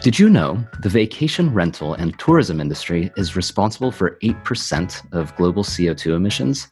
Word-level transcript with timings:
Did 0.00 0.16
you 0.16 0.30
know 0.30 0.64
the 0.78 0.88
vacation 0.88 1.52
rental 1.52 1.94
and 1.94 2.16
tourism 2.20 2.60
industry 2.60 3.10
is 3.16 3.34
responsible 3.34 3.90
for 3.90 4.16
8% 4.22 5.12
of 5.12 5.34
global 5.34 5.64
CO2 5.64 6.14
emissions? 6.14 6.68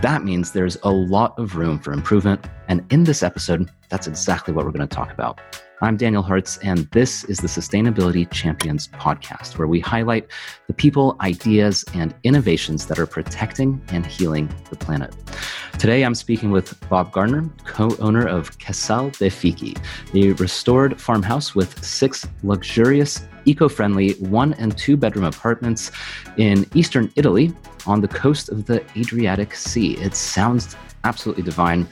That 0.00 0.24
means 0.24 0.52
there's 0.52 0.78
a 0.82 0.90
lot 0.90 1.38
of 1.38 1.56
room 1.56 1.78
for 1.78 1.92
improvement. 1.92 2.46
And 2.68 2.82
in 2.90 3.04
this 3.04 3.22
episode, 3.22 3.70
that's 3.90 4.06
exactly 4.06 4.54
what 4.54 4.64
we're 4.64 4.72
going 4.72 4.88
to 4.88 4.96
talk 4.96 5.12
about. 5.12 5.38
I'm 5.82 5.96
Daniel 5.96 6.22
Hertz, 6.22 6.58
and 6.58 6.88
this 6.92 7.24
is 7.24 7.38
the 7.38 7.48
Sustainability 7.48 8.30
Champions 8.30 8.86
podcast, 8.86 9.58
where 9.58 9.66
we 9.66 9.80
highlight 9.80 10.30
the 10.68 10.72
people, 10.72 11.16
ideas, 11.20 11.84
and 11.92 12.14
innovations 12.22 12.86
that 12.86 13.00
are 13.00 13.06
protecting 13.06 13.82
and 13.88 14.06
healing 14.06 14.48
the 14.70 14.76
planet. 14.76 15.12
Today, 15.80 16.04
I'm 16.04 16.14
speaking 16.14 16.52
with 16.52 16.78
Bob 16.88 17.10
Garner, 17.10 17.50
co 17.64 17.96
owner 17.98 18.24
of 18.24 18.56
Casal 18.60 19.10
dei 19.10 19.28
Fichi, 19.28 19.76
a 20.14 20.34
restored 20.34 21.00
farmhouse 21.00 21.56
with 21.56 21.84
six 21.84 22.28
luxurious, 22.44 23.26
eco 23.44 23.68
friendly 23.68 24.12
one 24.20 24.54
and 24.54 24.78
two 24.78 24.96
bedroom 24.96 25.24
apartments 25.24 25.90
in 26.36 26.64
eastern 26.76 27.12
Italy 27.16 27.52
on 27.88 28.00
the 28.00 28.06
coast 28.06 28.50
of 28.50 28.66
the 28.66 28.84
Adriatic 28.96 29.52
Sea. 29.52 29.94
It 29.94 30.14
sounds 30.14 30.76
absolutely 31.04 31.42
divine. 31.42 31.86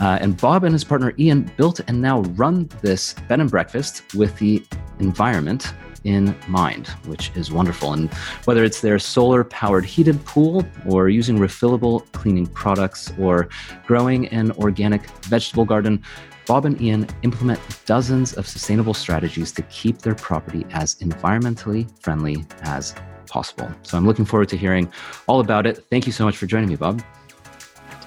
Uh, 0.00 0.18
and 0.20 0.36
Bob 0.36 0.64
and 0.64 0.72
his 0.72 0.84
partner 0.84 1.12
Ian 1.18 1.50
built 1.56 1.80
and 1.86 2.00
now 2.00 2.20
run 2.20 2.68
this 2.82 3.14
bed 3.28 3.40
and 3.40 3.50
breakfast 3.50 4.14
with 4.14 4.36
the 4.38 4.62
environment 4.98 5.72
in 6.04 6.36
mind, 6.46 6.86
which 7.06 7.32
is 7.34 7.50
wonderful. 7.50 7.92
And 7.92 8.12
whether 8.44 8.64
it's 8.64 8.80
their 8.80 8.98
solar 8.98 9.42
powered 9.44 9.84
heated 9.84 10.24
pool 10.24 10.64
or 10.86 11.08
using 11.08 11.38
refillable 11.38 12.10
cleaning 12.12 12.46
products 12.46 13.12
or 13.18 13.48
growing 13.86 14.28
an 14.28 14.52
organic 14.52 15.08
vegetable 15.24 15.64
garden, 15.64 16.02
Bob 16.46 16.64
and 16.64 16.80
Ian 16.80 17.08
implement 17.22 17.60
dozens 17.86 18.34
of 18.34 18.46
sustainable 18.46 18.94
strategies 18.94 19.50
to 19.52 19.62
keep 19.62 19.98
their 19.98 20.14
property 20.14 20.64
as 20.70 20.94
environmentally 20.96 21.90
friendly 22.00 22.44
as 22.62 22.94
possible. 23.26 23.68
So 23.82 23.98
I'm 23.98 24.06
looking 24.06 24.24
forward 24.24 24.48
to 24.50 24.56
hearing 24.56 24.90
all 25.26 25.40
about 25.40 25.66
it. 25.66 25.84
Thank 25.90 26.06
you 26.06 26.12
so 26.12 26.24
much 26.24 26.36
for 26.36 26.46
joining 26.46 26.68
me, 26.68 26.76
Bob. 26.76 27.02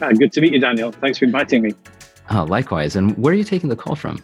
Ah, 0.01 0.11
good 0.11 0.31
to 0.31 0.41
meet 0.41 0.53
you, 0.53 0.59
Daniel. 0.59 0.91
Thanks 0.91 1.17
for 1.17 1.25
inviting 1.25 1.61
me. 1.61 1.73
Oh, 2.31 2.45
likewise. 2.45 2.95
And 2.95 3.17
where 3.17 3.33
are 3.33 3.37
you 3.37 3.43
taking 3.43 3.69
the 3.69 3.75
call 3.75 3.95
from? 3.95 4.23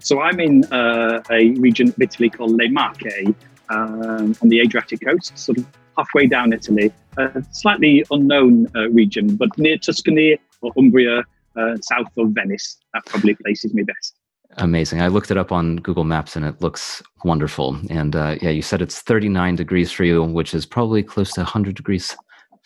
So 0.00 0.20
I'm 0.20 0.40
in 0.40 0.64
uh, 0.72 1.22
a 1.30 1.50
region 1.52 1.88
of 1.88 2.00
Italy 2.00 2.30
called 2.30 2.52
Le 2.52 2.68
Marche 2.70 3.26
um, 3.68 4.34
on 4.42 4.48
the 4.48 4.60
Adriatic 4.60 5.04
coast, 5.04 5.38
sort 5.38 5.58
of 5.58 5.66
halfway 5.96 6.26
down 6.26 6.52
Italy. 6.52 6.92
A 7.18 7.44
slightly 7.52 8.04
unknown 8.10 8.66
uh, 8.74 8.88
region, 8.90 9.36
but 9.36 9.56
near 9.58 9.76
Tuscany 9.76 10.38
or 10.62 10.72
Umbria, 10.76 11.22
uh, 11.56 11.76
south 11.82 12.08
of 12.16 12.30
Venice. 12.30 12.78
That 12.94 13.04
probably 13.06 13.34
places 13.34 13.74
me 13.74 13.82
best. 13.82 14.16
Amazing. 14.56 15.00
I 15.00 15.06
looked 15.06 15.30
it 15.30 15.36
up 15.36 15.52
on 15.52 15.76
Google 15.76 16.04
Maps 16.04 16.34
and 16.34 16.44
it 16.44 16.60
looks 16.60 17.02
wonderful. 17.24 17.78
And 17.90 18.16
uh, 18.16 18.36
yeah, 18.42 18.50
you 18.50 18.62
said 18.62 18.82
it's 18.82 19.00
39 19.00 19.54
degrees 19.54 19.92
for 19.92 20.02
you, 20.02 20.24
which 20.24 20.54
is 20.54 20.66
probably 20.66 21.04
close 21.04 21.32
to 21.34 21.40
100 21.42 21.76
degrees 21.76 22.16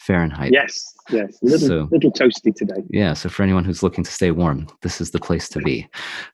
Fahrenheit. 0.04 0.52
Yes, 0.52 0.94
yes, 1.10 1.38
a 1.42 1.46
little, 1.46 1.68
so, 1.68 1.88
little 1.90 2.12
toasty 2.12 2.54
today. 2.54 2.82
Yeah, 2.90 3.14
so 3.14 3.28
for 3.28 3.42
anyone 3.42 3.64
who's 3.64 3.82
looking 3.82 4.04
to 4.04 4.10
stay 4.10 4.30
warm, 4.30 4.66
this 4.82 5.00
is 5.00 5.10
the 5.12 5.18
place 5.18 5.48
to 5.50 5.60
be. 5.60 5.88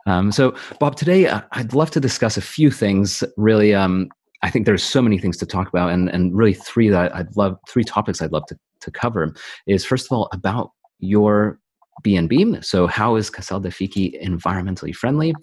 Um, 0.06 0.32
so, 0.32 0.54
Bob, 0.80 0.96
today 0.96 1.26
uh, 1.26 1.42
I'd 1.52 1.72
love 1.72 1.90
to 1.92 2.00
discuss 2.00 2.36
a 2.36 2.42
few 2.42 2.70
things. 2.70 3.22
Really, 3.36 3.74
um, 3.74 4.08
I 4.42 4.50
think 4.50 4.66
there's 4.66 4.82
so 4.82 5.00
many 5.00 5.18
things 5.18 5.36
to 5.38 5.46
talk 5.46 5.68
about, 5.68 5.90
and 5.90 6.08
and 6.08 6.36
really 6.36 6.54
three 6.54 6.88
that 6.88 7.14
I'd 7.14 7.36
love, 7.36 7.58
three 7.68 7.84
topics 7.84 8.20
I'd 8.20 8.32
love 8.32 8.46
to 8.46 8.58
to 8.80 8.90
cover 8.90 9.32
is 9.66 9.84
first 9.84 10.06
of 10.06 10.12
all 10.16 10.28
about 10.32 10.72
your 10.98 11.60
BNB. 12.02 12.64
So, 12.64 12.86
how 12.86 13.16
is 13.16 13.30
Casal 13.30 13.60
dei 13.60 13.70
Fichi 13.70 14.22
environmentally 14.22 14.94
friendly? 14.94 15.34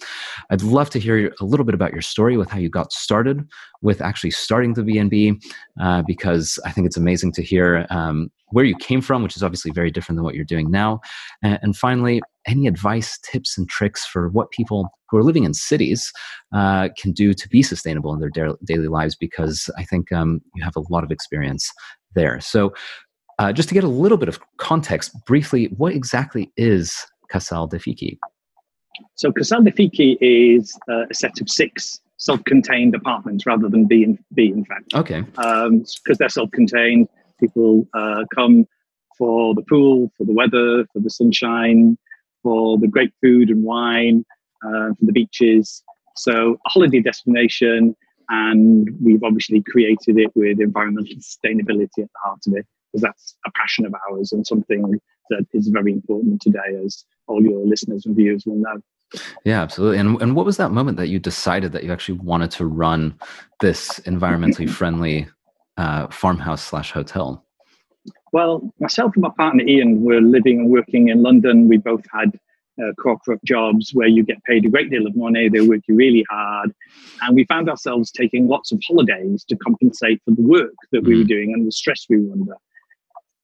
I'd 0.50 0.62
love 0.62 0.90
to 0.92 1.00
hear 1.00 1.34
a 1.40 1.46
little 1.46 1.66
bit 1.66 1.76
about 1.76 1.94
your 1.94 2.02
story 2.02 2.38
with 2.38 2.50
how 2.50 2.60
you 2.60 2.70
got 2.70 2.92
started 2.92 3.48
with 3.82 4.02
actually 4.02 4.32
starting 4.32 4.74
the 4.74 4.82
BNB, 4.82 5.42
uh, 5.82 6.02
because 6.06 6.60
I 6.66 6.72
think 6.72 6.88
it's 6.88 6.98
amazing 6.98 7.32
to 7.34 7.44
hear 7.44 7.86
um, 7.90 8.30
where 8.50 8.66
you 8.66 8.76
came 8.76 9.02
from, 9.02 9.24
which 9.24 9.36
is 9.36 9.44
obviously 9.44 9.72
very 9.72 9.92
different 9.92 10.18
than 10.18 10.24
what 10.24 10.36
you're 10.36 10.46
doing 10.46 10.72
now. 10.72 11.02
And, 11.44 11.60
and 11.62 11.78
finally, 11.78 12.22
any 12.46 12.68
advice, 12.68 13.20
tips, 13.20 13.58
and 13.58 13.68
tricks 13.70 14.06
for 14.06 14.30
what 14.30 14.52
people 14.52 14.90
who 15.10 15.18
are 15.18 15.24
living 15.24 15.44
in 15.44 15.54
cities 15.54 16.12
uh, 16.54 16.90
can 16.98 17.12
do 17.12 17.34
to 17.34 17.50
be 17.50 17.62
sustainable 17.62 18.14
in 18.14 18.20
their 18.20 18.30
da- 18.30 18.56
daily 18.66 18.88
lives, 18.88 19.16
because 19.16 19.70
I 19.78 19.84
think 19.84 20.12
um, 20.12 20.42
you 20.56 20.64
have 20.64 20.76
a 20.76 20.84
lot 20.90 21.04
of 21.04 21.12
experience 21.12 21.72
there. 22.16 22.40
So, 22.40 22.74
uh, 23.40 23.54
just 23.54 23.70
to 23.70 23.76
get 23.76 23.84
a 23.84 23.90
little 23.90 24.18
bit 24.18 24.30
of 24.30 24.40
context, 24.58 25.14
briefly, 25.26 25.66
what 25.78 25.94
exactly 25.94 26.52
is 26.58 27.06
Casal 27.30 27.68
dei 27.68 27.78
Fichi? 27.78 28.18
So, 29.16 29.32
Casal 29.32 29.64
dei 29.64 29.72
Fichi 29.72 30.18
is 30.22 30.78
uh, 30.90 31.06
a 31.10 31.14
set 31.14 31.40
of 31.40 31.50
six 31.50 32.00
self-contained 32.18 32.96
apartments 32.96 33.46
rather 33.46 33.70
than 33.70 33.86
B 33.86 34.04
in, 34.04 34.18
B 34.34 34.48
in 34.48 34.66
fact. 34.66 34.94
Okay. 34.96 35.22
Because 35.22 35.68
um, 35.68 36.16
they're 36.18 36.30
self-contained, 36.30 37.08
people 37.40 37.88
uh, 37.94 38.24
come 38.34 38.66
for 39.18 39.54
the 39.54 39.62
pool, 39.62 40.12
for 40.18 40.26
the 40.26 40.34
weather, 40.34 40.86
for 40.92 41.00
the 41.00 41.10
sunshine, 41.12 41.96
for 42.42 42.80
the 42.80 42.88
great 42.88 43.14
food 43.22 43.50
and 43.50 43.64
wine, 43.64 44.26
uh, 44.66 44.90
for 44.98 45.06
the 45.06 45.12
beaches. 45.12 45.84
So, 46.16 46.58
a 46.66 46.70
holiday 46.70 47.02
destination, 47.02 47.96
and 48.30 48.90
we've 49.00 49.24
obviously 49.24 49.62
created 49.62 50.18
it 50.18 50.32
with 50.36 50.60
environmental 50.60 51.16
sustainability 51.18 52.00
at 52.00 52.10
the 52.10 52.20
heart 52.24 52.40
of 52.48 52.54
it 52.56 52.66
because 52.92 53.02
that's 53.02 53.36
a 53.46 53.52
passion 53.56 53.86
of 53.86 53.94
ours 54.10 54.32
and 54.32 54.46
something 54.46 55.00
that 55.30 55.46
is 55.54 55.68
very 55.68 55.92
important 55.92 56.42
today, 56.42 56.82
as 56.86 57.04
all 57.28 57.42
your 57.42 57.66
listeners 57.66 58.06
and 58.06 58.16
viewers 58.16 58.46
will 58.46 58.58
know. 58.58 58.82
Yeah, 59.46 59.62
absolutely. 59.62 60.00
And 60.00 60.22
and 60.22 60.36
what 60.36 60.46
was 60.46 60.58
that 60.58 60.72
moment 60.72 60.98
that 60.98 61.08
you 61.08 61.20
decided 61.20 61.72
that 61.72 61.84
you 61.84 61.92
actually 61.92 62.20
wanted 62.20 62.52
to 62.52 62.66
run 62.66 63.18
this 63.62 64.00
environmentally 64.02 64.70
friendly 64.80 65.28
uh, 65.78 66.08
farmhouse 66.08 66.64
slash 66.64 66.92
hotel? 66.92 67.44
Well, 68.34 68.74
myself 68.80 69.14
and 69.16 69.24
my 69.24 69.32
partner 69.38 69.64
Ian 69.66 70.04
were 70.04 70.22
living 70.22 70.60
and 70.60 70.70
working 70.70 71.08
in 71.10 71.24
London. 71.24 71.70
We 71.70 71.78
both 71.78 72.04
had 72.12 72.38
uh, 72.82 72.94
corporate 73.02 73.44
jobs 73.44 73.92
where 73.94 74.08
you 74.08 74.24
get 74.24 74.44
paid 74.44 74.66
a 74.66 74.70
great 74.70 74.90
deal 74.90 75.08
of 75.08 75.16
money, 75.16 75.50
they 75.50 75.62
work 75.62 75.82
you 75.88 75.96
really 75.96 76.26
hard. 76.30 76.72
And 77.22 77.36
we 77.36 77.46
found 77.46 77.70
ourselves 77.70 78.12
taking 78.12 78.48
lots 78.48 78.72
of 78.72 78.80
holidays 78.88 79.44
to 79.46 79.56
compensate 79.56 80.22
for 80.24 80.32
the 80.32 80.42
work 80.42 80.76
that 80.92 81.04
we 81.04 81.18
were 81.18 81.24
mm. 81.24 81.28
doing 81.28 81.54
and 81.54 81.66
the 81.66 81.72
stress 81.72 82.06
we 82.10 82.18
were 82.18 82.34
under. 82.34 82.56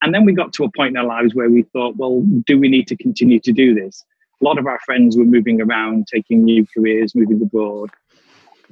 And 0.04 0.14
then 0.14 0.26
we 0.26 0.34
got 0.34 0.52
to 0.54 0.66
a 0.66 0.72
point 0.72 0.90
in 0.90 0.98
our 0.98 1.06
lives 1.06 1.34
where 1.34 1.50
we 1.50 1.64
thought, 1.64 1.96
well, 1.96 2.22
do 2.46 2.60
we 2.60 2.68
need 2.68 2.88
to 2.90 2.98
continue 2.98 3.40
to 3.40 3.54
do 3.54 3.74
this? 3.74 4.04
A 4.42 4.44
lot 4.44 4.60
of 4.60 4.68
our 4.68 4.80
friends 4.86 5.16
were 5.16 5.24
moving 5.24 5.62
around, 5.62 6.08
taking 6.14 6.44
new 6.44 6.68
careers, 6.76 7.16
moving 7.16 7.42
abroad. 7.42 7.90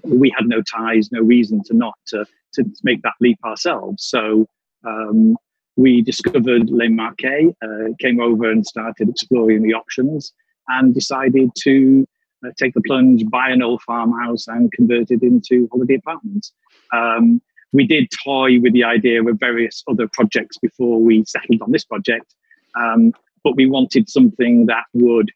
We 0.04 0.30
had 0.38 0.48
no 0.48 0.62
ties, 0.62 1.10
no 1.10 1.22
reason 1.22 1.64
to 1.68 1.74
not 1.74 1.94
to, 2.08 2.26
to 2.56 2.66
make 2.84 3.02
that 3.04 3.14
leap 3.22 3.40
ourselves. 3.46 4.04
So 4.04 4.46
um, 4.86 5.38
we 5.78 6.02
discovered 6.02 6.70
Le 6.70 6.90
Marche, 6.90 7.56
uh, 7.64 7.94
came 8.00 8.20
over 8.20 8.52
and 8.52 8.68
started 8.68 9.08
exploring 9.08 9.64
the 9.64 9.74
options 9.74 10.34
and 10.68 10.94
decided 10.94 11.52
to 11.64 12.06
uh, 12.46 12.50
take 12.58 12.74
the 12.74 12.82
plunge, 12.82 13.24
buy 13.30 13.50
an 13.50 13.62
old 13.62 13.82
farmhouse 13.84 14.48
and 14.50 14.70
convert 14.74 15.12
it 15.12 15.24
into 15.24 15.70
holiday 15.72 15.96
apartments. 15.96 16.52
Um, 16.92 17.42
we 17.74 17.88
did 17.88 18.10
toy 18.24 18.60
with 18.60 18.74
the 18.74 18.84
idea 18.84 19.24
of 19.24 19.40
various 19.40 19.84
other 19.90 20.08
projects 20.12 20.58
before 20.58 21.02
we 21.02 21.24
settled 21.26 21.62
on 21.62 21.72
this 21.72 21.86
project, 21.86 22.36
um, 22.76 23.14
but 23.44 23.56
we 23.56 23.66
wanted 23.66 24.10
something 24.10 24.66
that 24.66 24.84
would 24.94 25.32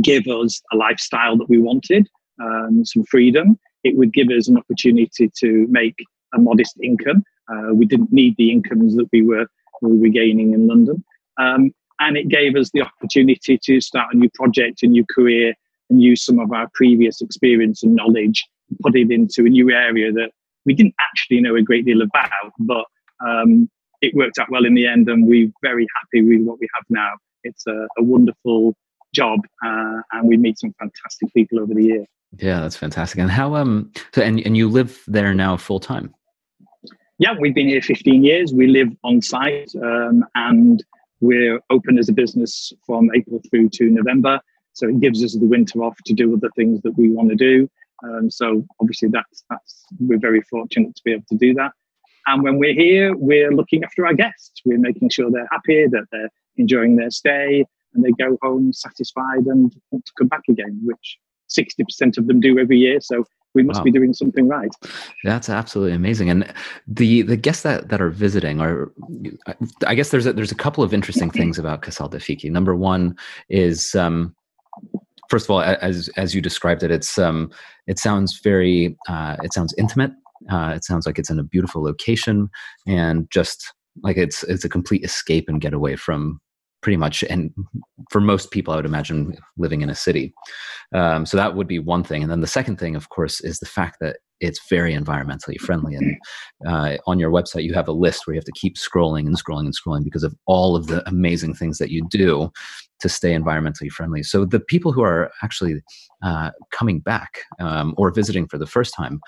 give 0.00 0.26
us 0.26 0.60
a 0.72 0.76
lifestyle 0.76 1.36
that 1.36 1.48
we 1.48 1.58
wanted, 1.58 2.08
um, 2.42 2.84
some 2.84 3.04
freedom. 3.04 3.58
It 3.84 3.96
would 3.96 4.12
give 4.12 4.28
us 4.28 4.48
an 4.48 4.56
opportunity 4.56 5.30
to 5.38 5.66
make 5.70 5.96
a 6.34 6.38
modest 6.38 6.78
income. 6.82 7.24
Uh, 7.52 7.74
we 7.74 7.86
didn't 7.86 8.12
need 8.12 8.36
the 8.36 8.50
incomes 8.50 8.96
that 8.96 9.08
we 9.12 9.22
were 9.22 9.46
we 9.82 9.98
were 9.98 10.08
gaining 10.08 10.52
in 10.52 10.68
London, 10.68 11.04
um, 11.38 11.72
and 11.98 12.16
it 12.16 12.28
gave 12.28 12.54
us 12.54 12.70
the 12.70 12.82
opportunity 12.82 13.58
to 13.64 13.80
start 13.80 14.14
a 14.14 14.16
new 14.16 14.30
project, 14.34 14.84
a 14.84 14.86
new 14.86 15.04
career, 15.12 15.54
and 15.90 16.00
use 16.00 16.24
some 16.24 16.38
of 16.38 16.52
our 16.52 16.68
previous 16.72 17.20
experience 17.20 17.82
and 17.82 17.96
knowledge, 17.96 18.46
put 18.80 18.94
it 18.94 19.10
into 19.10 19.44
a 19.44 19.48
new 19.48 19.72
area 19.72 20.12
that 20.12 20.30
we 20.64 20.74
didn't 20.74 20.94
actually 21.00 21.40
know 21.40 21.56
a 21.56 21.62
great 21.62 21.84
deal 21.84 22.02
about, 22.02 22.52
but 22.58 22.84
um, 23.24 23.68
it 24.00 24.14
worked 24.14 24.38
out 24.38 24.50
well 24.50 24.64
in 24.64 24.74
the 24.74 24.86
end, 24.86 25.08
and 25.08 25.26
we're 25.26 25.50
very 25.62 25.86
happy 25.96 26.22
with 26.22 26.46
what 26.46 26.58
we 26.60 26.68
have 26.74 26.84
now. 26.88 27.12
It's 27.44 27.66
a, 27.66 27.86
a 27.98 28.02
wonderful 28.02 28.74
job, 29.14 29.40
uh, 29.64 30.00
and 30.12 30.28
we 30.28 30.36
meet 30.36 30.58
some 30.58 30.74
fantastic 30.78 31.32
people 31.34 31.60
over 31.60 31.74
the 31.74 31.84
year. 31.84 32.04
Yeah, 32.38 32.60
that's 32.60 32.76
fantastic. 32.76 33.18
And 33.18 33.30
how 33.30 33.54
um 33.56 33.92
so 34.14 34.22
and 34.22 34.40
and 34.40 34.56
you 34.56 34.68
live 34.68 35.02
there 35.06 35.34
now 35.34 35.56
full 35.56 35.80
time? 35.80 36.14
Yeah, 37.18 37.34
we've 37.38 37.54
been 37.54 37.68
here 37.68 37.82
15 37.82 38.24
years. 38.24 38.52
We 38.52 38.66
live 38.66 38.88
on 39.04 39.20
site, 39.20 39.70
um, 39.76 40.24
and 40.34 40.82
we're 41.20 41.60
open 41.70 41.98
as 41.98 42.08
a 42.08 42.12
business 42.12 42.72
from 42.84 43.10
April 43.14 43.40
through 43.50 43.68
to 43.70 43.90
November. 43.90 44.40
So 44.72 44.88
it 44.88 45.00
gives 45.00 45.22
us 45.22 45.34
the 45.34 45.46
winter 45.46 45.84
off 45.84 45.96
to 46.06 46.14
do 46.14 46.34
other 46.34 46.48
things 46.56 46.80
that 46.82 46.96
we 46.96 47.10
want 47.10 47.28
to 47.28 47.36
do. 47.36 47.68
Um, 48.02 48.30
so 48.30 48.64
obviously 48.80 49.08
that's 49.10 49.44
that's 49.48 49.84
we're 50.00 50.18
very 50.18 50.42
fortunate 50.42 50.94
to 50.96 51.02
be 51.04 51.12
able 51.12 51.24
to 51.30 51.36
do 51.36 51.54
that. 51.54 51.72
And 52.26 52.42
when 52.42 52.58
we're 52.58 52.74
here, 52.74 53.16
we're 53.16 53.52
looking 53.52 53.82
after 53.84 54.06
our 54.06 54.14
guests. 54.14 54.60
We're 54.64 54.78
making 54.78 55.10
sure 55.10 55.30
they're 55.30 55.48
happy, 55.50 55.86
that 55.88 56.06
they're 56.12 56.30
enjoying 56.56 56.96
their 56.96 57.10
stay, 57.10 57.64
and 57.94 58.04
they 58.04 58.12
go 58.12 58.38
home 58.42 58.72
satisfied 58.72 59.46
and 59.46 59.74
want 59.90 60.06
to 60.06 60.12
come 60.16 60.28
back 60.28 60.42
again, 60.48 60.80
which 60.84 61.18
60% 61.50 62.18
of 62.18 62.26
them 62.26 62.40
do 62.40 62.58
every 62.58 62.78
year. 62.78 63.00
So 63.00 63.24
we 63.54 63.62
must 63.62 63.80
wow. 63.80 63.84
be 63.84 63.90
doing 63.90 64.14
something 64.14 64.48
right. 64.48 64.70
That's 65.24 65.48
absolutely 65.48 65.94
amazing. 65.94 66.30
And 66.30 66.52
the 66.86 67.22
the 67.22 67.36
guests 67.36 67.62
that, 67.64 67.88
that 67.88 68.00
are 68.00 68.10
visiting 68.10 68.60
are, 68.60 68.90
I 69.86 69.94
guess 69.94 70.10
there's 70.10 70.26
a, 70.26 70.32
there's 70.32 70.52
a 70.52 70.56
couple 70.56 70.82
of 70.82 70.94
interesting 70.94 71.30
things 71.30 71.58
about 71.58 71.82
Casal 71.82 72.08
dei 72.08 72.18
Fichi. 72.18 72.50
Number 72.50 72.74
one 72.74 73.16
is, 73.48 73.94
um, 73.94 74.34
first 75.28 75.46
of 75.46 75.50
all, 75.50 75.60
as 75.62 76.08
as 76.16 76.34
you 76.34 76.40
described 76.40 76.82
it, 76.82 76.90
it's 76.90 77.18
um, 77.18 77.50
it 77.86 77.98
sounds 77.98 78.40
very 78.42 78.96
uh, 79.08 79.36
it 79.42 79.52
sounds 79.52 79.74
intimate. 79.78 80.12
Uh, 80.50 80.72
it 80.74 80.84
sounds 80.84 81.06
like 81.06 81.18
it's 81.18 81.30
in 81.30 81.38
a 81.38 81.44
beautiful 81.44 81.82
location 81.82 82.48
and 82.86 83.28
just 83.30 83.72
like 84.02 84.16
it's 84.16 84.42
it's 84.44 84.64
a 84.64 84.68
complete 84.68 85.04
escape 85.04 85.48
and 85.48 85.60
getaway 85.60 85.94
from 85.94 86.40
pretty 86.82 86.96
much 86.96 87.22
and 87.24 87.50
for 88.10 88.20
most 88.20 88.50
people 88.50 88.72
i 88.72 88.76
would 88.76 88.84
imagine 88.84 89.36
living 89.56 89.80
in 89.80 89.90
a 89.90 89.94
city. 89.94 90.34
Um, 90.94 91.24
so 91.24 91.36
that 91.36 91.54
would 91.54 91.68
be 91.68 91.78
one 91.78 92.04
thing. 92.04 92.22
And 92.22 92.30
then 92.30 92.40
the 92.40 92.46
second 92.46 92.78
thing 92.78 92.96
of 92.96 93.08
course 93.08 93.40
is 93.40 93.58
the 93.58 93.66
fact 93.66 93.96
that 94.00 94.18
it's 94.40 94.60
very 94.68 94.92
environmentally 94.92 95.56
friendly. 95.58 95.94
And 95.94 96.16
uh, 96.66 96.96
on 97.06 97.18
your 97.18 97.30
website 97.30 97.64
you 97.64 97.74
have 97.74 97.88
a 97.88 97.92
list 97.92 98.26
where 98.26 98.34
you 98.34 98.38
have 98.38 98.44
to 98.44 98.60
keep 98.60 98.76
scrolling 98.76 99.26
and 99.26 99.38
scrolling 99.38 99.66
and 99.66 99.74
scrolling 99.76 100.04
because 100.04 100.24
of 100.24 100.34
all 100.46 100.76
of 100.76 100.88
the 100.88 101.08
amazing 101.08 101.54
things 101.54 101.78
that 101.78 101.90
you 101.90 102.06
do 102.10 102.50
to 103.00 103.08
stay 103.08 103.32
environmentally 103.34 103.90
friendly. 103.90 104.22
So 104.22 104.44
the 104.44 104.60
people 104.60 104.92
who 104.92 105.02
are 105.02 105.30
actually 105.42 105.82
uh, 106.22 106.50
coming 106.72 107.00
back 107.00 107.40
um, 107.60 107.94
or 107.96 108.10
visiting 108.10 108.46
for 108.46 108.58
the 108.58 108.66
first 108.66 108.94
time 108.94 109.20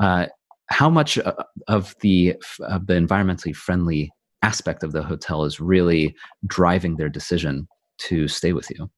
uh, 0.00 0.26
how 0.68 0.88
much 0.88 1.18
uh, 1.18 1.34
of 1.68 1.94
the 2.00 2.36
of 2.60 2.86
the 2.86 2.94
environmentally 2.94 3.54
friendly 3.54 4.10
aspect 4.42 4.82
of 4.82 4.92
the 4.92 5.02
hotel 5.02 5.44
is 5.44 5.60
really 5.60 6.14
driving 6.46 6.96
their 6.96 7.08
decision 7.08 7.68
to 7.98 8.26
stay 8.28 8.52
with 8.52 8.68
you 8.70 8.90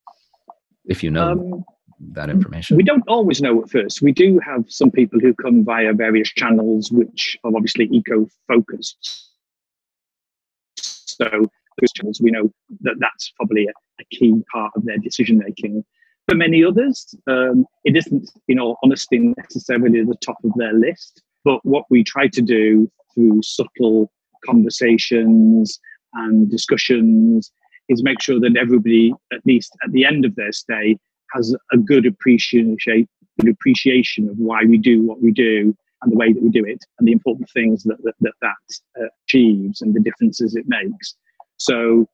if 0.87 1.03
you 1.03 1.11
know 1.11 1.33
um, 1.33 1.65
that 2.13 2.31
information. 2.31 2.77
we 2.77 2.83
don't 2.83 3.05
always 3.09 3.41
know 3.41 3.63
at 3.63 3.71
first. 3.71 4.03
We 4.03 4.13
do 4.13 4.39
have 4.41 4.65
some 4.69 4.91
people 4.91 5.21
who 5.21 5.35
come 5.35 5.65
via 5.65 5.93
various 5.93 6.29
channels 6.29 6.91
which 6.91 7.39
are 7.45 7.53
obviously 7.55 7.89
eco 7.93 8.27
focused 8.49 9.31
so 10.77 11.29
those 11.81 11.93
channels 11.95 12.21
we 12.23 12.31
know 12.31 12.53
that 12.81 12.97
that's 12.99 13.33
probably 13.37 13.67
a, 13.67 13.73
a 14.01 14.05
key 14.11 14.35
part 14.53 14.73
of 14.77 14.85
their 14.85 14.99
decision 14.99 15.39
making 15.39 15.85
for 16.29 16.35
many 16.35 16.65
others 16.65 17.15
um, 17.29 17.67
it 17.85 17.97
isn't 17.97 18.31
you 18.47 18.55
know 18.55 18.77
honesty 18.83 19.19
necessarily 19.37 20.03
the 20.05 20.17
top 20.17 20.37
of 20.45 20.53
their 20.57 20.73
list 20.73 21.23
but 21.45 21.61
what 21.65 21.85
we 21.91 22.03
try 22.03 22.27
to 22.29 22.43
do 22.43 22.91
through 23.15 23.41
subtle 23.43 24.11
conversations 24.45 25.79
and 26.15 26.51
discussions 26.51 27.53
is 27.89 28.03
make 28.03 28.21
sure 28.23 28.41
that 28.41 28.57
everybody, 28.57 29.13
at 29.33 29.41
least 29.45 29.73
at 29.85 29.93
the 29.93 30.05
end 30.05 30.25
of 30.25 30.35
their 30.37 30.53
stay, 30.53 30.97
has 31.33 31.55
a 31.73 31.77
good 31.77 32.07
appreciation, 32.07 32.77
good 33.41 33.51
appreciation 33.51 34.29
of 34.29 34.37
why 34.39 34.65
we 34.65 34.79
do 34.79 35.03
what 35.03 35.21
we 35.21 35.33
do 35.33 35.77
and 36.03 36.13
the 36.13 36.17
way 36.17 36.33
that 36.33 36.43
we 36.43 36.51
do 36.51 36.65
it 36.65 36.85
and 36.99 37.09
the 37.09 37.13
important 37.13 37.49
things 37.51 37.83
that 37.85 37.97
that, 38.05 38.15
that, 38.21 38.35
that 38.41 39.03
uh, 39.03 39.07
achieves 39.27 39.83
and 39.83 39.95
the 39.95 40.01
differences 40.01 40.55
it 40.55 40.65
makes. 40.69 41.17
So 41.57 42.07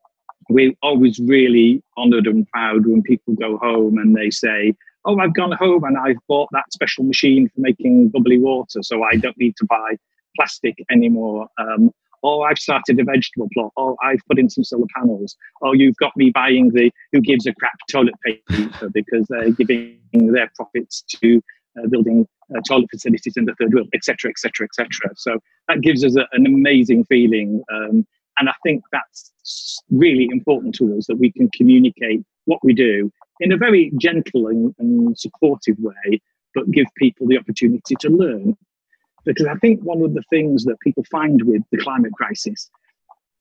we're 0.49 0.73
always 0.83 1.19
really 1.21 1.83
honored 1.97 2.27
and 2.27 2.47
proud 2.49 2.87
when 2.87 3.03
people 3.03 3.35
go 3.35 3.59
home 3.59 3.99
and 3.99 4.17
they 4.17 4.31
say, 4.31 4.75
Oh, 5.05 5.19
I've 5.19 5.35
gone 5.35 5.53
home 5.53 5.85
and 5.85 5.97
I've 5.97 6.19
bought 6.29 6.49
that 6.53 6.71
special 6.73 7.05
machine 7.05 7.49
for 7.49 7.61
making 7.61 8.11
bubbly 8.11 8.39
water, 8.39 8.81
so 8.83 9.03
I 9.03 9.17
don't 9.17 9.39
need 9.39 9.57
to 9.57 9.65
buy 9.65 9.97
plastic 10.37 10.75
anymore. 10.91 11.49
Um, 11.59 11.91
oh, 12.23 12.43
I've 12.43 12.59
started 12.59 12.99
a 13.01 13.05
vegetable 13.05 13.49
plot, 13.53 13.73
oh, 13.77 13.97
I've 14.03 14.21
put 14.29 14.39
in 14.39 14.49
some 14.51 14.65
solar 14.65 14.87
panels, 14.97 15.37
oh, 15.63 15.73
you've 15.73 15.97
got 15.97 16.17
me 16.17 16.31
buying 16.31 16.71
the 16.71 16.91
who 17.13 17.21
gives 17.21 17.47
a 17.47 17.55
crap 17.55 17.79
toilet 17.91 18.15
paper 18.25 18.91
because 18.93 19.27
they're 19.29 19.51
giving 19.51 19.99
their 20.13 20.51
profits 20.57 21.03
to 21.21 21.43
uh, 21.79 21.87
building 21.89 22.27
uh, 22.55 22.61
toilet 22.67 22.89
facilities 22.91 23.37
in 23.37 23.45
the 23.45 23.55
third 23.55 23.73
world, 23.73 23.89
etc., 23.95 24.31
etc., 24.31 24.67
etc. 24.67 24.89
So 25.17 25.39
that 25.69 25.81
gives 25.81 26.05
us 26.05 26.17
a, 26.17 26.27
an 26.33 26.47
amazing 26.47 27.05
feeling, 27.05 27.63
um, 27.73 28.07
and 28.39 28.49
I 28.49 28.55
think 28.65 28.83
that's 28.93 29.83
really 29.91 30.29
important 30.31 30.75
to 30.77 30.97
us 30.97 31.07
that 31.07 31.17
we 31.17 31.31
can 31.33 31.51
communicate 31.51 32.23
what 32.47 32.61
we 32.65 32.75
do 32.75 33.13
in 33.41 33.53
a 33.53 33.57
very 33.57 33.93
gentle 33.99 34.49
and, 34.49 34.75
and 34.79 35.19
supportive 35.19 35.77
way, 35.79 36.21
but 36.55 36.71
give 36.71 36.87
people 36.97 37.27
the 37.27 37.39
opportunity 37.39 37.97
to 38.01 38.09
learn 38.09 38.57
because 39.25 39.47
I 39.47 39.55
think 39.57 39.81
one 39.83 40.03
of 40.03 40.15
the 40.15 40.23
things 40.31 40.65
that 40.65 40.81
people 40.81 41.05
find 41.11 41.43
with 41.45 41.63
the 41.71 41.79
climate 41.79 42.13
crisis 42.13 42.71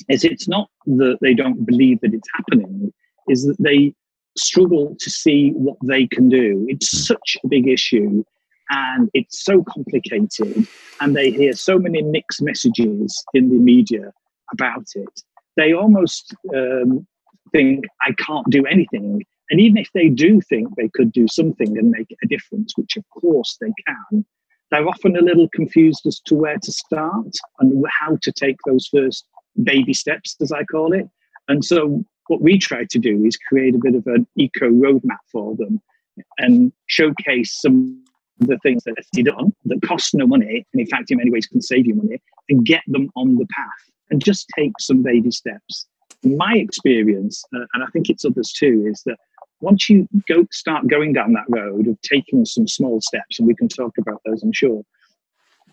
is 0.07 0.23
it's 0.23 0.47
not 0.47 0.69
that 0.85 1.17
they 1.21 1.33
don't 1.33 1.65
believe 1.65 1.99
that 2.01 2.13
it's 2.13 2.29
happening, 2.33 2.93
is 3.27 3.45
that 3.45 3.57
they 3.59 3.93
struggle 4.37 4.95
to 4.99 5.09
see 5.09 5.51
what 5.51 5.77
they 5.83 6.07
can 6.07 6.29
do. 6.29 6.65
It's 6.69 7.07
such 7.07 7.37
a 7.43 7.47
big 7.47 7.67
issue 7.67 8.23
and 8.69 9.09
it's 9.13 9.43
so 9.43 9.63
complicated, 9.63 10.67
and 11.01 11.15
they 11.15 11.31
hear 11.31 11.53
so 11.53 11.79
many 11.79 12.03
mixed 12.03 12.41
messages 12.41 13.23
in 13.33 13.49
the 13.49 13.57
media 13.57 14.11
about 14.53 14.85
it. 14.93 15.21
They 15.57 15.73
almost 15.73 16.35
um, 16.55 17.07
think, 17.51 17.85
I 18.01 18.13
can't 18.13 18.47
do 18.49 18.65
anything. 18.67 19.23
And 19.49 19.59
even 19.59 19.77
if 19.77 19.89
they 19.93 20.09
do 20.09 20.39
think 20.41 20.67
they 20.75 20.89
could 20.93 21.11
do 21.11 21.27
something 21.27 21.77
and 21.77 21.89
make 21.89 22.15
a 22.23 22.27
difference, 22.27 22.73
which 22.77 22.95
of 22.95 23.03
course 23.09 23.57
they 23.59 23.73
can, 23.87 24.23
they're 24.71 24.87
often 24.87 25.17
a 25.17 25.21
little 25.21 25.49
confused 25.53 26.05
as 26.05 26.19
to 26.21 26.35
where 26.35 26.57
to 26.61 26.71
start 26.71 27.35
and 27.59 27.85
how 27.99 28.17
to 28.21 28.31
take 28.31 28.57
those 28.65 28.87
first 28.87 29.25
baby 29.63 29.93
steps, 29.93 30.35
as 30.41 30.51
I 30.51 30.63
call 30.63 30.93
it. 30.93 31.07
And 31.47 31.63
so, 31.65 32.03
what 32.27 32.41
we 32.41 32.59
try 32.59 32.85
to 32.89 32.99
do 32.99 33.25
is 33.25 33.37
create 33.37 33.73
a 33.73 33.79
bit 33.79 33.95
of 33.95 34.05
an 34.05 34.27
eco 34.35 34.69
roadmap 34.69 35.23
for 35.31 35.55
them 35.55 35.81
and 36.37 36.71
showcase 36.85 37.59
some 37.59 38.03
of 38.41 38.47
the 38.47 38.59
things 38.59 38.83
that 38.83 38.95
be 39.15 39.23
done 39.23 39.51
that 39.65 39.81
cost 39.81 40.13
no 40.13 40.27
money, 40.27 40.65
and 40.73 40.81
in 40.81 40.87
fact, 40.87 41.11
in 41.11 41.17
many 41.17 41.31
ways, 41.31 41.47
can 41.47 41.61
save 41.61 41.87
you 41.87 41.95
money, 41.95 42.21
and 42.49 42.65
get 42.65 42.83
them 42.87 43.09
on 43.15 43.35
the 43.37 43.47
path 43.47 43.91
and 44.11 44.23
just 44.23 44.47
take 44.55 44.73
some 44.79 45.03
baby 45.03 45.31
steps. 45.31 45.87
My 46.23 46.53
experience, 46.55 47.43
uh, 47.55 47.65
and 47.73 47.83
I 47.83 47.87
think 47.87 48.09
it's 48.09 48.25
others 48.25 48.51
too, 48.51 48.85
is 48.89 49.01
that 49.05 49.17
once 49.61 49.89
you 49.89 50.07
go 50.27 50.45
start 50.51 50.87
going 50.87 51.13
down 51.13 51.33
that 51.33 51.45
road 51.49 51.87
of 51.87 51.99
taking 52.01 52.45
some 52.45 52.67
small 52.67 53.01
steps, 53.01 53.39
and 53.39 53.47
we 53.47 53.55
can 53.55 53.67
talk 53.67 53.97
about 53.97 54.21
those, 54.25 54.41
I'm 54.43 54.53
sure, 54.53 54.83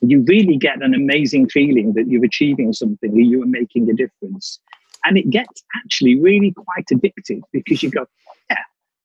you 0.03 0.25
really 0.27 0.57
get 0.57 0.83
an 0.83 0.95
amazing 0.95 1.49
feeling 1.49 1.93
that 1.95 2.09
you're 2.09 2.25
achieving 2.25 2.73
something, 2.73 3.15
that 3.15 3.23
you 3.23 3.43
are 3.43 3.47
making 3.47 3.89
a 3.89 3.95
difference. 3.95 4.61
And 5.05 5.17
it 5.17 5.31
gets 5.31 5.63
actually 5.77 6.19
really 6.19 6.53
quite 6.53 6.87
addictive 6.93 7.43
because 7.53 7.83
you 7.83 7.91
go, 7.91 8.07
yeah, 8.51 8.57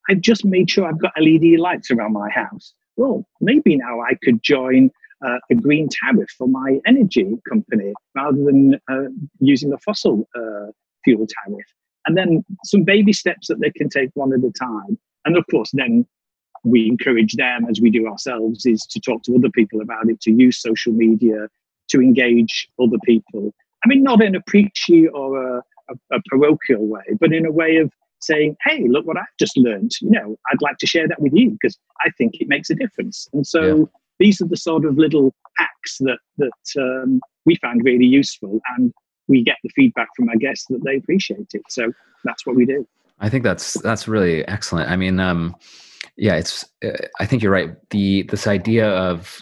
I've 0.09 0.21
just 0.21 0.43
made 0.43 0.69
sure 0.69 0.87
I've 0.87 0.99
got 0.99 1.13
LED 1.19 1.59
lights 1.59 1.91
around 1.91 2.13
my 2.13 2.29
house. 2.29 2.73
Well, 2.97 3.25
maybe 3.39 3.77
now 3.77 4.01
I 4.01 4.15
could 4.23 4.41
join 4.43 4.91
uh, 5.25 5.37
a 5.49 5.55
green 5.55 5.87
tariff 5.89 6.29
for 6.37 6.47
my 6.47 6.79
energy 6.85 7.35
company 7.47 7.93
rather 8.15 8.43
than 8.43 8.79
uh, 8.91 9.09
using 9.39 9.71
a 9.71 9.77
fossil 9.77 10.27
uh, 10.35 10.71
fuel 11.03 11.27
tariff 11.45 11.65
and 12.05 12.17
then 12.17 12.43
some 12.65 12.83
baby 12.83 13.13
steps 13.13 13.47
that 13.47 13.59
they 13.59 13.71
can 13.71 13.89
take 13.89 14.09
one 14.13 14.33
at 14.33 14.39
a 14.39 14.51
time. 14.51 14.97
And 15.25 15.37
of 15.37 15.45
course, 15.51 15.71
then 15.73 16.05
we 16.63 16.87
encourage 16.87 17.33
them, 17.33 17.65
as 17.69 17.79
we 17.81 17.89
do 17.89 18.07
ourselves, 18.07 18.65
is 18.65 18.85
to 18.91 18.99
talk 18.99 19.23
to 19.23 19.35
other 19.35 19.49
people 19.49 19.81
about 19.81 20.09
it, 20.09 20.19
to 20.21 20.31
use 20.31 20.61
social 20.61 20.93
media, 20.93 21.47
to 21.89 22.01
engage 22.01 22.67
other 22.79 22.97
people. 23.05 23.53
I 23.83 23.87
mean, 23.87 24.03
not 24.03 24.21
in 24.21 24.35
a 24.35 24.41
preachy 24.45 25.07
or 25.07 25.57
a, 25.57 25.61
a, 25.89 26.17
a 26.17 26.21
parochial 26.29 26.87
way, 26.87 27.03
but 27.19 27.33
in 27.33 27.45
a 27.45 27.51
way 27.51 27.77
of 27.77 27.91
saying, 28.21 28.55
hey, 28.65 28.87
look 28.87 29.05
what 29.05 29.17
I've 29.17 29.25
just 29.39 29.57
learned. 29.57 29.91
You 30.01 30.11
know, 30.11 30.35
I'd 30.51 30.61
like 30.61 30.77
to 30.77 30.87
share 30.87 31.07
that 31.07 31.21
with 31.21 31.33
you 31.33 31.51
because 31.51 31.77
I 32.05 32.11
think 32.17 32.35
it 32.39 32.47
makes 32.47 32.69
a 32.69 32.75
difference. 32.75 33.27
And 33.33 33.45
so 33.45 33.77
yeah. 33.77 33.83
these 34.19 34.41
are 34.41 34.47
the 34.47 34.57
sort 34.57 34.85
of 34.85 34.97
little 34.97 35.33
hacks 35.57 35.97
that, 35.99 36.19
that 36.37 36.81
um, 36.81 37.19
we 37.45 37.55
found 37.55 37.81
really 37.83 38.05
useful. 38.05 38.61
And 38.77 38.93
we 39.31 39.43
get 39.43 39.57
the 39.63 39.69
feedback 39.69 40.09
from 40.15 40.29
our 40.29 40.35
guests 40.35 40.65
that 40.67 40.83
they 40.83 40.97
appreciate 40.97 41.47
it. 41.53 41.63
So 41.69 41.91
that's 42.23 42.45
what 42.45 42.55
we 42.55 42.65
do. 42.65 42.85
I 43.19 43.29
think 43.29 43.43
that's 43.43 43.73
that's 43.81 44.07
really 44.07 44.45
excellent. 44.47 44.89
I 44.89 44.95
mean, 44.97 45.19
um, 45.19 45.55
yeah, 46.17 46.35
it's. 46.35 46.65
Uh, 46.83 46.89
I 47.19 47.25
think 47.25 47.41
you're 47.41 47.51
right. 47.51 47.71
The 47.89 48.23
this 48.23 48.47
idea 48.47 48.89
of, 48.89 49.39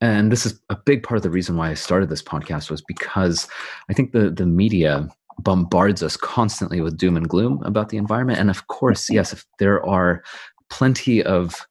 and 0.00 0.30
this 0.30 0.44
is 0.44 0.60
a 0.68 0.76
big 0.76 1.02
part 1.02 1.16
of 1.16 1.22
the 1.22 1.30
reason 1.30 1.56
why 1.56 1.70
I 1.70 1.74
started 1.74 2.10
this 2.10 2.22
podcast 2.22 2.70
was 2.70 2.82
because 2.82 3.48
I 3.88 3.94
think 3.94 4.12
the 4.12 4.30
the 4.30 4.46
media 4.46 5.08
bombards 5.38 6.02
us 6.02 6.16
constantly 6.16 6.80
with 6.80 6.96
doom 6.96 7.16
and 7.16 7.28
gloom 7.28 7.62
about 7.64 7.88
the 7.88 7.96
environment, 7.96 8.38
and 8.38 8.50
of 8.50 8.66
course, 8.66 9.08
yes, 9.08 9.32
if 9.32 9.44
there 9.58 9.84
are 9.86 10.22
plenty 10.68 11.22
of 11.22 11.66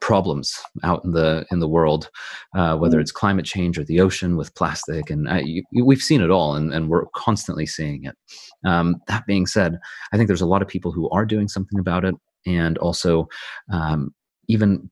problems 0.00 0.58
out 0.82 1.04
in 1.04 1.12
the 1.12 1.46
in 1.50 1.60
the 1.60 1.68
world, 1.68 2.10
uh, 2.54 2.76
whether 2.76 2.98
mm. 2.98 3.00
it's 3.00 3.12
climate 3.12 3.44
change 3.44 3.78
or 3.78 3.84
the 3.84 4.00
ocean 4.00 4.36
with 4.36 4.54
plastic, 4.54 5.10
and 5.10 5.28
uh, 5.28 5.40
you, 5.42 5.62
we've 5.84 6.00
seen 6.00 6.22
it 6.22 6.30
all, 6.30 6.54
and, 6.54 6.72
and 6.72 6.88
we're 6.88 7.06
constantly 7.14 7.66
seeing 7.66 8.04
it. 8.04 8.16
Um, 8.64 8.96
that 9.08 9.26
being 9.26 9.46
said, 9.46 9.78
I 10.12 10.16
think 10.16 10.28
there's 10.28 10.40
a 10.40 10.46
lot 10.46 10.62
of 10.62 10.68
people 10.68 10.92
who 10.92 11.08
are 11.10 11.26
doing 11.26 11.48
something 11.48 11.78
about 11.78 12.04
it, 12.04 12.14
and 12.46 12.78
also 12.78 13.28
um, 13.72 14.14
even 14.48 14.90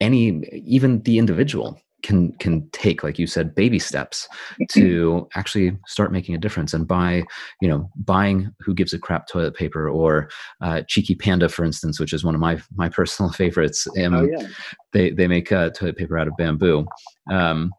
any 0.00 0.42
even 0.64 1.02
the 1.02 1.18
individual 1.18 1.80
can 2.06 2.32
can 2.34 2.68
take 2.70 3.02
like 3.02 3.18
you 3.18 3.26
said 3.26 3.54
baby 3.54 3.80
steps 3.80 4.28
to 4.70 5.28
actually 5.34 5.76
start 5.86 6.12
making 6.12 6.36
a 6.36 6.38
difference 6.38 6.72
and 6.72 6.86
by 6.86 7.22
you 7.60 7.68
know 7.68 7.90
buying 7.96 8.54
who 8.60 8.72
gives 8.72 8.92
a 8.92 8.98
crap 8.98 9.26
toilet 9.26 9.54
paper 9.54 9.88
or 9.88 10.30
uh, 10.60 10.82
cheeky 10.86 11.16
panda 11.16 11.48
for 11.48 11.64
instance 11.64 11.98
which 11.98 12.12
is 12.12 12.24
one 12.24 12.34
of 12.34 12.40
my 12.40 12.60
my 12.76 12.88
personal 12.88 13.32
favorites 13.42 13.88
um, 13.98 14.14
oh, 14.14 14.22
yeah. 14.24 14.46
they 14.92 15.10
they 15.10 15.26
make 15.26 15.50
uh, 15.50 15.68
toilet 15.70 15.96
paper 15.96 16.16
out 16.16 16.28
of 16.28 16.36
bamboo 16.38 16.86
um, 17.32 17.72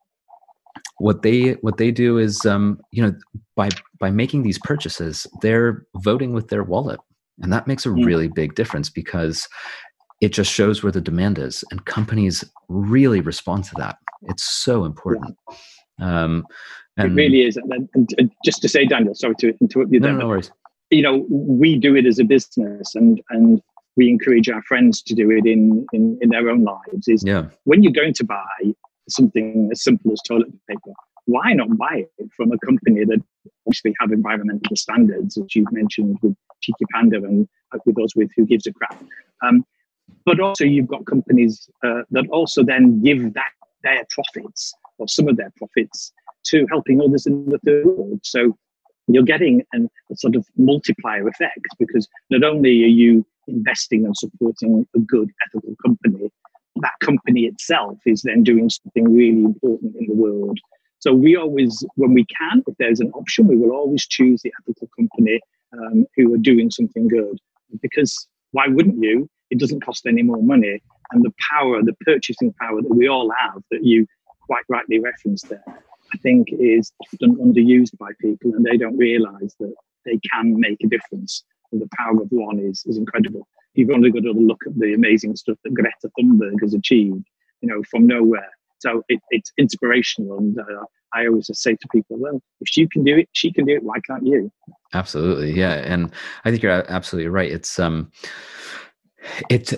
what 0.97 1.21
they 1.21 1.51
what 1.61 1.77
they 1.77 1.89
do 1.89 2.17
is 2.17 2.45
um, 2.45 2.79
you 2.91 3.01
know 3.01 3.13
by 3.55 3.69
by 3.99 4.11
making 4.11 4.43
these 4.43 4.59
purchases 4.59 5.25
they're 5.41 5.85
voting 5.95 6.33
with 6.33 6.49
their 6.49 6.63
wallet 6.63 6.99
and 7.41 7.53
that 7.53 7.67
makes 7.67 7.85
a 7.85 7.89
mm. 7.89 8.05
really 8.05 8.27
big 8.27 8.55
difference 8.55 8.89
because 8.89 9.47
it 10.19 10.33
just 10.33 10.51
shows 10.51 10.83
where 10.83 10.91
the 10.91 10.99
demand 10.99 11.37
is 11.37 11.63
and 11.71 11.85
companies 11.85 12.43
really 12.67 13.21
respond 13.21 13.63
to 13.63 13.75
that 13.77 13.97
it's 14.23 14.43
so 14.43 14.85
important 14.85 15.35
yeah. 15.99 16.23
um, 16.23 16.45
and 16.97 17.11
it 17.11 17.15
really 17.15 17.43
is 17.43 17.57
and, 17.57 17.89
and, 17.93 18.31
just 18.43 18.61
to 18.61 18.69
say 18.69 18.85
daniel 18.85 19.15
sorry 19.15 19.35
to 19.35 19.53
interrupt 19.61 19.91
you 19.91 19.99
no, 19.99 20.07
there, 20.07 20.17
no 20.17 20.27
worries 20.27 20.51
you 20.89 21.01
know 21.01 21.25
we 21.29 21.77
do 21.77 21.95
it 21.95 22.05
as 22.05 22.19
a 22.19 22.23
business 22.23 22.95
and 22.95 23.21
and 23.29 23.61
we 23.95 24.09
encourage 24.09 24.47
our 24.47 24.61
friends 24.63 25.01
to 25.01 25.13
do 25.13 25.29
it 25.31 25.45
in 25.45 25.85
in, 25.93 26.17
in 26.21 26.29
their 26.29 26.49
own 26.49 26.63
lives 26.63 27.07
is 27.07 27.23
yeah. 27.25 27.45
when 27.65 27.83
you're 27.83 27.93
going 27.93 28.13
to 28.13 28.23
buy 28.23 28.73
something 29.09 29.69
as 29.71 29.83
simple 29.83 30.11
as 30.11 30.21
toilet 30.27 30.49
paper 30.67 30.91
why 31.25 31.53
not 31.53 31.77
buy 31.77 32.05
it 32.17 32.29
from 32.35 32.51
a 32.51 32.57
company 32.59 33.03
that 33.03 33.21
obviously 33.67 33.93
have 33.99 34.11
environmental 34.11 34.75
standards 34.75 35.37
as 35.37 35.55
you've 35.55 35.71
mentioned 35.71 36.17
with 36.21 36.35
cheeky 36.61 36.85
panda 36.93 37.17
and 37.17 37.47
with 37.85 37.95
those 37.95 38.15
with 38.15 38.29
who 38.35 38.45
gives 38.45 38.65
a 38.65 38.73
crap 38.73 39.01
um, 39.45 39.63
but 40.25 40.39
also 40.39 40.63
you've 40.63 40.87
got 40.87 41.05
companies 41.05 41.69
uh, 41.85 42.01
that 42.11 42.27
also 42.29 42.63
then 42.63 43.01
give 43.01 43.33
that 43.33 43.51
their 43.83 44.03
profits 44.09 44.73
or 44.97 45.07
some 45.07 45.27
of 45.27 45.37
their 45.37 45.51
profits 45.57 46.11
to 46.47 46.65
helping 46.69 47.01
others 47.01 47.25
in 47.25 47.45
the 47.49 47.59
third 47.59 47.85
world. 47.85 48.19
So 48.23 48.57
you're 49.07 49.23
getting 49.23 49.63
an, 49.73 49.89
a 50.11 50.15
sort 50.15 50.35
of 50.35 50.45
multiplier 50.57 51.27
effect 51.27 51.59
because 51.79 52.07
not 52.29 52.43
only 52.43 52.83
are 52.83 52.87
you 52.87 53.25
investing 53.47 54.05
and 54.05 54.15
supporting 54.17 54.85
a 54.95 54.99
good 54.99 55.29
ethical 55.45 55.75
company, 55.85 56.29
that 56.81 56.91
company 57.01 57.45
itself 57.45 57.97
is 58.05 58.21
then 58.21 58.43
doing 58.43 58.69
something 58.69 59.15
really 59.15 59.43
important 59.43 59.95
in 59.95 60.07
the 60.07 60.13
world. 60.13 60.59
So 60.99 61.13
we 61.13 61.35
always, 61.35 61.85
when 61.95 62.13
we 62.13 62.25
can, 62.25 62.63
if 62.67 62.75
there's 62.79 62.99
an 62.99 63.11
option, 63.11 63.47
we 63.47 63.57
will 63.57 63.71
always 63.71 64.05
choose 64.07 64.41
the 64.41 64.51
ethical 64.61 64.89
company 64.97 65.39
um, 65.73 66.05
who 66.15 66.33
are 66.33 66.39
doing 66.39 66.71
something 66.71 67.07
good. 67.07 67.39
Because 67.81 68.27
why 68.51 68.67
wouldn't 68.67 69.01
you? 69.01 69.29
It 69.49 69.59
doesn't 69.59 69.83
cost 69.83 70.05
any 70.05 70.23
more 70.23 70.41
money. 70.41 70.81
And 71.11 71.23
the 71.23 71.33
power, 71.49 71.81
the 71.83 71.95
purchasing 72.05 72.53
power 72.59 72.81
that 72.81 72.95
we 72.95 73.07
all 73.07 73.31
have, 73.39 73.61
that 73.71 73.83
you 73.83 74.05
quite 74.45 74.63
rightly 74.69 74.99
referenced 74.99 75.49
there, 75.49 75.63
I 76.13 76.17
think 76.17 76.47
is 76.51 76.91
often 77.01 77.35
underused 77.35 77.97
by 77.97 78.11
people 78.21 78.53
and 78.55 78.65
they 78.65 78.77
don't 78.77 78.97
realize 78.97 79.55
that 79.59 79.73
they 80.05 80.19
can 80.33 80.59
make 80.59 80.77
a 80.83 80.87
difference. 80.87 81.43
And 81.71 81.81
the 81.81 81.89
power 81.97 82.21
of 82.21 82.29
one 82.29 82.59
is, 82.59 82.83
is 82.85 82.97
incredible. 82.97 83.47
You've 83.73 83.89
only 83.91 84.09
got 84.09 84.23
to 84.23 84.31
look 84.31 84.61
at 84.65 84.77
the 84.79 84.93
amazing 84.93 85.35
stuff 85.35 85.57
that 85.63 85.73
Greta 85.73 86.09
Thunberg 86.17 86.61
has 86.61 86.73
achieved, 86.73 87.25
you 87.61 87.69
know, 87.69 87.83
from 87.91 88.07
nowhere. 88.07 88.49
So 88.79 89.03
it, 89.09 89.19
it's 89.31 89.51
inspirational. 89.57 90.37
And 90.37 90.57
uh, 90.57 90.85
I 91.13 91.27
always 91.27 91.49
say 91.53 91.75
to 91.75 91.87
people, 91.91 92.17
well, 92.17 92.41
if 92.61 92.67
she 92.69 92.87
can 92.87 93.03
do 93.03 93.17
it, 93.17 93.29
she 93.33 93.51
can 93.51 93.65
do 93.65 93.75
it. 93.75 93.83
Why 93.83 93.99
can't 94.07 94.25
you? 94.25 94.51
Absolutely. 94.93 95.51
Yeah. 95.51 95.73
And 95.73 96.11
I 96.45 96.51
think 96.51 96.63
you're 96.63 96.89
absolutely 96.89 97.29
right. 97.29 97.51
It's, 97.51 97.79
um, 97.79 98.11
it's 99.49 99.73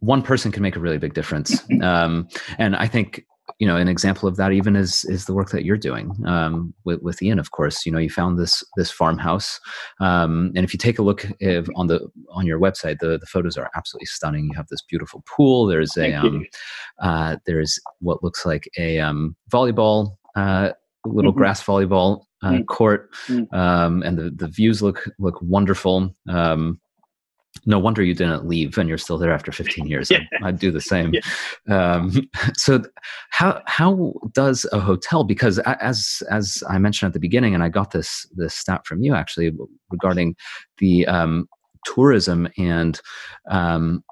one 0.00 0.22
person 0.22 0.52
can 0.52 0.62
make 0.62 0.76
a 0.76 0.80
really 0.80 0.98
big 0.98 1.14
difference. 1.14 1.62
Um, 1.82 2.28
and 2.58 2.76
i 2.76 2.86
think 2.86 3.24
you 3.58 3.66
know 3.66 3.76
an 3.76 3.88
example 3.88 4.28
of 4.28 4.36
that 4.36 4.52
even 4.52 4.76
is 4.76 5.04
is 5.04 5.26
the 5.26 5.34
work 5.34 5.50
that 5.50 5.64
you're 5.64 5.76
doing 5.76 6.14
um, 6.26 6.72
with, 6.84 7.00
with 7.02 7.22
ian 7.22 7.38
of 7.38 7.50
course. 7.50 7.84
You 7.84 7.92
know 7.92 7.98
you 7.98 8.10
found 8.10 8.38
this 8.38 8.64
this 8.76 8.90
farmhouse. 8.90 9.60
Um, 10.00 10.52
and 10.54 10.64
if 10.64 10.72
you 10.72 10.78
take 10.78 10.98
a 10.98 11.02
look 11.02 11.26
if, 11.40 11.66
on 11.74 11.86
the 11.88 12.08
on 12.30 12.46
your 12.46 12.60
website 12.60 12.98
the, 13.00 13.18
the 13.18 13.26
photos 13.26 13.56
are 13.56 13.70
absolutely 13.74 14.06
stunning. 14.06 14.46
You 14.46 14.54
have 14.56 14.68
this 14.68 14.82
beautiful 14.82 15.24
pool. 15.26 15.66
There's 15.66 15.96
a 15.96 16.12
um, 16.14 16.46
uh, 17.00 17.36
there's 17.46 17.78
what 18.00 18.22
looks 18.22 18.46
like 18.46 18.68
a 18.78 19.00
um, 19.00 19.36
volleyball 19.50 20.16
uh, 20.36 20.70
little 21.04 21.32
mm-hmm. 21.32 21.38
grass 21.38 21.62
volleyball 21.62 22.24
uh, 22.42 22.50
mm-hmm. 22.50 22.62
court. 22.64 23.12
Mm-hmm. 23.26 23.54
Um, 23.54 24.02
and 24.02 24.18
the, 24.18 24.30
the 24.30 24.48
views 24.48 24.82
look 24.82 25.08
look 25.18 25.40
wonderful. 25.42 26.14
Um, 26.28 26.80
no 27.66 27.78
wonder 27.78 28.02
you 28.02 28.14
didn't 28.14 28.46
leave 28.46 28.76
and 28.78 28.88
you're 28.88 28.98
still 28.98 29.18
there 29.18 29.32
after 29.32 29.52
15 29.52 29.86
years 29.86 30.10
yeah. 30.10 30.20
I'd, 30.42 30.58
do 30.58 30.70
the 30.70 30.80
same 30.80 31.14
yeah. 31.14 31.94
um, 31.94 32.28
so 32.54 32.82
how 33.30 33.60
how 33.66 34.14
does 34.32 34.66
a 34.72 34.80
hotel 34.80 35.24
because 35.24 35.58
as 35.58 36.22
as 36.30 36.62
i 36.68 36.78
mentioned 36.78 37.08
at 37.08 37.12
the 37.14 37.20
beginning 37.20 37.54
and 37.54 37.62
i 37.62 37.68
got 37.68 37.90
this 37.90 38.26
this 38.34 38.54
stat 38.54 38.86
from 38.86 39.02
you 39.02 39.14
actually 39.14 39.52
regarding 39.90 40.36
the 40.78 41.06
um, 41.06 41.48
tourism 41.84 42.48
and 42.58 43.00
um, 43.50 44.02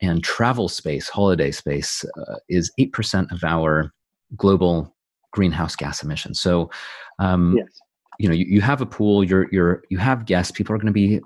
and 0.00 0.22
travel 0.22 0.68
space 0.68 1.08
holiday 1.08 1.50
space 1.50 2.04
uh, 2.28 2.36
is 2.48 2.70
8% 2.78 3.32
of 3.32 3.42
our 3.44 3.92
global 4.36 4.94
greenhouse 5.32 5.76
gas 5.76 6.02
emissions 6.02 6.40
so 6.40 6.70
um, 7.18 7.56
yes. 7.56 7.66
you 8.18 8.28
know 8.28 8.34
you, 8.34 8.46
you 8.46 8.60
have 8.60 8.80
a 8.80 8.86
pool 8.86 9.24
you're 9.24 9.48
you're 9.52 9.82
you 9.90 9.98
have 9.98 10.26
guests 10.26 10.52
people 10.52 10.74
are 10.74 10.78
going 10.78 10.86
to 10.86 10.92
be 10.92 11.20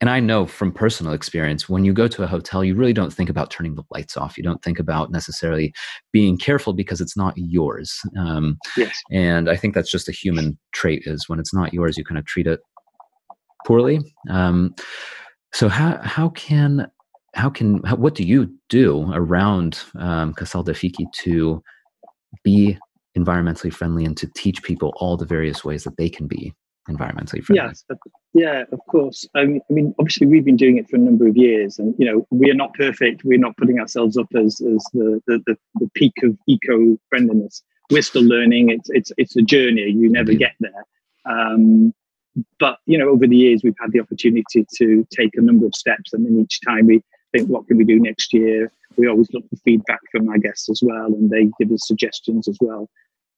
and 0.00 0.08
I 0.08 0.18
know 0.18 0.46
from 0.46 0.72
personal 0.72 1.12
experience, 1.12 1.68
when 1.68 1.84
you 1.84 1.92
go 1.92 2.08
to 2.08 2.22
a 2.22 2.26
hotel, 2.26 2.64
you 2.64 2.74
really 2.74 2.94
don't 2.94 3.12
think 3.12 3.28
about 3.28 3.50
turning 3.50 3.74
the 3.74 3.82
lights 3.90 4.16
off. 4.16 4.38
You 4.38 4.42
don't 4.42 4.62
think 4.62 4.78
about 4.78 5.10
necessarily 5.12 5.74
being 6.10 6.38
careful 6.38 6.72
because 6.72 7.02
it's 7.02 7.18
not 7.18 7.34
yours. 7.36 8.00
Um, 8.18 8.56
yes. 8.78 8.96
And 9.10 9.50
I 9.50 9.56
think 9.56 9.74
that's 9.74 9.90
just 9.90 10.08
a 10.08 10.12
human 10.12 10.58
trait 10.72 11.02
is 11.04 11.28
when 11.28 11.38
it's 11.38 11.52
not 11.52 11.74
yours, 11.74 11.98
you 11.98 12.04
kind 12.04 12.18
of 12.18 12.24
treat 12.24 12.46
it 12.46 12.60
poorly. 13.66 14.00
Um, 14.30 14.74
so 15.52 15.68
how, 15.68 16.00
how 16.02 16.30
can, 16.30 16.90
how 17.34 17.50
can, 17.50 17.82
how, 17.82 17.96
what 17.96 18.14
do 18.14 18.24
you 18.24 18.50
do 18.70 19.10
around 19.12 19.80
um, 19.98 20.32
Casal 20.32 20.62
dei 20.62 20.72
Fichi 20.72 21.04
to 21.24 21.62
be 22.42 22.78
environmentally 23.18 23.72
friendly 23.72 24.06
and 24.06 24.16
to 24.16 24.30
teach 24.34 24.62
people 24.62 24.94
all 24.96 25.18
the 25.18 25.26
various 25.26 25.62
ways 25.62 25.84
that 25.84 25.98
they 25.98 26.08
can 26.08 26.26
be 26.26 26.54
environmentally 26.88 27.42
friendly? 27.44 27.66
Yes, 27.66 27.84
yeah, 28.32 28.64
of 28.72 28.80
course. 28.88 29.26
I 29.34 29.44
mean, 29.44 29.60
I 29.70 29.72
mean, 29.72 29.94
obviously, 29.98 30.26
we've 30.26 30.44
been 30.44 30.56
doing 30.56 30.78
it 30.78 30.88
for 30.88 30.96
a 30.96 31.00
number 31.00 31.26
of 31.26 31.36
years, 31.36 31.78
and 31.78 31.94
you 31.98 32.06
know, 32.06 32.26
we 32.30 32.50
are 32.50 32.54
not 32.54 32.74
perfect. 32.74 33.24
We're 33.24 33.38
not 33.38 33.56
putting 33.56 33.80
ourselves 33.80 34.16
up 34.16 34.28
as 34.34 34.60
as 34.60 34.84
the 34.92 35.20
the, 35.26 35.42
the, 35.46 35.56
the 35.76 35.90
peak 35.94 36.14
of 36.22 36.36
eco 36.46 36.98
friendliness. 37.08 37.62
We're 37.90 38.02
still 38.02 38.22
learning. 38.22 38.70
It's 38.70 38.88
it's 38.90 39.12
it's 39.16 39.36
a 39.36 39.42
journey. 39.42 39.82
You 39.82 40.10
never 40.10 40.32
get 40.32 40.54
there. 40.60 40.84
Um, 41.26 41.92
but 42.58 42.78
you 42.86 42.98
know, 42.98 43.08
over 43.08 43.26
the 43.26 43.36
years, 43.36 43.62
we've 43.62 43.74
had 43.80 43.92
the 43.92 44.00
opportunity 44.00 44.66
to 44.76 45.06
take 45.10 45.36
a 45.36 45.40
number 45.40 45.66
of 45.66 45.74
steps, 45.74 46.12
and 46.12 46.24
then 46.24 46.38
each 46.38 46.60
time 46.66 46.86
we 46.86 47.02
think, 47.32 47.48
what 47.48 47.66
can 47.66 47.76
we 47.76 47.84
do 47.84 47.98
next 47.98 48.32
year? 48.32 48.72
We 48.96 49.08
always 49.08 49.28
look 49.32 49.48
for 49.48 49.56
feedback 49.64 50.00
from 50.10 50.28
our 50.28 50.38
guests 50.38 50.68
as 50.68 50.80
well, 50.82 51.06
and 51.06 51.30
they 51.30 51.50
give 51.58 51.72
us 51.72 51.86
suggestions 51.86 52.48
as 52.48 52.58
well. 52.60 52.88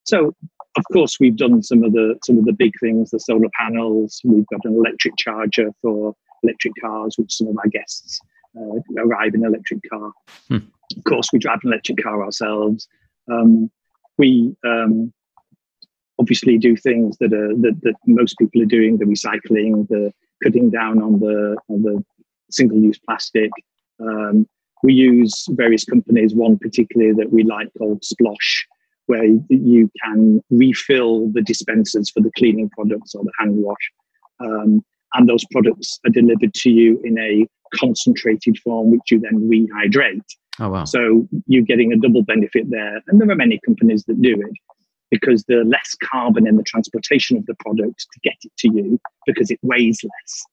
So 0.04 0.34
of 0.76 0.84
course, 0.92 1.18
we've 1.20 1.36
done 1.36 1.62
some 1.62 1.84
of 1.84 1.92
the 1.92 2.16
some 2.24 2.38
of 2.38 2.44
the 2.44 2.52
big 2.52 2.72
things, 2.80 3.10
the 3.10 3.20
solar 3.20 3.48
panels. 3.58 4.20
We've 4.24 4.46
got 4.46 4.64
an 4.64 4.74
electric 4.74 5.16
charger 5.18 5.70
for 5.82 6.14
electric 6.42 6.72
cars, 6.80 7.16
which 7.18 7.34
some 7.34 7.48
of 7.48 7.56
our 7.58 7.68
guests 7.68 8.20
uh, 8.56 8.78
arrive 8.98 9.34
in 9.34 9.44
an 9.44 9.48
electric 9.48 9.80
car. 9.90 10.12
Hmm. 10.48 10.58
Of 10.96 11.04
course, 11.04 11.28
we 11.32 11.38
drive 11.38 11.60
an 11.62 11.72
electric 11.72 12.02
car 12.02 12.24
ourselves. 12.24 12.88
Um, 13.30 13.70
we 14.18 14.56
um, 14.64 15.12
obviously 16.18 16.58
do 16.58 16.76
things 16.76 17.16
that 17.18 17.32
are 17.32 17.54
that, 17.56 17.80
that 17.82 17.94
most 18.06 18.38
people 18.38 18.62
are 18.62 18.66
doing: 18.66 18.96
the 18.96 19.04
recycling, 19.04 19.88
the 19.88 20.12
cutting 20.42 20.70
down 20.70 21.02
on 21.02 21.20
the 21.20 21.56
on 21.68 21.82
the 21.82 22.02
single-use 22.50 22.98
plastic. 22.98 23.50
Um, 24.00 24.46
we 24.82 24.94
use 24.94 25.46
various 25.50 25.84
companies. 25.84 26.34
One 26.34 26.58
particularly 26.58 27.12
that 27.14 27.30
we 27.30 27.44
like 27.44 27.68
called 27.78 28.02
Splosh, 28.02 28.64
where 29.12 29.28
you 29.48 29.90
can 30.02 30.42
refill 30.50 31.30
the 31.32 31.42
dispensers 31.42 32.08
for 32.10 32.20
the 32.20 32.30
cleaning 32.38 32.70
products 32.70 33.14
or 33.14 33.22
the 33.24 33.32
hand 33.38 33.56
wash. 33.56 33.86
Um, 34.40 34.82
and 35.14 35.28
those 35.28 35.44
products 35.52 35.98
are 36.06 36.10
delivered 36.10 36.54
to 36.54 36.70
you 36.70 36.98
in 37.04 37.18
a 37.18 37.46
concentrated 37.74 38.56
form, 38.58 38.90
which 38.90 39.10
you 39.10 39.20
then 39.20 39.36
rehydrate. 39.52 40.28
Oh, 40.60 40.70
wow. 40.70 40.84
So 40.84 41.28
you're 41.46 41.62
getting 41.72 41.92
a 41.92 41.96
double 41.96 42.22
benefit 42.22 42.70
there. 42.70 43.02
And 43.06 43.20
there 43.20 43.30
are 43.30 43.36
many 43.36 43.60
companies 43.66 44.04
that 44.04 44.20
do 44.22 44.34
it 44.40 44.56
because 45.10 45.44
the 45.44 45.62
less 45.64 45.94
carbon 46.10 46.46
in 46.46 46.56
the 46.56 46.62
transportation 46.62 47.36
of 47.36 47.44
the 47.44 47.54
product 47.56 48.06
to 48.12 48.20
get 48.22 48.36
it 48.42 48.52
to 48.60 48.68
you 48.72 48.98
because 49.26 49.50
it 49.50 49.58
weighs 49.62 50.00
less. 50.02 50.44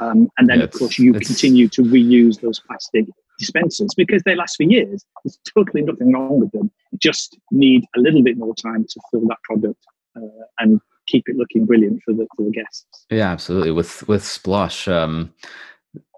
Um, 0.00 0.28
and 0.38 0.48
then, 0.48 0.58
yeah, 0.58 0.64
of 0.64 0.72
course, 0.72 0.98
you 0.98 1.12
continue 1.12 1.68
to 1.68 1.82
reuse 1.82 2.40
those 2.40 2.60
plastic 2.60 3.06
dispensers 3.38 3.90
because 3.96 4.22
they 4.24 4.34
last 4.34 4.56
for 4.56 4.64
years. 4.64 5.04
There's 5.24 5.38
totally 5.54 5.82
nothing 5.82 6.12
wrong 6.12 6.40
with 6.40 6.50
them. 6.52 6.70
You 6.92 6.98
just 6.98 7.38
need 7.50 7.84
a 7.96 8.00
little 8.00 8.22
bit 8.22 8.38
more 8.38 8.54
time 8.54 8.84
to 8.88 9.00
fill 9.10 9.26
that 9.28 9.38
product 9.44 9.80
uh, 10.16 10.44
and 10.58 10.80
keep 11.06 11.28
it 11.28 11.36
looking 11.36 11.66
brilliant 11.66 12.02
for 12.04 12.14
the 12.14 12.26
for 12.36 12.44
the 12.44 12.50
guests. 12.50 13.06
Yeah, 13.10 13.30
absolutely. 13.30 13.70
With 13.70 14.06
with 14.08 14.22
Splosh, 14.22 14.90
um, 14.90 15.32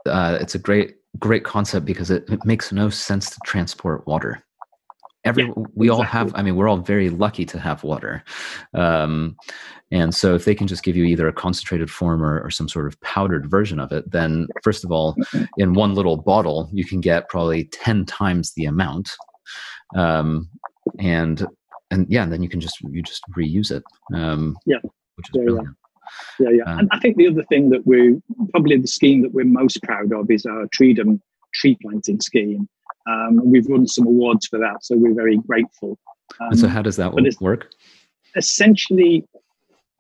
uh, 0.07 0.39
it's 0.41 0.55
a 0.55 0.59
great 0.59 0.97
great 1.19 1.45
concept 1.45 1.87
because 1.87 2.11
it, 2.11 2.29
it 2.29 2.45
makes 2.45 2.71
no 2.73 2.91
sense 2.91 3.31
to 3.31 3.39
transport 3.45 4.07
water 4.07 4.45
every 5.29 5.45
yeah, 5.45 5.53
we 5.57 5.87
exactly. 5.87 5.91
all 5.91 6.03
have 6.03 6.33
i 6.35 6.43
mean 6.43 6.57
we're 6.57 6.69
all 6.69 6.79
very 6.79 7.11
lucky 7.11 7.45
to 7.45 7.59
have 7.59 7.85
water. 7.85 8.25
Um, 8.75 9.37
and 9.91 10.15
so 10.15 10.35
if 10.35 10.45
they 10.45 10.55
can 10.55 10.67
just 10.67 10.83
give 10.83 10.97
you 10.97 11.05
either 11.05 11.29
a 11.29 11.33
concentrated 11.33 11.91
form 11.91 12.23
or, 12.23 12.41
or 12.41 12.51
some 12.51 12.69
sort 12.69 12.87
of 12.87 13.01
powdered 13.01 13.51
version 13.51 13.81
of 13.81 13.93
it 13.93 14.11
then 14.11 14.47
first 14.63 14.85
of 14.85 14.91
all 14.91 15.17
in 15.57 15.75
one 15.75 15.95
little 15.95 16.17
bottle 16.17 16.69
you 16.73 16.85
can 16.85 17.01
get 17.01 17.29
probably 17.29 17.65
10 17.67 18.05
times 18.07 18.53
the 18.55 18.65
amount. 18.65 19.11
Um, 19.97 20.51
and 20.99 21.47
and 21.91 22.07
yeah 22.09 22.23
and 22.23 22.33
then 22.33 22.43
you 22.43 22.49
can 22.49 22.61
just 22.61 22.81
you 22.83 23.03
just 23.03 23.23
reuse 23.37 23.71
it 23.71 23.83
um, 24.15 24.57
yeah. 24.67 24.77
which 25.17 25.29
is 25.31 25.35
yeah, 25.35 25.43
brilliant. 25.45 25.69
Yeah 25.69 26.51
yeah. 26.51 26.63
Um, 26.65 26.79
and 26.81 26.89
i 26.93 26.99
think 26.99 27.17
the 27.17 27.29
other 27.29 27.45
thing 27.45 27.71
that 27.71 27.87
we're 27.87 28.19
probably 28.53 28.77
the 28.79 28.87
scheme 28.87 29.23
that 29.23 29.33
we're 29.33 29.45
most 29.45 29.83
proud 29.83 30.13
of 30.13 30.31
is 30.31 30.47
our 30.47 30.67
treedom 30.69 31.21
tree 31.55 31.77
planting 31.83 32.21
scheme 32.21 32.69
um, 33.09 33.41
we've 33.45 33.67
won 33.67 33.87
some 33.87 34.07
awards 34.07 34.47
for 34.47 34.59
that, 34.59 34.85
so 34.85 34.97
we're 34.97 35.15
very 35.15 35.39
grateful. 35.39 35.99
Um, 36.41 36.49
and 36.51 36.61
so, 36.61 36.69
how 36.69 36.83
does 36.83 36.97
that 36.97 37.15
work? 37.41 37.71
Essentially, 38.37 39.25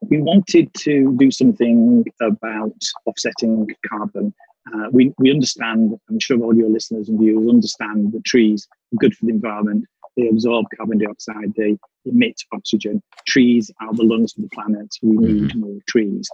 we 0.02 0.20
wanted 0.20 0.72
to 0.74 1.16
do 1.18 1.30
something 1.30 2.04
about 2.20 2.76
offsetting 3.06 3.68
carbon. 3.88 4.34
Uh, 4.72 4.88
we, 4.92 5.12
we 5.18 5.30
understand, 5.30 5.98
I'm 6.10 6.20
sure 6.20 6.40
all 6.42 6.54
your 6.54 6.68
listeners 6.68 7.08
and 7.08 7.18
viewers 7.18 7.48
understand 7.48 8.12
that 8.12 8.24
trees 8.24 8.68
are 8.92 8.98
good 8.98 9.16
for 9.16 9.24
the 9.24 9.32
environment. 9.32 9.86
They 10.16 10.28
absorb 10.28 10.66
carbon 10.76 10.98
dioxide, 10.98 11.54
they 11.56 11.78
emit 12.04 12.36
oxygen. 12.52 13.02
Trees 13.26 13.70
are 13.80 13.94
the 13.94 14.02
lungs 14.02 14.34
of 14.36 14.42
the 14.42 14.50
planet. 14.50 14.88
We 15.02 15.16
need 15.16 15.42
mm-hmm. 15.50 15.60
more 15.60 15.78
trees. 15.88 16.28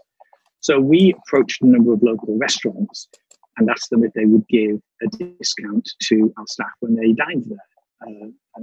So 0.61 0.81
we 0.81 1.15
approached 1.15 1.63
a 1.63 1.67
number 1.67 1.93
of 1.93 2.03
local 2.03 2.37
restaurants 2.39 3.09
and 3.57 3.71
asked 3.71 3.91
them 3.91 4.05
if 4.05 4.13
they 4.13 4.25
would 4.25 4.47
give 4.49 4.81
a 5.03 5.09
discount 5.17 5.89
to 6.03 6.33
our 6.37 6.47
staff 6.49 6.73
when 6.81 6.95
they 6.97 7.13
dined 7.13 7.45
there. 7.47 8.07
Uh, 8.07 8.61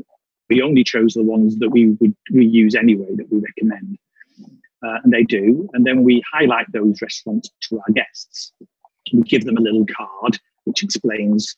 we 0.49 0.61
only 0.61 0.83
chose 0.83 1.13
the 1.13 1.23
ones 1.23 1.57
that 1.59 1.69
we 1.69 1.89
would 2.01 2.15
we 2.33 2.45
use 2.45 2.75
anyway 2.75 3.07
that 3.15 3.31
we 3.31 3.39
recommend, 3.39 3.97
uh, 4.85 4.97
and 5.03 5.13
they 5.13 5.23
do. 5.23 5.69
And 5.73 5.85
then 5.85 6.03
we 6.03 6.21
highlight 6.31 6.71
those 6.73 7.01
restaurants 7.01 7.49
to 7.69 7.79
our 7.79 7.93
guests. 7.93 8.51
We 9.13 9.21
give 9.23 9.45
them 9.45 9.57
a 9.57 9.61
little 9.61 9.85
card 9.85 10.37
which 10.65 10.83
explains 10.83 11.55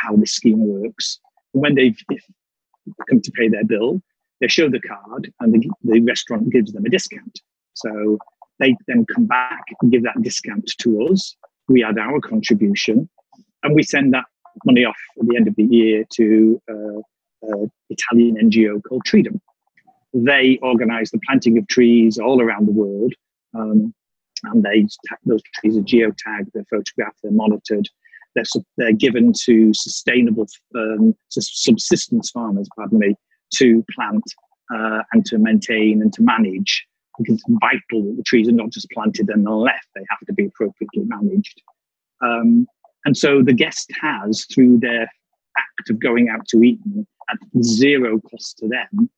how 0.00 0.16
this 0.16 0.32
scheme 0.32 0.66
works. 0.66 1.18
And 1.52 1.62
when 1.62 1.74
they've 1.74 1.98
come 3.08 3.20
to 3.20 3.30
pay 3.32 3.48
their 3.48 3.64
bill, 3.64 4.02
they 4.40 4.48
show 4.48 4.68
the 4.68 4.80
card, 4.80 5.32
and 5.40 5.54
the, 5.54 5.70
the 5.82 6.00
restaurant 6.00 6.50
gives 6.50 6.72
them 6.72 6.84
a 6.84 6.90
discount. 6.90 7.40
So 7.74 8.18
they 8.58 8.76
then 8.86 9.06
come 9.12 9.26
back 9.26 9.62
and 9.80 9.90
give 9.90 10.02
that 10.04 10.22
discount 10.22 10.70
to 10.78 11.08
us 11.08 11.36
we 11.68 11.84
add 11.84 11.98
our 11.98 12.20
contribution, 12.20 13.08
and 13.62 13.74
we 13.74 13.82
send 13.82 14.12
that 14.14 14.24
money 14.64 14.84
off 14.84 14.96
at 15.20 15.26
the 15.26 15.36
end 15.36 15.48
of 15.48 15.56
the 15.56 15.64
year 15.64 16.04
to 16.14 16.60
uh, 16.70 17.00
an 17.42 17.70
Italian 17.90 18.36
NGO 18.36 18.82
called 18.82 19.04
Treedom. 19.04 19.40
They 20.12 20.58
organise 20.62 21.10
the 21.10 21.20
planting 21.26 21.58
of 21.58 21.66
trees 21.68 22.18
all 22.18 22.40
around 22.40 22.66
the 22.66 22.72
world, 22.72 23.14
um, 23.54 23.92
and 24.44 24.62
they 24.62 24.86
those 25.24 25.42
trees 25.54 25.76
are 25.76 25.82
geotagged, 25.82 26.50
they're 26.52 26.64
photographed, 26.70 27.18
they're 27.22 27.32
monitored. 27.32 27.88
They're, 28.34 28.44
they're 28.76 28.92
given 28.92 29.32
to 29.44 29.72
sustainable 29.74 30.46
um, 30.74 31.14
subsistence 31.30 32.30
farmers, 32.30 32.68
pardon 32.76 32.98
me, 32.98 33.14
to 33.58 33.84
plant 33.94 34.24
uh, 34.74 35.02
and 35.12 35.24
to 35.26 35.38
maintain 35.38 36.02
and 36.02 36.12
to 36.14 36.22
manage 36.22 36.84
because 37.18 37.34
it's 37.34 37.44
vital 37.60 38.04
that 38.04 38.16
the 38.16 38.22
trees 38.24 38.48
are 38.48 38.52
not 38.52 38.70
just 38.70 38.90
planted 38.90 39.28
and 39.28 39.44
left, 39.44 39.86
they 39.94 40.04
have 40.10 40.20
to 40.26 40.32
be 40.32 40.46
appropriately 40.46 41.04
managed. 41.04 41.62
Um, 42.22 42.66
and 43.04 43.16
so 43.16 43.42
the 43.42 43.52
guest 43.52 43.90
has, 44.00 44.46
through 44.52 44.78
their 44.78 45.02
act 45.56 45.90
of 45.90 46.00
going 46.00 46.28
out 46.28 46.46
to 46.48 46.62
eat 46.62 46.80
at 47.30 47.38
zero 47.62 48.20
cost 48.30 48.58
to 48.58 48.68
them, 48.68 49.10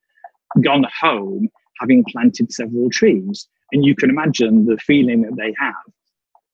gone 0.63 0.87
home 1.01 1.49
having 1.81 2.05
planted 2.05 2.53
several 2.53 2.91
trees. 2.91 3.49
And 3.73 3.85
you 3.85 3.95
can 3.95 4.11
imagine 4.11 4.67
the 4.67 4.79
feeling 4.79 5.23
that 5.23 5.37
they 5.37 5.55
have 5.59 5.75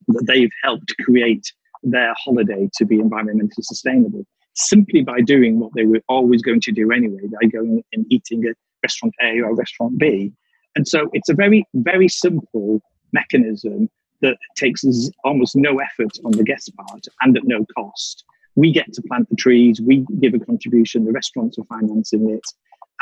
that 0.07 0.25
they've 0.27 0.51
helped 0.63 0.93
create 1.03 1.51
their 1.83 2.13
holiday 2.17 2.69
to 2.75 2.85
be 2.85 2.97
environmentally 2.97 3.61
sustainable 3.61 4.25
simply 4.55 5.01
by 5.01 5.19
doing 5.21 5.59
what 5.59 5.71
they 5.75 5.85
were 5.85 6.01
always 6.07 6.41
going 6.41 6.61
to 6.61 6.71
do 6.71 6.91
anyway, 6.91 7.21
by 7.41 7.47
going 7.47 7.83
and 7.93 8.05
eating 8.09 8.45
at 8.45 8.55
restaurant 8.83 9.13
A 9.21 9.39
or 9.41 9.55
restaurant 9.55 9.97
B 9.97 10.33
and 10.75 10.87
so 10.87 11.09
it's 11.13 11.29
a 11.29 11.33
very, 11.33 11.65
very 11.73 12.07
simple 12.07 12.81
mechanism 13.11 13.89
that 14.21 14.37
takes 14.55 14.83
almost 15.23 15.55
no 15.55 15.79
effort 15.79 16.11
on 16.25 16.31
the 16.31 16.43
guest 16.43 16.71
part 16.75 17.05
and 17.21 17.37
at 17.37 17.43
no 17.43 17.65
cost. 17.77 18.23
We 18.55 18.71
get 18.71 18.91
to 18.93 19.01
plant 19.03 19.29
the 19.29 19.35
trees, 19.35 19.81
we 19.81 20.05
give 20.19 20.33
a 20.33 20.39
contribution, 20.39 21.05
the 21.05 21.11
restaurants 21.11 21.57
are 21.57 21.65
financing 21.65 22.29
it, 22.29 22.43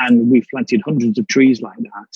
and 0.00 0.30
we've 0.30 0.46
planted 0.50 0.82
hundreds 0.84 1.18
of 1.18 1.26
trees 1.28 1.60
like 1.62 1.76
that. 1.76 2.08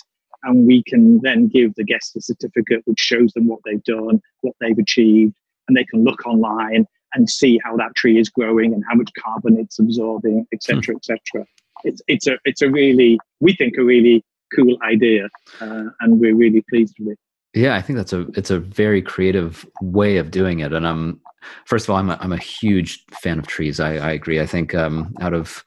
And 0.43 0.67
we 0.67 0.83
can 0.83 1.21
then 1.23 1.49
give 1.49 1.75
the 1.75 1.85
guests 1.85 2.15
a 2.17 2.21
certificate 2.21 2.83
which 2.85 3.01
shows 3.01 3.33
them 3.33 3.47
what 3.47 3.61
they've 3.65 3.83
done, 3.85 4.21
what 4.43 4.55
they've 4.61 4.79
achieved, 4.79 5.35
and 5.69 5.77
they 5.77 5.85
can 5.85 6.05
look 6.05 6.27
online 6.27 6.87
and 7.15 7.29
see 7.29 7.59
how 7.65 7.77
that 7.77 7.95
tree 7.95 8.19
is 8.19 8.29
growing 8.29 8.75
and 8.75 8.85
how 8.89 8.95
much 8.95 9.11
carbon 9.19 9.59
it's 9.59 9.79
absorbing, 9.79 10.47
etc., 10.53 10.97
etc. 10.97 11.47
It's 11.85 12.03
it's 12.09 12.27
a 12.27 12.39
it's 12.45 12.63
a 12.63 12.71
really 12.71 13.19
we 13.41 13.55
think 13.55 13.77
a 13.79 13.85
really 13.85 14.25
cool 14.55 14.77
idea, 14.83 15.29
uh, 15.61 15.85
and 16.01 16.21
we're 16.21 16.35
really 16.35 16.63
pleased 16.69 16.95
with 16.99 17.13
it. 17.13 17.19
Yeah, 17.55 17.75
I 17.75 17.83
think 17.83 17.97
that's 17.97 18.13
a 18.13 18.27
it's 18.35 18.51
a 18.51 18.59
very 18.59 19.01
creative 19.01 19.67
way 19.81 20.19
of 20.19 20.31
doing 20.31 20.61
it, 20.61 20.73
and 20.73 20.87
I'm 20.87 21.21
first 21.65 21.87
of 21.87 21.91
all 21.91 21.97
I'm 21.97 22.11
a, 22.11 22.19
I'm 22.21 22.33
a 22.33 22.39
huge 22.39 23.05
fan 23.23 23.39
of 23.39 23.47
trees. 23.47 23.81
I, 23.81 23.95
I 23.97 24.13
agree. 24.13 24.41
I 24.41 24.47
think 24.47 24.75
um, 24.75 25.15
out 25.21 25.33
of 25.33 25.65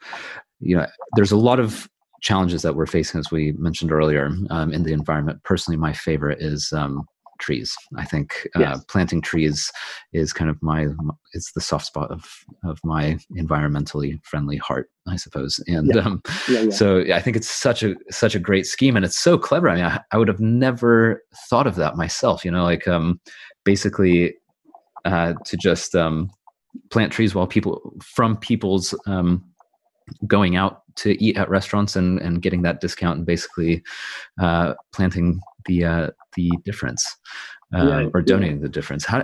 you 0.59 0.75
know 0.75 0.85
there's 1.15 1.31
a 1.31 1.37
lot 1.37 1.59
of 1.59 1.89
challenges 2.21 2.61
that 2.61 2.75
we're 2.75 2.85
facing 2.85 3.19
as 3.19 3.31
we 3.31 3.53
mentioned 3.53 3.91
earlier 3.91 4.29
um, 4.49 4.73
in 4.73 4.83
the 4.83 4.93
environment. 4.93 5.41
Personally, 5.43 5.77
my 5.77 5.93
favorite 5.93 6.41
is 6.41 6.71
um, 6.73 7.05
trees. 7.39 7.75
I 7.97 8.05
think 8.05 8.47
uh, 8.55 8.59
yes. 8.59 8.83
planting 8.85 9.21
trees 9.21 9.71
is 10.13 10.33
kind 10.33 10.49
of 10.49 10.61
my 10.61 10.87
it's 11.33 11.51
the 11.53 11.61
soft 11.61 11.85
spot 11.85 12.11
of 12.11 12.25
of 12.63 12.79
my 12.83 13.17
environmentally 13.35 14.23
friendly 14.23 14.57
heart, 14.57 14.89
I 15.07 15.15
suppose. 15.15 15.59
And 15.67 15.91
yeah. 15.93 16.01
Um, 16.01 16.21
yeah, 16.47 16.61
yeah. 16.61 16.69
so 16.69 16.99
I 17.13 17.21
think 17.21 17.37
it's 17.37 17.49
such 17.49 17.83
a 17.83 17.95
such 18.11 18.35
a 18.35 18.39
great 18.39 18.65
scheme, 18.65 18.95
and 18.95 19.05
it's 19.05 19.17
so 19.17 19.37
clever. 19.37 19.69
I 19.69 19.75
mean, 19.75 19.85
I, 19.85 20.01
I 20.11 20.17
would 20.17 20.27
have 20.27 20.39
never 20.39 21.23
thought 21.49 21.67
of 21.67 21.75
that 21.75 21.97
myself. 21.97 22.45
You 22.45 22.51
know, 22.51 22.63
like 22.63 22.87
um, 22.87 23.19
basically 23.63 24.35
uh, 25.05 25.33
to 25.45 25.57
just 25.57 25.95
um, 25.95 26.29
plant 26.91 27.11
trees 27.11 27.33
while 27.33 27.47
people 27.47 27.93
from 28.03 28.37
people's 28.37 28.93
um, 29.07 29.43
going 30.27 30.55
out 30.55 30.81
to 30.95 31.21
eat 31.23 31.37
at 31.37 31.49
restaurants 31.49 31.95
and, 31.95 32.19
and 32.19 32.41
getting 32.41 32.61
that 32.63 32.81
discount 32.81 33.17
and 33.17 33.25
basically 33.25 33.83
uh, 34.41 34.73
planting 34.93 35.39
the 35.65 35.85
uh, 35.85 36.09
the 36.35 36.51
difference 36.63 37.03
uh, 37.73 38.01
yeah, 38.01 38.09
or 38.13 38.21
donating 38.21 38.57
yeah. 38.57 38.63
the 38.63 38.69
difference. 38.69 39.05
How, 39.05 39.23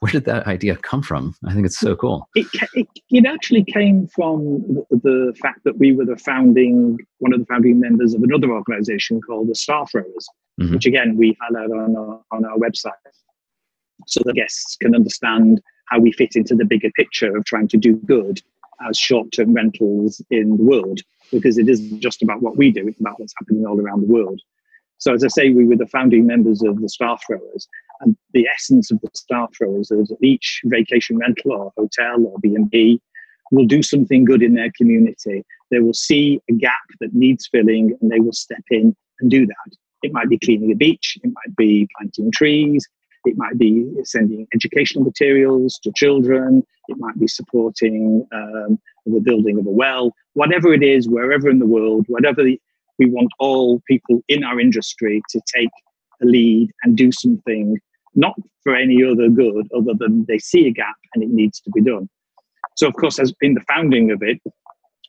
where 0.00 0.12
did 0.12 0.24
that 0.24 0.46
idea 0.46 0.76
come 0.76 1.02
from? 1.02 1.34
I 1.46 1.52
think 1.52 1.66
it's 1.66 1.78
so 1.78 1.94
cool. 1.94 2.28
It, 2.34 2.46
it, 2.74 2.88
it 3.10 3.26
actually 3.26 3.64
came 3.64 4.06
from 4.08 4.84
the, 4.90 4.96
the, 5.02 5.34
fact 5.40 5.64
that 5.64 5.76
we 5.76 5.92
were 5.92 6.06
the 6.06 6.16
founding, 6.16 6.98
one 7.18 7.34
of 7.34 7.40
the 7.40 7.46
founding 7.46 7.80
members 7.80 8.14
of 8.14 8.22
another 8.22 8.50
organization 8.50 9.20
called 9.20 9.48
the 9.48 9.54
Star 9.54 9.86
Throwers, 9.86 10.26
mm-hmm. 10.60 10.74
which 10.74 10.86
again 10.86 11.16
we 11.16 11.36
highlight 11.40 11.70
on 11.70 11.96
our, 11.96 12.20
on 12.30 12.44
our 12.46 12.56
website 12.56 12.92
so 14.06 14.20
the 14.24 14.32
guests 14.32 14.76
can 14.80 14.94
understand 14.94 15.62
how 15.88 15.98
we 15.98 16.12
fit 16.12 16.36
into 16.36 16.54
the 16.54 16.64
bigger 16.64 16.90
picture 16.96 17.36
of 17.36 17.44
trying 17.44 17.68
to 17.68 17.76
do 17.76 17.96
good 17.96 18.40
as 18.88 18.98
short-term 18.98 19.52
rentals 19.52 20.22
in 20.30 20.56
the 20.56 20.62
world 20.62 21.00
because 21.30 21.58
it 21.58 21.68
isn't 21.68 22.00
just 22.00 22.22
about 22.22 22.42
what 22.42 22.56
we 22.56 22.70
do, 22.70 22.86
it's 22.88 23.00
about 23.00 23.18
what's 23.18 23.34
happening 23.38 23.64
all 23.66 23.80
around 23.80 24.02
the 24.02 24.12
world. 24.12 24.40
So, 25.04 25.12
as 25.12 25.22
I 25.22 25.28
say, 25.28 25.50
we 25.50 25.66
were 25.66 25.76
the 25.76 25.86
founding 25.86 26.26
members 26.26 26.62
of 26.62 26.80
the 26.80 26.88
Star 26.88 27.18
Throwers, 27.26 27.68
and 28.00 28.16
the 28.32 28.48
essence 28.48 28.90
of 28.90 29.02
the 29.02 29.10
Star 29.12 29.50
Throwers 29.54 29.90
is 29.90 30.08
that 30.08 30.16
each 30.22 30.62
vacation 30.64 31.18
rental 31.18 31.52
or 31.52 31.72
hotel 31.76 32.24
or 32.24 32.38
B&B 32.40 33.02
will 33.50 33.66
do 33.66 33.82
something 33.82 34.24
good 34.24 34.42
in 34.42 34.54
their 34.54 34.72
community. 34.74 35.44
They 35.70 35.80
will 35.80 35.92
see 35.92 36.40
a 36.48 36.54
gap 36.54 36.86
that 37.00 37.12
needs 37.12 37.46
filling, 37.46 37.94
and 38.00 38.10
they 38.10 38.18
will 38.18 38.32
step 38.32 38.62
in 38.70 38.96
and 39.20 39.30
do 39.30 39.46
that. 39.46 39.76
It 40.02 40.14
might 40.14 40.30
be 40.30 40.38
cleaning 40.38 40.72
a 40.72 40.74
beach, 40.74 41.18
it 41.22 41.30
might 41.34 41.54
be 41.54 41.86
planting 41.98 42.30
trees, 42.32 42.88
it 43.26 43.36
might 43.36 43.58
be 43.58 43.86
sending 44.04 44.46
educational 44.54 45.04
materials 45.04 45.78
to 45.82 45.92
children. 45.94 46.66
It 46.88 46.96
might 46.98 47.18
be 47.18 47.28
supporting 47.28 48.26
um, 48.32 48.78
the 49.04 49.20
building 49.20 49.58
of 49.58 49.66
a 49.66 49.70
well. 49.70 50.14
Whatever 50.32 50.72
it 50.72 50.82
is, 50.82 51.08
wherever 51.08 51.50
in 51.50 51.58
the 51.58 51.66
world, 51.66 52.06
whatever 52.08 52.42
the, 52.42 52.60
we 52.98 53.06
want 53.06 53.30
all 53.38 53.80
people 53.88 54.22
in 54.28 54.44
our 54.44 54.60
industry 54.60 55.22
to 55.30 55.40
take 55.54 55.70
a 56.22 56.26
lead 56.26 56.70
and 56.82 56.96
do 56.96 57.10
something, 57.12 57.78
not 58.14 58.34
for 58.62 58.74
any 58.74 59.04
other 59.04 59.28
good 59.28 59.68
other 59.76 59.94
than 59.98 60.24
they 60.26 60.38
see 60.38 60.66
a 60.66 60.70
gap 60.70 60.96
and 61.14 61.22
it 61.22 61.30
needs 61.30 61.60
to 61.60 61.70
be 61.70 61.80
done. 61.80 62.08
So, 62.76 62.88
of 62.88 62.94
course, 62.94 63.18
as 63.18 63.32
in 63.40 63.54
the 63.54 63.60
founding 63.62 64.10
of 64.10 64.22
it, 64.22 64.40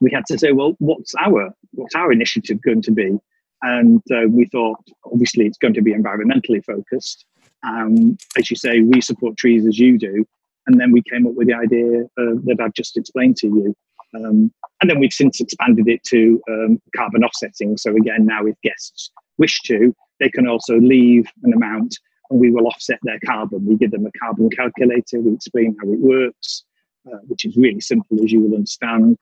we 0.02 0.12
had 0.12 0.26
to 0.28 0.38
say, 0.38 0.52
well, 0.52 0.76
what's 0.80 1.13
our 1.15 1.52
what's 1.71 1.95
our 1.95 2.12
initiative 2.12 2.62
going 2.62 2.82
to 2.84 2.91
be? 2.91 3.17
And 3.62 4.02
uh, 4.12 4.28
we 4.30 4.45
thought, 4.45 4.78
obviously, 5.06 5.45
it's 5.45 5.58
going 5.58 5.74
to 5.74 5.82
be 5.82 5.93
environmentally 5.93 6.63
focused. 6.63 7.26
Um, 7.63 8.17
as 8.38 8.52
you 8.52 8.58
say, 8.58 8.82
we 8.82 9.02
support 9.02 9.38
trees 9.38 9.65
as 9.65 9.80
you 9.80 9.98
do. 9.98 10.26
And 10.67 10.80
then 10.80 10.91
we 10.91 11.02
came 11.12 11.26
up 11.26 11.34
with 11.34 11.48
the 11.48 11.54
idea 11.54 12.04
uh, 12.17 12.36
that 12.45 12.58
I've 12.60 12.74
just 12.74 12.98
explained 12.98 13.38
to 13.38 13.48
you. 13.48 13.76
Um, 14.15 14.51
and 14.82 14.89
then 14.89 14.99
we've 14.99 15.13
since 15.13 15.39
expanded 15.39 15.88
it 15.88 16.04
to 16.06 16.41
um, 16.49 16.82
carbon 16.95 17.23
offsetting. 17.23 17.78
So 17.78 17.95
again, 17.95 18.25
now 18.25 18.45
if 18.45 18.56
guests 18.62 19.12
wish 19.38 19.62
to, 19.63 19.93
they 20.19 20.30
can 20.30 20.47
also 20.47 20.80
leave 20.80 21.28
an 21.43 21.54
amount 21.54 21.97
and 22.30 22.39
we 22.39 22.51
will 22.51 22.67
offset 22.67 22.99
their 23.04 23.19
carbon. 23.25 23.65
We 23.65 23.75
give 23.75 23.91
them 23.91 24.06
a 24.06 24.19
carbon 24.19 24.49
calculator, 24.49 25.19
we 25.19 25.34
explain 25.34 25.75
how 25.82 25.91
it 25.91 25.99
works, 25.99 26.63
uh, 27.12 27.17
which 27.28 27.45
is 27.45 27.56
really 27.58 27.82
simple 27.82 28.17
as 28.23 28.32
you 28.32 28.41
will 28.41 28.56
understand. 28.56 29.17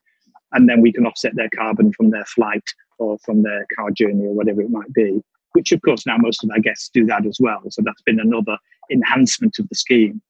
And 0.53 0.69
then 0.69 0.82
we 0.82 0.91
can 0.91 1.06
offset 1.06 1.36
their 1.36 1.49
carbon 1.56 1.91
from 1.93 2.12
their 2.12 2.25
flight 2.25 2.63
or 2.99 3.17
from 3.25 3.43
their 3.43 3.65
car 3.75 3.89
journey 3.91 4.25
or 4.25 4.34
whatever 4.34 4.62
it 4.62 4.69
might 4.69 4.93
be, 4.93 5.21
which 5.53 5.71
of 5.71 5.82
course 5.82 6.06
now 6.06 6.17
most 6.17 6.43
of 6.43 6.49
our 6.51 6.60
guests 6.60 6.89
do 6.93 7.06
that 7.08 7.25
as 7.25 7.38
well. 7.39 7.62
So 7.69 7.82
that's 7.84 8.01
been 8.03 8.19
another 8.19 8.58
enhancement 8.91 9.58
of 9.60 9.67
the 9.69 9.75
scheme. 9.75 10.21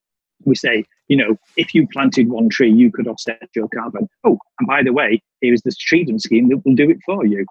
We 0.46 0.56
say, 0.56 0.86
you 1.08 1.18
know, 1.18 1.38
if 1.58 1.74
you 1.74 1.88
planted 1.88 2.30
one 2.30 2.50
tree, 2.50 2.72
you 2.72 2.92
could 2.92 3.08
offset 3.08 3.50
your 3.56 3.68
carbon. 3.70 4.10
Oh, 4.24 4.38
and 4.60 4.68
by 4.68 4.84
the 4.84 4.94
way, 4.94 5.22
here 5.42 5.54
is 5.54 5.62
this 5.62 5.78
Treedom 5.78 6.20
scheme 6.20 6.50
that 6.50 6.62
will 6.66 6.76
do 6.76 6.90
it 6.90 6.98
for 7.06 7.26
you. 7.26 7.46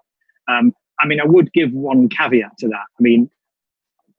Um, 0.47 0.73
I 0.99 1.07
mean, 1.07 1.19
I 1.19 1.25
would 1.25 1.51
give 1.53 1.71
one 1.71 2.09
caveat 2.09 2.57
to 2.59 2.67
that. 2.67 2.85
I 2.99 3.01
mean, 3.01 3.29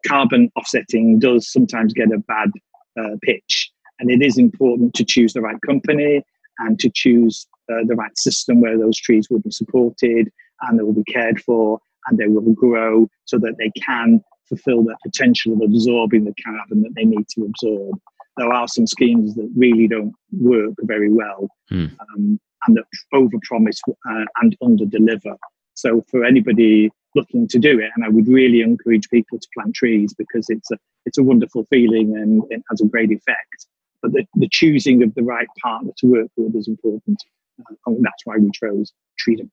carbon 0.07 0.51
offsetting 0.57 1.19
does 1.19 1.51
sometimes 1.51 1.93
get 1.93 2.13
a 2.13 2.19
bad 2.19 2.51
uh, 2.99 3.17
pitch, 3.23 3.71
and 3.99 4.11
it 4.11 4.23
is 4.23 4.39
important 4.39 4.95
to 4.95 5.05
choose 5.05 5.33
the 5.33 5.41
right 5.41 5.59
company 5.67 6.23
and 6.59 6.79
to 6.81 6.91
choose 6.93 7.47
uh, 7.73 7.85
the 7.87 7.95
right 7.95 8.17
system 8.17 8.61
where 8.61 8.79
those 8.79 8.99
trees 8.99 9.29
will 9.31 9.41
be 9.41 9.51
supported 9.51 10.31
and 10.63 10.79
they 10.79 10.83
will 10.83 10.93
be 10.93 11.05
cared 11.05 11.41
for 11.43 11.81
and 12.07 12.19
they 12.19 12.27
will 12.27 12.53
grow 12.53 13.09
so 13.25 13.39
that 13.39 13.57
they 13.59 13.71
can 13.81 14.21
fulfill 14.49 14.85
their 14.85 14.97
potential 15.03 15.55
of 15.55 15.63
absorbing 15.63 16.25
the 16.25 16.35
carbon 16.45 16.83
that 16.83 16.95
they 16.95 17.05
need 17.05 17.27
to 17.29 17.45
absorb. 17.45 17.99
There 18.37 18.53
are 18.53 18.69
some 18.69 18.87
schemes 18.87 19.35
that 19.35 19.51
really 19.57 19.87
don't 19.87 20.15
work 20.33 20.75
very 20.83 21.11
well 21.11 21.49
hmm. 21.69 21.87
um, 22.01 22.41
and 22.67 22.77
that 22.77 22.85
overpromise 23.13 23.79
uh, 23.89 24.25
and 24.43 24.57
underdeliver. 24.63 25.37
So 25.75 26.05
for 26.11 26.25
anybody 26.25 26.91
looking 27.15 27.47
to 27.49 27.59
do 27.59 27.79
it, 27.79 27.91
and 27.95 28.05
I 28.05 28.09
would 28.09 28.29
really 28.29 28.61
encourage 28.61 29.09
people 29.09 29.39
to 29.39 29.49
plant 29.55 29.75
trees 29.75 30.15
because 30.15 30.47
it's 30.49 30.71
a 30.71 30.79
it's 31.07 31.19
a 31.19 31.23
wonderful 31.23 31.65
feeling 31.71 32.17
and 32.17 32.43
it 32.51 32.63
has 32.71 32.81
a 32.81 32.87
great 32.87 33.11
effect. 33.11 33.67
But 34.03 34.13
the, 34.13 34.27
the 34.35 34.49
choosing 34.51 35.03
of 35.03 35.15
the 35.15 35.23
right 35.23 35.49
partner 35.63 35.93
to 35.99 36.07
work 36.07 36.29
with 36.37 36.55
is 36.57 36.69
important, 36.69 37.19
uh, 37.61 37.75
and 37.87 38.05
that's 38.05 38.25
why 38.25 38.37
we 38.37 38.51
chose 38.53 38.93
Treedom. 39.19 39.51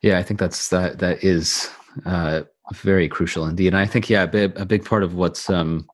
Yeah, 0.00 0.18
I 0.18 0.22
think 0.22 0.40
that's 0.40 0.68
that 0.68 0.98
that 0.98 1.22
is 1.22 1.70
uh, 2.04 2.42
very 2.72 3.08
crucial 3.08 3.46
indeed, 3.46 3.68
and 3.68 3.76
I 3.76 3.86
think 3.86 4.08
yeah, 4.08 4.24
a 4.24 4.26
big, 4.26 4.58
a 4.58 4.64
big 4.64 4.84
part 4.84 5.02
of 5.02 5.14
what's 5.14 5.50
um, 5.50 5.88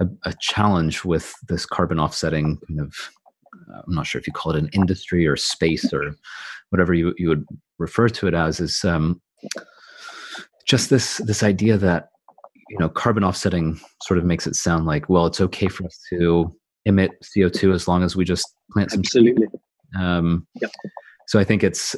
a, 0.00 0.06
a, 0.24 0.34
challenge 0.40 1.04
with 1.04 1.34
this 1.48 1.66
carbon 1.66 1.98
offsetting 1.98 2.58
kind 2.68 2.80
of 2.80 2.94
I'm 3.86 3.94
not 3.94 4.06
sure 4.06 4.18
if 4.18 4.26
you 4.26 4.32
call 4.32 4.52
it 4.52 4.58
an 4.58 4.70
industry 4.72 5.26
or 5.26 5.36
space 5.36 5.92
or 5.92 6.14
whatever 6.70 6.94
you 6.94 7.14
you 7.18 7.28
would 7.28 7.46
refer 7.78 8.08
to 8.08 8.26
it 8.26 8.34
as 8.34 8.60
is 8.60 8.84
um, 8.84 9.20
just 10.66 10.90
this 10.90 11.18
this 11.18 11.42
idea 11.42 11.76
that 11.78 12.08
you 12.68 12.78
know 12.78 12.88
carbon 12.88 13.24
offsetting 13.24 13.78
sort 14.02 14.18
of 14.18 14.24
makes 14.24 14.46
it 14.46 14.56
sound 14.56 14.86
like 14.86 15.08
well 15.08 15.26
it's 15.26 15.40
okay 15.40 15.68
for 15.68 15.84
us 15.84 16.00
to 16.10 16.50
emit 16.84 17.12
CO2 17.22 17.74
as 17.74 17.86
long 17.86 18.02
as 18.02 18.16
we 18.16 18.24
just 18.24 18.54
plant 18.72 18.90
some 18.90 19.00
absolutely. 19.00 19.46
Um, 19.98 20.46
yep. 20.60 20.70
So 21.28 21.38
I 21.38 21.44
think 21.44 21.62
it's 21.62 21.94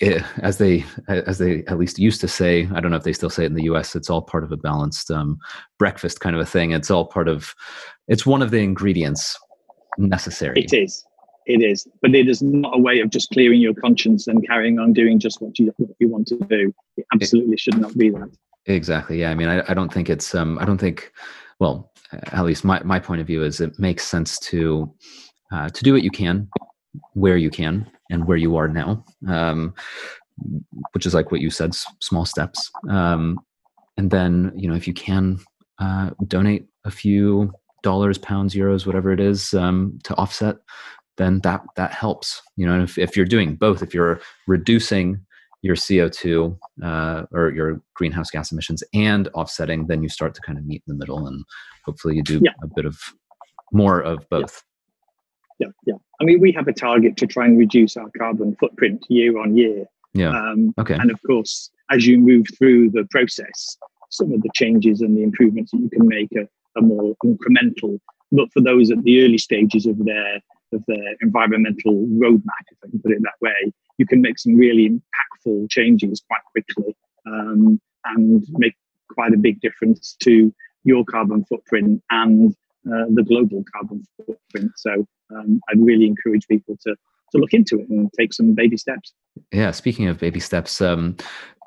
it, 0.00 0.22
as 0.38 0.58
they 0.58 0.84
as 1.08 1.38
they 1.38 1.64
at 1.66 1.78
least 1.78 1.98
used 1.98 2.20
to 2.20 2.28
say 2.28 2.68
i 2.74 2.80
don't 2.80 2.90
know 2.90 2.96
if 2.96 3.04
they 3.04 3.12
still 3.12 3.30
say 3.30 3.44
it 3.44 3.46
in 3.46 3.54
the 3.54 3.62
us 3.62 3.94
it's 3.94 4.10
all 4.10 4.22
part 4.22 4.42
of 4.42 4.50
a 4.50 4.56
balanced 4.56 5.10
um, 5.10 5.38
breakfast 5.78 6.20
kind 6.20 6.34
of 6.34 6.40
a 6.40 6.46
thing. 6.46 6.72
It's 6.72 6.90
all 6.90 7.04
part 7.04 7.28
of 7.28 7.54
it's 8.08 8.24
one 8.26 8.42
of 8.42 8.50
the 8.50 8.58
ingredients 8.58 9.38
necessary. 9.98 10.62
It 10.62 10.72
is. 10.72 11.04
It 11.46 11.62
is. 11.62 11.86
But 12.00 12.14
it 12.14 12.28
is 12.28 12.42
not 12.42 12.74
a 12.74 12.80
way 12.80 13.00
of 13.00 13.10
just 13.10 13.30
clearing 13.30 13.60
your 13.60 13.74
conscience 13.74 14.26
and 14.26 14.46
carrying 14.46 14.78
on 14.78 14.92
doing 14.92 15.18
just 15.18 15.40
what 15.40 15.58
you 15.58 15.72
what 15.76 15.90
you 15.98 16.08
want 16.08 16.26
to 16.28 16.36
do. 16.36 16.72
It 16.96 17.06
absolutely 17.12 17.54
it, 17.54 17.60
should 17.60 17.78
not 17.78 17.96
be 17.96 18.10
that. 18.10 18.30
Exactly. 18.66 19.20
Yeah 19.20 19.30
i 19.30 19.34
mean 19.34 19.48
i, 19.48 19.62
I 19.68 19.74
don't 19.74 19.92
think 19.92 20.08
it's 20.08 20.34
um 20.34 20.58
i 20.58 20.64
don't 20.64 20.78
think 20.78 21.12
well 21.60 21.92
at 22.32 22.44
least 22.44 22.64
my, 22.64 22.82
my 22.82 22.98
point 22.98 23.20
of 23.20 23.26
view 23.26 23.42
is 23.42 23.60
it 23.60 23.78
makes 23.78 24.06
sense 24.06 24.38
to 24.38 24.92
uh, 25.52 25.68
to 25.68 25.82
do 25.82 25.92
what 25.92 26.02
you 26.02 26.10
can 26.10 26.48
where 27.14 27.36
you 27.36 27.50
can 27.50 27.90
and 28.10 28.26
where 28.26 28.36
you 28.36 28.56
are 28.56 28.68
now 28.68 29.04
um, 29.28 29.74
which 30.92 31.06
is 31.06 31.14
like 31.14 31.30
what 31.30 31.40
you 31.40 31.50
said 31.50 31.70
s- 31.70 31.86
small 32.00 32.24
steps 32.24 32.70
um, 32.90 33.38
and 33.96 34.10
then 34.10 34.52
you 34.56 34.68
know 34.68 34.74
if 34.74 34.86
you 34.86 34.94
can 34.94 35.38
uh, 35.78 36.10
donate 36.26 36.66
a 36.84 36.90
few 36.90 37.52
dollars 37.82 38.18
pounds 38.18 38.54
euros 38.54 38.86
whatever 38.86 39.12
it 39.12 39.20
is 39.20 39.54
um, 39.54 39.98
to 40.04 40.14
offset 40.16 40.56
then 41.16 41.40
that 41.40 41.62
that 41.76 41.92
helps 41.92 42.42
you 42.56 42.66
know 42.66 42.82
if, 42.82 42.98
if 42.98 43.16
you're 43.16 43.26
doing 43.26 43.54
both 43.54 43.82
if 43.82 43.94
you're 43.94 44.20
reducing 44.46 45.18
your 45.62 45.76
co2 45.76 46.56
uh, 46.82 47.24
or 47.32 47.50
your 47.50 47.80
greenhouse 47.94 48.30
gas 48.30 48.52
emissions 48.52 48.82
and 48.92 49.28
offsetting 49.28 49.86
then 49.86 50.02
you 50.02 50.08
start 50.08 50.34
to 50.34 50.40
kind 50.42 50.58
of 50.58 50.66
meet 50.66 50.82
in 50.86 50.92
the 50.92 50.98
middle 50.98 51.26
and 51.26 51.44
hopefully 51.84 52.16
you 52.16 52.22
do 52.22 52.40
yeah. 52.42 52.52
a 52.62 52.66
bit 52.66 52.84
of 52.84 52.98
more 53.72 54.00
of 54.00 54.28
both 54.28 54.62
yeah, 55.64 55.94
yeah. 55.94 55.94
I 56.20 56.24
mean, 56.24 56.40
we 56.40 56.52
have 56.52 56.68
a 56.68 56.72
target 56.72 57.16
to 57.18 57.26
try 57.26 57.44
and 57.44 57.58
reduce 57.58 57.96
our 57.96 58.10
carbon 58.16 58.56
footprint 58.56 59.04
year 59.08 59.38
on 59.38 59.56
year. 59.56 59.86
Yeah. 60.12 60.30
Um, 60.30 60.74
okay. 60.78 60.94
And 60.94 61.10
of 61.10 61.20
course, 61.26 61.70
as 61.90 62.06
you 62.06 62.18
move 62.18 62.46
through 62.56 62.90
the 62.90 63.06
process, 63.10 63.76
some 64.10 64.32
of 64.32 64.42
the 64.42 64.50
changes 64.54 65.00
and 65.00 65.16
the 65.16 65.22
improvements 65.22 65.72
that 65.72 65.78
you 65.78 65.90
can 65.90 66.06
make 66.06 66.28
are, 66.36 66.48
are 66.76 66.82
more 66.82 67.14
incremental. 67.24 67.98
But 68.32 68.52
for 68.52 68.60
those 68.60 68.90
at 68.90 69.02
the 69.02 69.24
early 69.24 69.38
stages 69.38 69.86
of 69.86 70.04
their 70.04 70.40
of 70.72 70.82
their 70.88 71.14
environmental 71.20 71.92
roadmap, 71.92 72.64
if 72.70 72.78
I 72.84 72.90
can 72.90 73.00
put 73.00 73.12
it 73.12 73.22
that 73.22 73.40
way, 73.40 73.72
you 73.98 74.06
can 74.06 74.20
make 74.20 74.38
some 74.38 74.56
really 74.56 74.90
impactful 74.90 75.70
changes 75.70 76.22
quite 76.26 76.42
quickly 76.50 76.96
um, 77.26 77.80
and 78.06 78.44
make 78.52 78.74
quite 79.10 79.32
a 79.32 79.36
big 79.36 79.60
difference 79.60 80.16
to 80.24 80.52
your 80.82 81.04
carbon 81.04 81.44
footprint 81.44 82.02
and 82.10 82.54
uh, 82.86 83.06
the 83.10 83.22
global 83.22 83.64
carbon 83.72 84.04
footprint. 84.16 84.72
So 84.76 85.06
um, 85.30 85.60
I'd 85.68 85.80
really 85.80 86.06
encourage 86.06 86.46
people 86.48 86.76
to 86.84 86.96
to 87.32 87.38
look 87.38 87.52
into 87.52 87.80
it 87.80 87.88
and 87.88 88.10
take 88.18 88.32
some 88.32 88.54
baby 88.54 88.76
steps. 88.76 89.12
Yeah, 89.52 89.72
speaking 89.72 90.06
of 90.06 90.18
baby 90.18 90.38
steps, 90.38 90.80
um, 90.80 91.16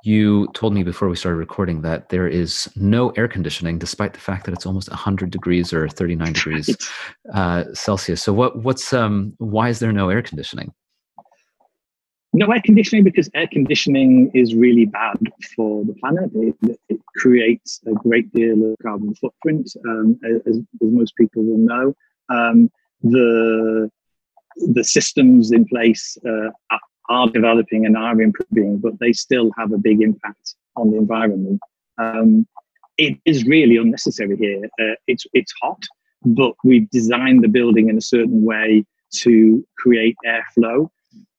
you 0.04 0.48
told 0.54 0.74
me 0.74 0.84
before 0.84 1.10
we 1.10 1.16
started 1.16 1.38
recording 1.38 1.82
that 1.82 2.10
there 2.10 2.28
is 2.28 2.72
no 2.76 3.10
air 3.12 3.28
conditioning, 3.28 3.78
despite 3.78 4.14
the 4.14 4.20
fact 4.20 4.46
that 4.46 4.54
it's 4.54 4.66
almost 4.66 4.90
100 4.90 5.30
degrees 5.30 5.74
or 5.74 5.88
39 5.90 6.34
degrees 6.34 6.78
uh, 7.34 7.66
Celsius. 7.74 8.24
So, 8.24 8.34
what 8.34 8.64
what's 8.64 8.94
um, 8.94 9.34
why 9.38 9.70
is 9.70 9.80
there 9.80 9.92
no 9.92 10.10
air 10.10 10.22
conditioning? 10.22 10.74
No 12.34 12.52
air 12.52 12.62
conditioning 12.64 13.04
because 13.04 13.30
air 13.34 13.48
conditioning 13.52 14.32
is 14.34 14.54
really 14.54 14.86
bad 14.86 15.18
for 15.56 15.84
the 15.84 15.94
planet. 15.94 16.30
It, 16.36 16.80
it 16.88 17.00
creates 17.16 17.82
a 17.88 17.94
great 17.94 18.32
deal 18.32 18.72
of 18.72 18.76
carbon 18.84 19.16
footprint, 19.16 19.72
um, 19.86 20.20
as, 20.24 20.42
as, 20.46 20.60
most 20.82 21.16
people 21.16 21.44
will 21.44 21.58
know. 21.58 21.96
Um, 22.30 22.70
the 23.02 23.90
the 24.74 24.84
systems 24.84 25.52
in 25.52 25.66
place 25.66 26.18
uh, 26.28 26.50
are 27.10 27.30
developing 27.30 27.86
and 27.86 27.96
are 27.96 28.20
improving, 28.22 28.78
but 28.78 29.00
they 29.00 29.14
still 29.14 29.52
have 29.58 29.72
a 29.72 29.78
big 29.78 30.02
impact 30.02 30.56
on 30.76 30.92
the 30.92 30.98
environment. 30.98 31.60
Um, 31.98 32.48
it 32.98 33.18
is 33.26 33.46
really 33.46 33.78
unnecessary 33.78 34.36
here. 34.38 34.64
Uh, 34.80 34.96
it's 35.08 35.26
it's 35.34 35.54
hot, 35.62 35.82
but 36.26 36.54
we've 36.64 36.90
designed 36.90 37.44
the 37.44 37.48
building 37.48 37.90
in 37.90 37.98
a 37.98 38.02
certain 38.02 38.44
way 38.44 38.86
to 39.22 39.66
create 39.78 40.16
airflow. 40.26 40.90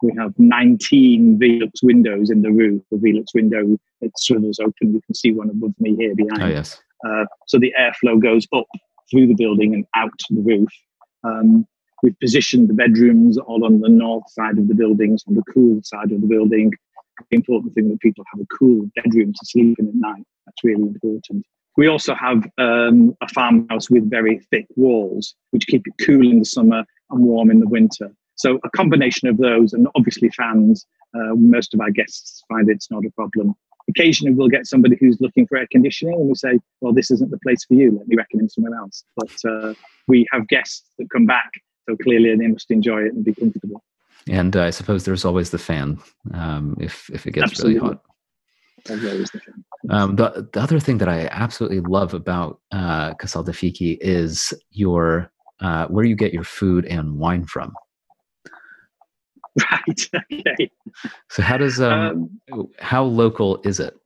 We 0.03 0.13
have 0.17 0.33
19 0.39 1.39
Velux 1.41 1.83
windows 1.83 2.31
in 2.31 2.43
the 2.43 2.53
roof. 2.53 2.83
The 2.91 2.99
Velux 2.99 3.27
window 3.35 3.77
it 4.01 4.13
swivels 4.17 4.61
open. 4.61 4.95
You 4.95 5.03
can 5.05 5.15
see 5.15 5.33
one 5.33 5.51
above 5.51 5.75
me 5.81 5.97
here 5.97 6.15
behind. 6.15 6.43
Oh 6.43 6.47
yes. 6.47 6.81
Uh, 7.07 7.25
so 7.47 7.59
the 7.59 7.75
airflow 7.79 8.21
goes 8.21 8.47
up 8.55 8.67
through 9.11 9.27
the 9.27 9.35
building 9.35 9.75
and 9.75 9.85
out 9.97 10.13
the 10.31 10.41
roof. 10.41 10.69
Um, 11.29 11.67
we've 12.03 12.19
positioned 12.21 12.69
the 12.69 12.75
bedrooms 12.75 13.39
all 13.39 13.65
on 13.65 13.81
the 13.81 13.89
north 13.89 14.29
side 14.31 14.59
of 14.59 14.69
the 14.69 14.75
buildings, 14.75 15.25
on 15.29 15.35
the 15.35 15.43
cool 15.53 15.81
side 15.83 16.11
of 16.13 16.21
the 16.21 16.27
building. 16.27 16.73
The 17.31 17.37
important 17.37 17.75
thing 17.75 17.89
that 17.89 18.01
people 18.01 18.25
have 18.33 18.41
a 18.41 18.57
cool 18.59 18.89
bedroom 18.95 19.33
to 19.33 19.45
sleep 19.45 19.77
in 19.81 19.89
at 19.89 19.95
night. 19.95 20.25
That's 20.47 20.63
really 20.63 20.83
important. 20.83 21.45
We 21.77 21.89
also 21.89 22.15
have 22.15 22.49
um, 22.59 23.17
a 23.21 23.29
farmhouse 23.29 23.91
with 23.91 24.09
very 24.11 24.41
thick 24.51 24.67
walls, 24.77 25.35
which 25.51 25.67
keep 25.67 25.87
it 25.87 25.95
cool 26.05 26.29
in 26.29 26.41
the 26.41 26.45
summer 26.45 26.85
and 27.11 27.21
warm 27.21 27.51
in 27.51 27.61
the 27.61 27.69
winter. 27.69 28.11
So 28.37 28.61
a 28.65 28.71
combination 28.71 29.29
of 29.29 29.37
those, 29.39 29.73
and 29.73 29.89
obviously 29.95 30.31
fans. 30.31 30.87
Uh, 31.15 31.35
most 31.35 31.73
of 31.75 31.81
our 31.81 31.91
guests 31.91 32.45
find 32.49 32.69
it's 32.69 32.91
not 32.91 33.05
a 33.05 33.11
problem. 33.13 33.55
Occasionally, 33.89 34.35
we'll 34.35 34.49
get 34.49 34.67
somebody 34.67 34.97
who's 35.01 35.19
looking 35.21 35.47
for 35.47 35.57
air 35.57 35.67
conditioning, 35.73 36.15
and 36.15 36.29
we 36.29 36.35
say, 36.35 36.59
"Well, 36.81 36.93
this 36.93 37.11
isn't 37.11 37.31
the 37.31 37.39
place 37.39 37.65
for 37.65 37.75
you. 37.75 37.97
Let 37.97 38.09
me 38.09 38.17
recommend 38.17 38.51
somewhere 38.51 38.79
else." 38.79 39.05
But 39.17 39.51
uh, 39.51 39.75
we 40.07 40.27
have 40.33 40.47
guests 40.49 40.85
that 40.99 41.09
come 41.11 41.27
back, 41.27 41.51
so 41.89 41.97
clearly 41.97 42.35
they 42.37 42.47
must 42.47 42.71
enjoy 42.71 43.03
it 43.03 43.15
and 43.15 43.25
be 43.25 43.35
comfortable. 43.35 43.83
And 44.29 44.55
uh, 44.57 44.65
I 44.65 44.71
suppose 44.71 45.05
there's 45.05 45.25
always 45.25 45.51
the 45.51 45.59
fan 45.59 45.99
um, 46.35 46.77
if 46.81 47.09
if 47.11 47.27
it 47.27 47.33
gets 47.33 47.53
absolutely. 47.53 47.81
really 47.81 47.89
hot. 47.95 48.03
Um, 49.91 50.17
the, 50.17 50.49
the 50.53 50.61
other 50.61 50.81
thing 50.81 50.99
that 50.99 51.09
I 51.09 51.29
absolutely 51.31 51.81
love 51.81 52.15
about 52.15 52.61
uh, 52.73 53.15
Casal 53.15 53.43
dei 53.43 53.53
Fichi 53.53 53.99
is 54.01 54.53
your 54.71 55.31
uh, 55.61 55.87
where 55.87 56.05
you 56.05 56.15
get 56.15 56.33
your 56.33 56.45
food 56.45 56.85
and 56.87 57.19
wine 57.19 57.45
from. 57.45 57.73
Right. 59.71 60.11
Okay. 60.33 60.71
So 61.31 61.43
how 61.43 61.57
does 61.57 61.81
um, 61.81 62.41
um 62.53 62.69
how 62.79 63.05
local 63.05 63.61
is 63.65 63.81
it? 63.81 63.97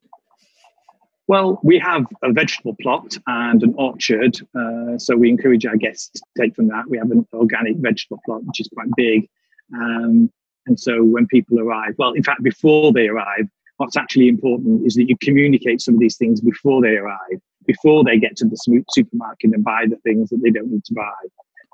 Well, 1.29 1.61
we 1.62 1.79
have 1.79 2.05
a 2.23 2.33
vegetable 2.33 2.77
plot 2.81 3.17
and 3.27 3.62
an 3.62 3.75
orchard, 3.77 4.37
uh, 4.59 4.99
so 4.99 5.17
we 5.17 5.31
encourage 5.31 5.65
our 5.65 5.77
guests 5.77 6.11
to 6.11 6.23
take 6.38 6.55
from 6.55 6.69
that. 6.69 6.85
We 6.88 6.99
have 6.99 7.11
an 7.11 7.27
organic 7.33 7.77
vegetable 7.77 8.21
plot, 8.27 8.45
which 8.45 8.61
is 8.61 8.69
quite 8.75 8.88
big, 8.97 9.29
um, 9.75 10.31
and 10.67 10.79
so 10.79 11.03
when 11.03 11.27
people 11.27 11.61
arrive, 11.61 11.95
well, 11.99 12.12
in 12.12 12.23
fact, 12.23 12.43
before 12.43 12.93
they 12.93 13.09
arrive, 13.09 13.49
what's 13.79 13.97
actually 13.97 14.29
important 14.29 14.87
is 14.87 14.95
that 14.95 15.09
you 15.09 15.17
communicate 15.21 15.81
some 15.81 15.95
of 15.95 16.01
these 16.01 16.17
things 16.17 16.41
before 16.41 16.81
they 16.83 16.97
arrive, 16.97 17.41
before 17.67 18.05
they 18.05 18.19
get 18.19 18.37
to 18.37 18.45
the 18.45 18.85
supermarket 18.91 19.51
and 19.53 19.65
buy 19.65 19.87
the 19.88 19.97
things 20.05 20.31
that 20.31 20.41
they 20.43 20.51
don't 20.51 20.71
need 20.71 20.85
to 20.85 20.95
buy. 20.95 21.23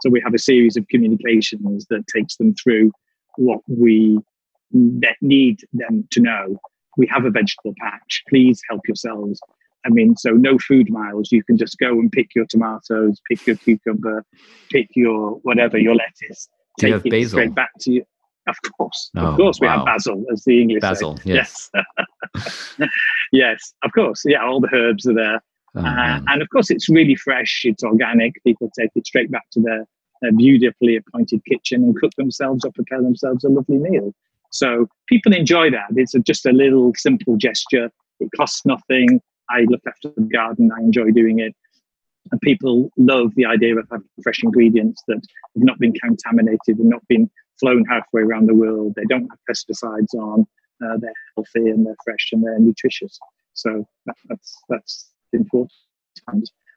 So 0.00 0.10
we 0.10 0.20
have 0.20 0.34
a 0.34 0.38
series 0.38 0.76
of 0.76 0.86
communications 0.88 1.86
that 1.90 2.06
takes 2.06 2.36
them 2.36 2.54
through 2.54 2.92
what 3.38 3.60
we 3.66 4.18
need 5.20 5.60
them 5.72 6.06
to 6.10 6.20
know 6.20 6.58
we 6.98 7.06
have 7.06 7.24
a 7.24 7.30
vegetable 7.30 7.74
patch. 7.80 8.22
Please 8.28 8.60
help 8.68 8.82
yourselves. 8.86 9.40
I 9.86 9.90
mean, 9.90 10.16
so 10.16 10.32
no 10.32 10.58
food 10.58 10.90
miles. 10.90 11.32
You 11.32 11.42
can 11.44 11.56
just 11.56 11.78
go 11.78 11.92
and 11.92 12.12
pick 12.12 12.34
your 12.34 12.44
tomatoes, 12.46 13.22
pick 13.30 13.46
your 13.46 13.56
cucumber, 13.56 14.24
pick 14.70 14.88
your 14.94 15.36
whatever, 15.44 15.78
your 15.78 15.94
lettuce. 15.94 16.48
Do 16.76 16.90
take 16.90 17.06
it 17.06 17.10
basil? 17.10 17.38
straight 17.38 17.54
back 17.54 17.70
to 17.80 17.92
you. 17.92 18.04
Of 18.48 18.56
course, 18.76 19.10
oh, 19.16 19.26
of 19.26 19.36
course, 19.36 19.60
wow. 19.60 19.66
we 19.66 19.76
have 19.76 19.84
basil, 19.84 20.24
as 20.32 20.42
the 20.44 20.62
English 20.62 20.80
basil. 20.80 21.18
Say. 21.18 21.22
Yes, 21.34 21.70
yes. 22.34 22.70
yes, 23.32 23.74
of 23.84 23.92
course. 23.92 24.22
Yeah, 24.24 24.42
all 24.42 24.58
the 24.58 24.70
herbs 24.72 25.06
are 25.06 25.14
there, 25.14 25.42
oh, 25.76 25.80
uh, 25.80 26.20
and 26.28 26.40
of 26.40 26.48
course, 26.48 26.70
it's 26.70 26.88
really 26.88 27.14
fresh. 27.14 27.62
It's 27.64 27.84
organic. 27.84 28.42
People 28.44 28.70
take 28.78 28.88
it 28.94 29.06
straight 29.06 29.30
back 29.30 29.44
to 29.52 29.60
their, 29.60 29.84
their 30.22 30.32
beautifully 30.32 30.96
appointed 30.96 31.44
kitchen 31.44 31.82
and 31.82 31.96
cook 31.96 32.12
themselves 32.16 32.64
or 32.64 32.72
prepare 32.72 33.02
themselves 33.02 33.44
a 33.44 33.48
lovely 33.48 33.78
meal. 33.78 34.14
So 34.50 34.88
people 35.08 35.34
enjoy 35.34 35.70
that. 35.70 35.88
It's 35.96 36.14
a, 36.14 36.20
just 36.20 36.46
a 36.46 36.52
little 36.52 36.92
simple 36.96 37.36
gesture. 37.36 37.90
It 38.20 38.30
costs 38.36 38.64
nothing. 38.64 39.20
I 39.50 39.60
look 39.68 39.82
after 39.86 40.10
the 40.16 40.22
garden. 40.22 40.70
I 40.76 40.80
enjoy 40.80 41.10
doing 41.10 41.38
it. 41.38 41.54
And 42.30 42.40
people 42.40 42.90
love 42.96 43.34
the 43.36 43.46
idea 43.46 43.76
of 43.78 43.86
having 43.90 44.08
fresh 44.22 44.42
ingredients 44.42 45.02
that 45.08 45.16
have 45.16 45.64
not 45.64 45.78
been 45.78 45.92
contaminated 45.94 46.78
and 46.78 46.88
not 46.88 47.06
been 47.08 47.30
flown 47.58 47.84
halfway 47.86 48.22
around 48.22 48.48
the 48.48 48.54
world. 48.54 48.94
They 48.96 49.04
don't 49.08 49.28
have 49.28 49.38
pesticides 49.50 50.14
on. 50.14 50.46
Uh, 50.84 50.96
they're 50.98 51.12
healthy 51.36 51.70
and 51.70 51.86
they're 51.86 51.96
fresh 52.04 52.28
and 52.32 52.44
they're 52.44 52.58
nutritious. 52.58 53.18
So 53.54 53.86
that, 54.06 54.16
that's 54.28 54.56
that's 54.68 55.10
important. 55.32 55.72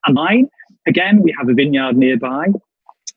And 0.06 0.15
mine, 0.15 0.49
again, 0.88 1.21
we 1.21 1.36
have 1.38 1.49
a 1.49 1.54
vineyard 1.54 1.97
nearby. 1.97 2.47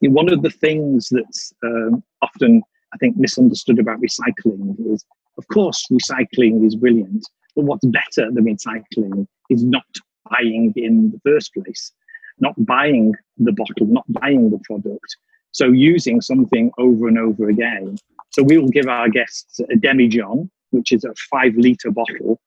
One 0.00 0.30
of 0.32 0.42
the 0.42 0.50
things 0.50 1.08
that's 1.10 1.52
um, 1.64 2.02
often 2.22 2.62
I 2.94 2.96
think 2.98 3.16
misunderstood 3.16 3.78
about 3.78 4.00
recycling 4.00 4.76
is, 4.92 5.04
of 5.36 5.46
course, 5.48 5.84
recycling 5.90 6.64
is 6.64 6.76
brilliant, 6.76 7.26
but 7.56 7.64
what's 7.64 7.86
better 7.86 8.30
than 8.30 8.44
recycling 8.44 9.26
is 9.50 9.64
not 9.64 9.84
buying 10.30 10.72
in 10.76 11.10
the 11.10 11.20
first 11.24 11.52
place, 11.54 11.92
not 12.38 12.54
buying 12.64 13.14
the 13.38 13.52
bottle, 13.52 13.86
not 13.86 14.04
buying 14.08 14.50
the 14.50 14.60
product. 14.64 15.16
So 15.52 15.66
using 15.66 16.20
something 16.20 16.70
over 16.78 17.08
and 17.08 17.18
over 17.18 17.48
again. 17.48 17.96
So 18.30 18.42
we 18.42 18.58
will 18.58 18.68
give 18.68 18.86
our 18.86 19.08
guests 19.08 19.60
a 19.60 19.76
demijohn, 19.76 20.50
which 20.70 20.92
is 20.92 21.04
a 21.04 21.14
five 21.30 21.54
liter 21.56 21.90
bottle, 21.90 22.40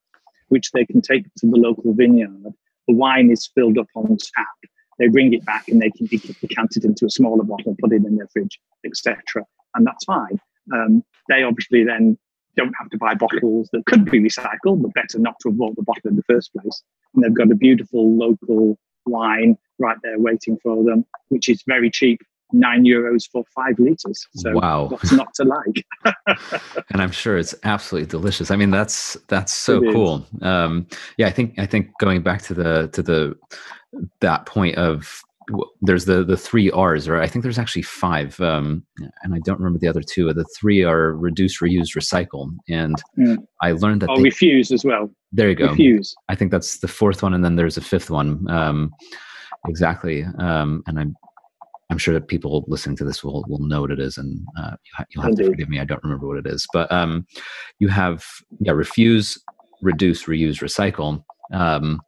which 0.49 0.71
they 0.71 0.86
can 0.86 1.01
take 1.01 1.23
to 1.23 1.47
the 1.47 1.57
local 1.57 1.93
vineyard. 1.93 2.53
The 2.88 2.93
wine 2.93 3.31
is 3.31 3.49
filled 3.53 3.77
up 3.77 3.88
on 3.95 4.17
tap. 4.17 4.71
They 4.99 5.07
bring 5.07 5.33
it 5.33 5.45
back 5.45 5.67
and 5.67 5.81
they 5.81 5.91
can 5.91 6.07
be 6.07 6.17
it 6.17 6.83
into 6.86 7.05
a 7.05 7.10
smaller 7.10 7.43
bottle, 7.43 7.75
put 7.79 7.93
it 7.93 8.03
in 8.05 8.15
their 8.15 8.27
fridge, 8.27 8.60
etc 8.86 9.43
and 9.77 9.86
that's 9.88 10.03
fine. 10.03 10.39
Um, 10.73 11.03
they 11.29 11.43
obviously 11.43 11.83
then 11.83 12.17
don't 12.57 12.73
have 12.77 12.89
to 12.89 12.97
buy 12.97 13.13
bottles 13.13 13.69
that 13.71 13.86
could 13.86 14.05
be 14.05 14.19
recycled, 14.19 14.81
but 14.81 14.93
better 14.93 15.19
not 15.19 15.36
to 15.41 15.49
have 15.49 15.57
bought 15.57 15.75
the 15.75 15.83
bottle 15.83 16.10
in 16.10 16.15
the 16.15 16.23
first 16.23 16.51
place. 16.53 16.83
And 17.13 17.23
they've 17.23 17.33
got 17.33 17.51
a 17.51 17.55
beautiful 17.55 18.17
local 18.17 18.77
wine 19.05 19.57
right 19.79 19.97
there 20.03 20.19
waiting 20.19 20.57
for 20.62 20.83
them, 20.83 21.05
which 21.29 21.47
is 21.47 21.63
very 21.67 21.89
cheap. 21.89 22.19
Nine 22.53 22.86
euros 22.86 23.29
for 23.29 23.43
five 23.53 23.77
liters. 23.77 24.25
So 24.36 24.53
wow. 24.53 24.88
what's 24.88 25.12
not 25.12 25.33
to 25.36 25.43
like? 25.43 25.86
and 26.91 27.01
I'm 27.01 27.12
sure 27.12 27.38
it's 27.38 27.53
absolutely 27.63 28.07
delicious. 28.07 28.51
I 28.51 28.55
mean, 28.55 28.71
that's 28.71 29.17
that's 29.27 29.53
so 29.53 29.83
it 29.83 29.93
cool. 29.93 30.25
Um, 30.41 30.88
yeah, 31.17 31.27
I 31.27 31.31
think 31.31 31.60
I 31.60 31.65
think 31.65 31.89
going 31.99 32.21
back 32.21 32.41
to 32.43 32.53
the 32.53 32.88
to 32.93 33.03
the 33.03 33.36
that 34.21 34.45
point 34.45 34.77
of 34.77 35.23
there's 35.81 36.05
the 36.05 36.23
the 36.23 36.38
three 36.38 36.69
R's, 36.71 37.07
or 37.07 37.21
I 37.21 37.27
think 37.27 37.43
there's 37.43 37.60
actually 37.60 37.83
five, 37.83 38.39
um, 38.41 38.83
and 39.23 39.33
I 39.33 39.39
don't 39.45 39.60
remember 39.60 39.79
the 39.79 39.88
other 39.88 40.01
two. 40.01 40.31
The 40.33 40.45
three 40.57 40.83
are 40.83 41.15
reduce, 41.15 41.60
reuse, 41.60 41.95
recycle, 41.95 42.49
and 42.67 42.95
mm. 43.17 43.38
I 43.62 43.71
learned 43.71 44.01
that. 44.01 44.10
Oh, 44.10 44.17
they, 44.17 44.23
refuse 44.23 44.71
as 44.71 44.83
well. 44.83 45.10
There 45.31 45.49
you 45.49 45.55
go. 45.55 45.69
Refuse. 45.69 46.13
I 46.29 46.36
think 46.36 46.51
that's 46.51 46.79
the 46.79 46.88
fourth 46.88 47.23
one, 47.23 47.33
and 47.33 47.43
then 47.43 47.55
there's 47.55 47.77
a 47.77 47.81
fifth 47.81 48.10
one. 48.10 48.49
Um, 48.49 48.91
exactly, 49.67 50.25
um, 50.39 50.83
and 50.88 50.99
I'm 50.99 51.15
I'm 51.89 51.97
sure 51.97 52.13
that 52.13 52.28
people 52.28 52.65
listening 52.67 52.97
to 52.97 53.06
this 53.06 53.23
will 53.23 53.45
will 53.47 53.60
know 53.60 53.82
what 53.82 53.91
it 53.91 54.00
is, 54.00 54.17
and 54.17 54.45
uh, 54.60 54.76
you'll 55.10 55.23
have 55.23 55.32
Indeed. 55.32 55.43
to 55.43 55.50
forgive 55.52 55.69
me. 55.69 55.80
I 55.80 55.86
don't 55.86 56.04
remember 56.04 56.28
what 56.28 56.38
it 56.38 56.47
is, 56.47 56.67
but 56.73 56.91
um, 56.91 57.26
you 57.80 57.88
have 57.88 58.26
yeah, 58.60 58.73
refuse, 58.73 59.38
reduce, 59.82 60.26
reuse, 60.26 60.62
recycle. 60.62 61.23
Um, 61.54 62.02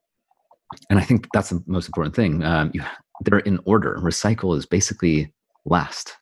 and 0.90 1.00
I 1.00 1.04
think 1.04 1.28
that's 1.34 1.50
the 1.50 1.64
most 1.66 1.88
important 1.88 2.16
thing. 2.16 2.44
Um, 2.44 2.72
you 2.74 2.84
they're 3.22 3.40
in 3.40 3.60
order. 3.66 3.98
Recycle 4.02 4.58
is 4.58 4.66
basically 4.66 5.34
last 5.66 6.16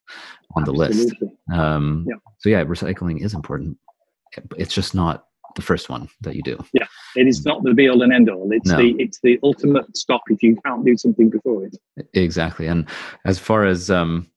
on 0.55 0.63
the 0.63 0.71
list. 0.71 1.13
Um, 1.53 2.05
yeah. 2.07 2.15
So 2.39 2.49
yeah, 2.49 2.63
recycling 2.63 3.23
is 3.23 3.33
important. 3.33 3.77
It's 4.57 4.73
just 4.73 4.95
not 4.95 5.25
the 5.55 5.61
first 5.61 5.89
one 5.89 6.09
that 6.21 6.35
you 6.35 6.43
do. 6.43 6.57
Yeah, 6.73 6.87
it 7.17 7.27
is 7.27 7.45
not 7.45 7.63
the 7.63 7.73
be 7.73 7.89
all 7.89 8.01
and 8.01 8.13
end 8.13 8.29
all. 8.29 8.49
It's 8.51 8.69
no. 8.69 8.77
the 8.77 8.95
it's 8.99 9.19
the 9.21 9.39
ultimate 9.43 9.95
stop 9.95 10.21
if 10.29 10.43
you 10.43 10.57
can't 10.65 10.85
do 10.85 10.95
something 10.97 11.29
before 11.29 11.65
it. 11.65 11.77
Exactly. 12.13 12.67
And 12.67 12.87
as 13.25 13.39
far 13.39 13.65
as 13.65 13.89
um, 13.89 14.27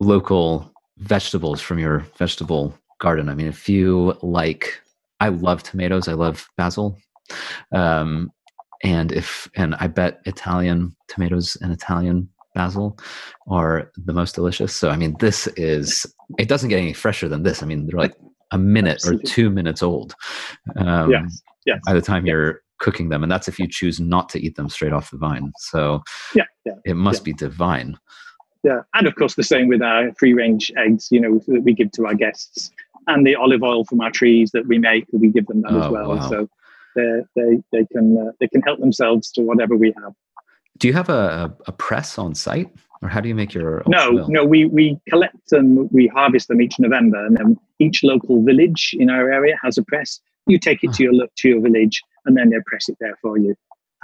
local 0.00 0.72
vegetables 0.98 1.60
from 1.60 1.78
your 1.78 2.00
vegetable 2.16 2.74
garden, 3.00 3.28
I 3.28 3.34
mean, 3.34 3.46
if 3.46 3.68
you 3.68 4.16
like, 4.22 4.80
I 5.20 5.28
love 5.28 5.62
tomatoes. 5.62 6.08
I 6.08 6.12
love 6.12 6.48
basil. 6.56 6.98
Um, 7.72 8.30
and 8.84 9.10
if 9.12 9.48
and 9.56 9.74
i 9.80 9.86
bet 9.86 10.20
italian 10.26 10.94
tomatoes 11.08 11.56
and 11.60 11.72
italian 11.72 12.28
basil 12.54 12.96
are 13.48 13.90
the 14.04 14.12
most 14.12 14.34
delicious 14.34 14.74
so 14.74 14.90
i 14.90 14.96
mean 14.96 15.16
this 15.18 15.48
is 15.56 16.06
it 16.38 16.48
doesn't 16.48 16.68
get 16.68 16.78
any 16.78 16.92
fresher 16.92 17.28
than 17.28 17.42
this 17.42 17.62
i 17.62 17.66
mean 17.66 17.86
they're 17.86 17.98
like 17.98 18.14
a 18.52 18.58
minute 18.58 18.96
Absolutely. 18.96 19.30
or 19.30 19.34
two 19.34 19.50
minutes 19.50 19.82
old 19.82 20.14
um, 20.76 21.10
yes. 21.10 21.42
Yes. 21.66 21.80
by 21.86 21.92
the 21.92 22.02
time 22.02 22.26
yes. 22.26 22.32
you're 22.32 22.60
cooking 22.80 23.08
them 23.08 23.22
and 23.22 23.30
that's 23.30 23.48
if 23.48 23.58
you 23.58 23.66
choose 23.68 24.00
not 24.00 24.28
to 24.30 24.40
eat 24.40 24.56
them 24.56 24.68
straight 24.68 24.92
off 24.92 25.10
the 25.10 25.16
vine 25.16 25.52
so 25.58 26.02
yeah, 26.34 26.44
yeah 26.66 26.72
it 26.84 26.94
must 26.94 27.20
yeah. 27.20 27.24
be 27.24 27.32
divine 27.32 27.96
yeah 28.64 28.80
and 28.94 29.06
of 29.06 29.14
course 29.14 29.34
the 29.34 29.42
same 29.42 29.68
with 29.68 29.80
our 29.80 30.12
free 30.18 30.34
range 30.34 30.72
eggs 30.76 31.08
you 31.10 31.20
know 31.20 31.40
that 31.46 31.62
we 31.62 31.72
give 31.72 31.90
to 31.92 32.06
our 32.06 32.14
guests 32.14 32.70
and 33.06 33.26
the 33.26 33.34
olive 33.34 33.62
oil 33.62 33.84
from 33.84 34.00
our 34.00 34.10
trees 34.10 34.50
that 34.50 34.66
we 34.66 34.78
make 34.78 35.06
we 35.12 35.28
give 35.28 35.46
them 35.46 35.62
that 35.62 35.72
oh, 35.72 35.82
as 35.82 35.90
well 35.90 36.08
wow. 36.16 36.28
so 36.28 36.48
they 36.94 37.22
they 37.34 37.62
they 37.72 37.86
can 37.86 38.16
uh, 38.18 38.32
they 38.40 38.48
can 38.48 38.62
help 38.62 38.80
themselves 38.80 39.30
to 39.32 39.42
whatever 39.42 39.76
we 39.76 39.92
have. 40.02 40.12
Do 40.78 40.88
you 40.88 40.94
have 40.94 41.08
a, 41.08 41.54
a 41.66 41.72
press 41.72 42.18
on 42.18 42.34
site, 42.34 42.70
or 43.02 43.08
how 43.08 43.20
do 43.20 43.28
you 43.28 43.34
make 43.34 43.54
your? 43.54 43.82
No, 43.86 44.26
no. 44.28 44.44
We 44.44 44.64
we 44.66 44.98
collect 45.08 45.50
them, 45.50 45.88
we 45.92 46.06
harvest 46.08 46.48
them 46.48 46.60
each 46.60 46.78
November, 46.78 47.24
and 47.24 47.36
then 47.36 47.56
each 47.78 48.02
local 48.02 48.42
village 48.42 48.94
in 48.98 49.10
our 49.10 49.30
area 49.30 49.56
has 49.62 49.78
a 49.78 49.82
press. 49.82 50.20
You 50.46 50.58
take 50.58 50.84
it 50.84 50.92
to 50.94 51.02
your 51.02 51.12
to 51.12 51.48
your 51.48 51.60
village, 51.60 52.02
and 52.26 52.36
then 52.36 52.50
they 52.50 52.58
press 52.66 52.88
it 52.88 52.96
there 53.00 53.16
for 53.22 53.38
you. 53.38 53.54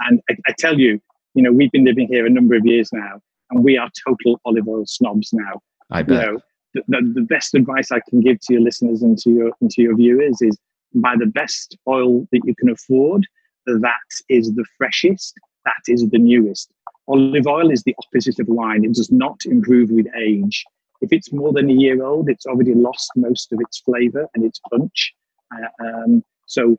And 0.01 0.21
I, 0.29 0.35
I 0.47 0.53
tell 0.57 0.79
you, 0.79 0.99
you 1.35 1.43
know, 1.43 1.51
we've 1.51 1.71
been 1.71 1.85
living 1.85 2.07
here 2.07 2.25
a 2.25 2.29
number 2.29 2.55
of 2.55 2.65
years 2.65 2.89
now, 2.91 3.21
and 3.51 3.63
we 3.63 3.77
are 3.77 3.89
total 4.07 4.39
olive 4.45 4.67
oil 4.67 4.85
snobs 4.85 5.31
now. 5.33 5.61
I 5.91 6.01
bet. 6.01 6.25
You 6.25 6.31
know, 6.31 6.39
the, 6.73 6.83
the, 6.87 7.13
the 7.15 7.21
best 7.21 7.53
advice 7.53 7.91
I 7.91 7.99
can 8.09 8.21
give 8.21 8.39
to 8.41 8.53
your 8.53 8.61
listeners 8.61 9.01
and 9.01 9.17
to 9.19 9.29
your 9.29 9.51
and 9.61 9.69
to 9.71 9.81
your 9.81 9.95
viewers 9.95 10.41
is 10.41 10.57
buy 10.95 11.15
the 11.17 11.25
best 11.25 11.77
oil 11.87 12.27
that 12.31 12.41
you 12.45 12.55
can 12.55 12.69
afford. 12.69 13.25
That 13.65 13.91
is 14.29 14.53
the 14.53 14.65
freshest. 14.77 15.33
That 15.65 15.83
is 15.87 16.09
the 16.09 16.17
newest. 16.17 16.71
Olive 17.07 17.47
oil 17.47 17.71
is 17.71 17.83
the 17.83 17.95
opposite 17.99 18.39
of 18.39 18.47
wine. 18.47 18.83
It 18.83 18.93
does 18.93 19.11
not 19.11 19.39
improve 19.45 19.91
with 19.91 20.07
age. 20.17 20.63
If 21.01 21.11
it's 21.11 21.31
more 21.31 21.51
than 21.51 21.69
a 21.69 21.73
year 21.73 22.03
old, 22.03 22.29
it's 22.29 22.45
already 22.45 22.73
lost 22.73 23.11
most 23.15 23.51
of 23.51 23.59
its 23.59 23.79
flavor 23.79 24.27
and 24.33 24.45
its 24.45 24.59
punch. 24.69 25.13
Uh, 25.53 25.85
um, 25.85 26.23
so 26.47 26.77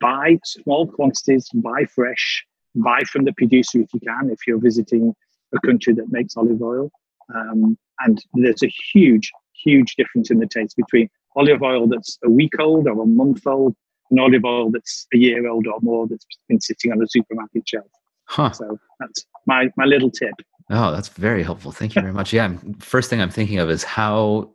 buy 0.00 0.38
small 0.44 0.86
quantities, 0.86 1.48
buy 1.54 1.84
fresh, 1.84 2.44
buy 2.74 3.00
from 3.10 3.24
the 3.24 3.32
producer 3.32 3.80
if 3.80 3.92
you 3.92 4.00
can, 4.00 4.30
if 4.30 4.38
you're 4.46 4.60
visiting 4.60 5.14
a 5.54 5.60
country 5.66 5.92
that 5.94 6.10
makes 6.10 6.36
olive 6.36 6.62
oil. 6.62 6.90
Um, 7.34 7.76
and 8.00 8.22
there's 8.34 8.62
a 8.62 8.72
huge, 8.92 9.30
huge 9.64 9.94
difference 9.96 10.30
in 10.30 10.38
the 10.38 10.46
taste 10.46 10.76
between 10.76 11.08
olive 11.36 11.62
oil 11.62 11.86
that's 11.86 12.18
a 12.24 12.30
week 12.30 12.52
old 12.58 12.86
or 12.86 13.02
a 13.02 13.06
month 13.06 13.46
old, 13.46 13.74
and 14.10 14.20
olive 14.20 14.44
oil 14.44 14.70
that's 14.70 15.06
a 15.14 15.18
year 15.18 15.48
old 15.48 15.66
or 15.66 15.78
more 15.80 16.06
that's 16.06 16.26
been 16.48 16.60
sitting 16.60 16.92
on 16.92 17.02
a 17.02 17.06
supermarket 17.08 17.68
shelf. 17.68 17.86
Huh. 18.24 18.52
So 18.52 18.78
that's 19.00 19.26
my, 19.46 19.70
my 19.76 19.84
little 19.84 20.10
tip. 20.10 20.34
Oh, 20.70 20.90
that's 20.90 21.08
very 21.08 21.42
helpful. 21.42 21.72
Thank 21.72 21.94
you 21.94 22.02
very 22.02 22.14
much. 22.14 22.32
Yeah, 22.32 22.56
first 22.78 23.10
thing 23.10 23.20
I'm 23.20 23.30
thinking 23.30 23.58
of 23.58 23.68
is 23.68 23.84
how 23.84 24.50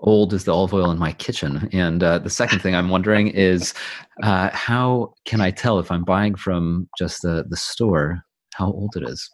old 0.00 0.32
is 0.32 0.44
the 0.44 0.54
olive 0.54 0.74
oil 0.74 0.90
in 0.90 0.98
my 0.98 1.12
kitchen? 1.12 1.68
And 1.72 2.02
uh, 2.02 2.18
the 2.18 2.30
second 2.30 2.60
thing 2.60 2.74
I'm 2.74 2.88
wondering 2.88 3.28
is 3.28 3.74
uh, 4.22 4.50
how 4.52 5.14
can 5.24 5.40
I 5.40 5.50
tell 5.50 5.78
if 5.78 5.90
I'm 5.90 6.04
buying 6.04 6.34
from 6.34 6.88
just 6.98 7.22
the, 7.22 7.44
the 7.48 7.56
store 7.56 8.22
how 8.54 8.66
old 8.66 8.96
it 8.96 9.02
is? 9.08 9.30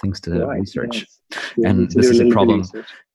Things 0.00 0.20
to 0.22 0.44
right, 0.44 0.60
research. 0.60 1.06
Yes. 1.32 1.42
and 1.64 1.90
this 1.90 2.08
is 2.08 2.20
a 2.20 2.28
problem 2.28 2.64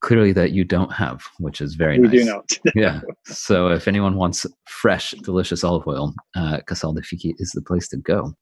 clearly 0.02 0.34
that 0.34 0.52
you 0.52 0.64
don't 0.64 0.92
have, 0.92 1.24
which 1.40 1.62
is 1.62 1.76
very 1.76 2.00
we 2.00 2.08
nice. 2.08 2.12
We 2.12 2.20
do 2.20 2.26
not. 2.26 2.52
yeah. 2.76 3.02
So 3.26 3.68
if 3.68 3.88
anyone 3.88 4.16
wants 4.16 4.46
fresh, 4.68 5.12
delicious 5.12 5.64
olive 5.64 5.88
oil, 5.88 6.14
uh, 6.36 6.60
Casal 6.68 6.94
dei 6.94 7.02
Fichi 7.02 7.36
is 7.38 7.52
the 7.52 7.62
place 7.62 7.88
to 7.90 7.98
go. 7.98 8.34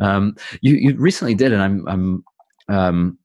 Um, 0.00 0.36
you 0.60 0.76
you 0.76 0.96
recently 0.96 1.34
did, 1.34 1.52
and 1.52 1.62
I'm 1.62 1.88
I'm 1.88 2.24
um, 2.68 3.18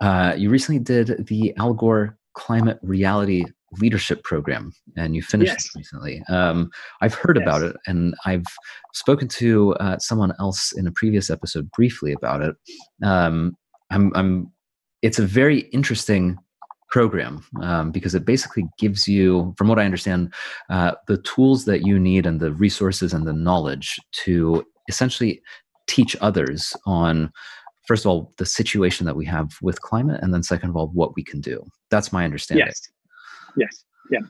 uh, 0.00 0.34
you 0.36 0.50
recently 0.50 0.78
did 0.78 1.26
the 1.26 1.54
Al 1.56 1.74
Gore 1.74 2.18
Climate 2.34 2.78
Reality 2.82 3.44
Leadership 3.80 4.22
Program, 4.22 4.72
and 4.96 5.16
you 5.16 5.22
finished 5.22 5.52
yes. 5.52 5.66
it 5.66 5.78
recently. 5.78 6.22
Um, 6.28 6.70
I've 7.00 7.14
heard 7.14 7.36
yes. 7.36 7.42
about 7.42 7.62
it, 7.62 7.76
and 7.86 8.14
I've 8.24 8.44
spoken 8.92 9.28
to 9.28 9.74
uh, 9.74 9.98
someone 9.98 10.32
else 10.38 10.72
in 10.72 10.86
a 10.86 10.92
previous 10.92 11.30
episode 11.30 11.70
briefly 11.72 12.12
about 12.12 12.42
it. 12.42 12.56
Um, 13.02 13.56
I'm, 13.90 14.12
I'm, 14.14 14.52
it's 15.02 15.18
a 15.18 15.26
very 15.26 15.60
interesting 15.72 16.38
program 16.88 17.44
um, 17.60 17.90
because 17.90 18.14
it 18.14 18.24
basically 18.24 18.64
gives 18.78 19.08
you, 19.08 19.52
from 19.58 19.66
what 19.68 19.80
I 19.80 19.84
understand, 19.84 20.32
uh, 20.70 20.92
the 21.08 21.18
tools 21.18 21.64
that 21.64 21.84
you 21.84 21.98
need 21.98 22.26
and 22.26 22.38
the 22.38 22.52
resources 22.52 23.12
and 23.12 23.26
the 23.26 23.32
knowledge 23.32 23.98
to 24.24 24.64
essentially 24.88 25.42
teach 25.88 26.16
others 26.20 26.72
on 26.86 27.32
first 27.86 28.04
of 28.04 28.10
all 28.10 28.32
the 28.38 28.46
situation 28.46 29.06
that 29.06 29.16
we 29.16 29.26
have 29.26 29.56
with 29.62 29.80
climate 29.82 30.20
and 30.22 30.32
then 30.32 30.42
second 30.42 30.70
of 30.70 30.76
all 30.76 30.88
what 30.88 31.14
we 31.16 31.22
can 31.22 31.40
do. 31.40 31.64
That's 31.90 32.12
my 32.12 32.24
understanding. 32.24 32.66
Yes. 32.66 32.80
Yes. 33.56 33.84
Yeah. 34.10 34.20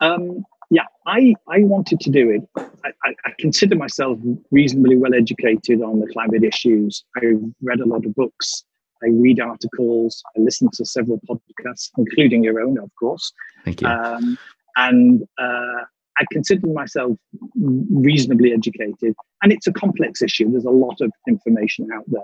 Um, 0.00 0.44
yeah 0.70 0.86
i 1.06 1.34
i 1.48 1.60
wanted 1.60 2.00
to 2.00 2.10
do 2.10 2.30
it. 2.30 2.42
I, 2.84 2.90
I, 3.04 3.14
I 3.26 3.30
consider 3.38 3.76
myself 3.76 4.18
reasonably 4.50 4.96
well 4.96 5.14
educated 5.14 5.82
on 5.82 6.00
the 6.00 6.06
climate 6.12 6.44
issues. 6.44 7.04
I've 7.16 7.42
read 7.62 7.80
a 7.80 7.86
lot 7.86 8.04
of 8.04 8.14
books. 8.14 8.64
I 9.04 9.08
read 9.08 9.40
articles. 9.40 10.22
I 10.36 10.40
listen 10.40 10.68
to 10.74 10.84
several 10.84 11.20
podcasts 11.28 11.90
including 11.98 12.44
your 12.44 12.60
own 12.60 12.78
of 12.78 12.90
course. 12.98 13.32
Thank 13.64 13.80
you. 13.80 13.88
Um, 13.88 14.38
and 14.76 15.22
uh, 15.38 15.84
I 16.18 16.24
consider 16.30 16.66
myself 16.66 17.12
reasonably 17.56 18.52
educated, 18.52 19.14
and 19.42 19.52
it's 19.52 19.66
a 19.66 19.72
complex 19.72 20.22
issue. 20.22 20.50
There's 20.50 20.64
a 20.64 20.70
lot 20.70 21.00
of 21.00 21.10
information 21.28 21.88
out 21.92 22.04
there. 22.06 22.22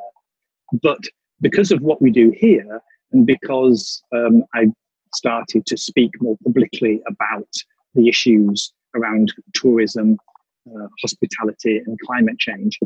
But 0.73 1.01
because 1.41 1.71
of 1.71 1.81
what 1.81 2.03
we 2.03 2.11
do 2.11 2.33
here, 2.37 2.81
and 3.13 3.27
because 3.27 4.03
um, 4.15 4.45
I 4.55 4.67
started 5.15 5.67
to 5.67 5.77
speak 5.77 6.11
more 6.21 6.37
publicly 6.45 7.01
about 7.07 7.49
the 7.95 8.09
issues 8.09 8.73
around 8.95 9.33
tourism, 9.55 10.19
uh, 10.69 10.89
hospitality, 11.01 11.79
and 11.79 11.99
climate 12.01 12.39
change, 12.39 12.79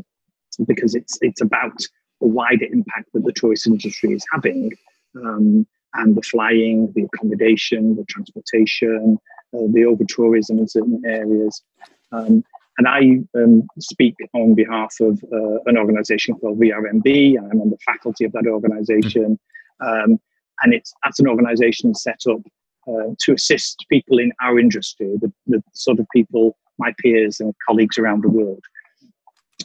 because 0.65 0.95
it's 0.95 1.17
it's 1.21 1.41
about 1.41 1.77
the 2.21 2.27
wider 2.27 2.65
impact 2.71 3.09
that 3.13 3.25
the 3.25 3.33
tourist 3.33 3.67
industry 3.67 4.13
is 4.13 4.25
having, 4.31 4.71
um, 5.15 5.67
and 5.95 6.15
the 6.15 6.21
flying, 6.21 6.91
the 6.95 7.03
accommodation, 7.03 7.95
the 7.95 8.05
transportation, 8.05 9.17
uh, 9.53 9.67
the 9.71 9.85
over 9.85 10.03
tourism 10.07 10.59
in 10.59 10.67
certain 10.67 11.01
areas. 11.05 11.61
Um, 12.11 12.43
and 12.77 12.87
I 12.87 13.19
um, 13.39 13.67
speak 13.79 14.15
on 14.33 14.55
behalf 14.55 14.95
of 14.99 15.23
uh, 15.31 15.59
an 15.65 15.77
organization 15.77 16.35
called 16.35 16.59
VRMB, 16.59 17.37
and 17.37 17.51
I'm 17.51 17.61
on 17.61 17.69
the 17.69 17.77
faculty 17.85 18.25
of 18.25 18.31
that 18.31 18.47
organization. 18.47 19.39
Um, 19.79 20.19
and 20.63 20.73
it's 20.73 20.93
that's 21.03 21.19
an 21.19 21.27
organization 21.27 21.93
set 21.93 22.21
up 22.29 22.39
uh, 22.87 23.13
to 23.19 23.33
assist 23.33 23.85
people 23.89 24.17
in 24.17 24.31
our 24.41 24.59
industry, 24.59 25.15
the, 25.21 25.31
the, 25.47 25.63
sort 25.73 25.99
of 25.99 26.07
people, 26.13 26.57
my 26.79 26.93
peers 26.99 27.39
and 27.39 27.53
colleagues 27.67 27.97
around 27.97 28.23
the 28.23 28.29
world. 28.29 28.63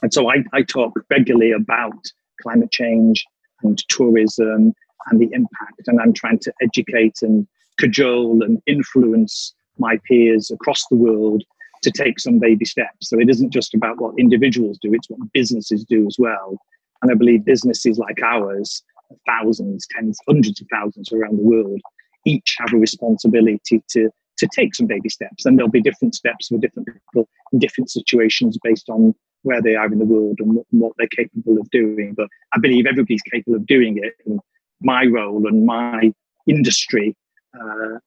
And 0.03 0.13
so 0.13 0.31
I, 0.31 0.45
I 0.53 0.63
talk 0.63 0.93
regularly 1.11 1.53
about 1.53 1.99
climate 2.43 2.71
change 2.71 3.25
and 3.63 3.79
tourism 3.89 4.73
and 5.11 5.21
the 5.21 5.31
impact, 5.33 5.87
and 5.87 6.01
I'm 6.01 6.13
trying 6.13 6.39
to 6.41 6.53
educate 6.61 7.23
and 7.23 7.47
cajole 7.79 8.43
and 8.43 8.61
influence 8.67 9.55
my 9.79 9.99
peers 10.07 10.51
across 10.51 10.85
the 10.91 10.97
world 10.97 11.43
to 11.83 11.91
take 11.91 12.19
some 12.19 12.39
baby 12.39 12.65
steps. 12.65 13.09
So 13.09 13.19
it 13.19 13.29
isn't 13.29 13.51
just 13.51 13.75
about 13.75 14.01
what 14.01 14.19
individuals 14.19 14.79
do, 14.81 14.93
it's 14.93 15.09
what 15.09 15.33
businesses 15.33 15.85
do 15.85 16.07
as 16.07 16.17
well. 16.19 16.59
And 17.03 17.11
I 17.13 17.15
believe 17.15 17.45
businesses 17.45 17.99
like 17.99 18.21
ours, 18.23 18.83
thousands, 19.27 19.87
tens, 19.91 20.19
hundreds 20.27 20.61
of 20.61 20.67
thousands 20.73 21.13
around 21.13 21.39
the 21.39 21.45
world, 21.45 21.81
each 22.25 22.57
have 22.59 22.73
a 22.73 22.77
responsibility 22.77 23.83
to, 23.91 24.11
to 24.39 24.49
take 24.53 24.75
some 24.75 24.87
baby 24.87 25.09
steps. 25.09 25.47
And 25.47 25.57
there'll 25.57 25.71
be 25.71 25.81
different 25.81 26.15
steps 26.15 26.49
for 26.49 26.59
different 26.59 26.89
people 26.89 27.29
in 27.53 27.59
different 27.59 27.91
situations 27.91 28.59
based 28.63 28.89
on 28.89 29.15
where 29.43 29.63
they 29.63 29.77
are 29.77 29.87
in 29.87 29.99
the 29.99 30.05
world 30.05 30.39
and 30.41 30.55
what, 30.55 30.67
what 30.71 30.93
they're 30.99 31.07
capable 31.09 31.61
of 31.61 31.71
doing. 31.71 32.15
But 32.17 32.29
I 32.55 32.59
believe 32.59 32.87
everybody's 32.87 33.23
capable 33.23 33.57
of 33.57 33.67
doing 33.67 33.99
it. 33.99 34.15
And 34.27 34.41
my 34.81 35.05
role 35.05 35.47
and 35.47 35.65
my 35.65 36.13
industry 36.47 37.17
uh, 37.55 37.99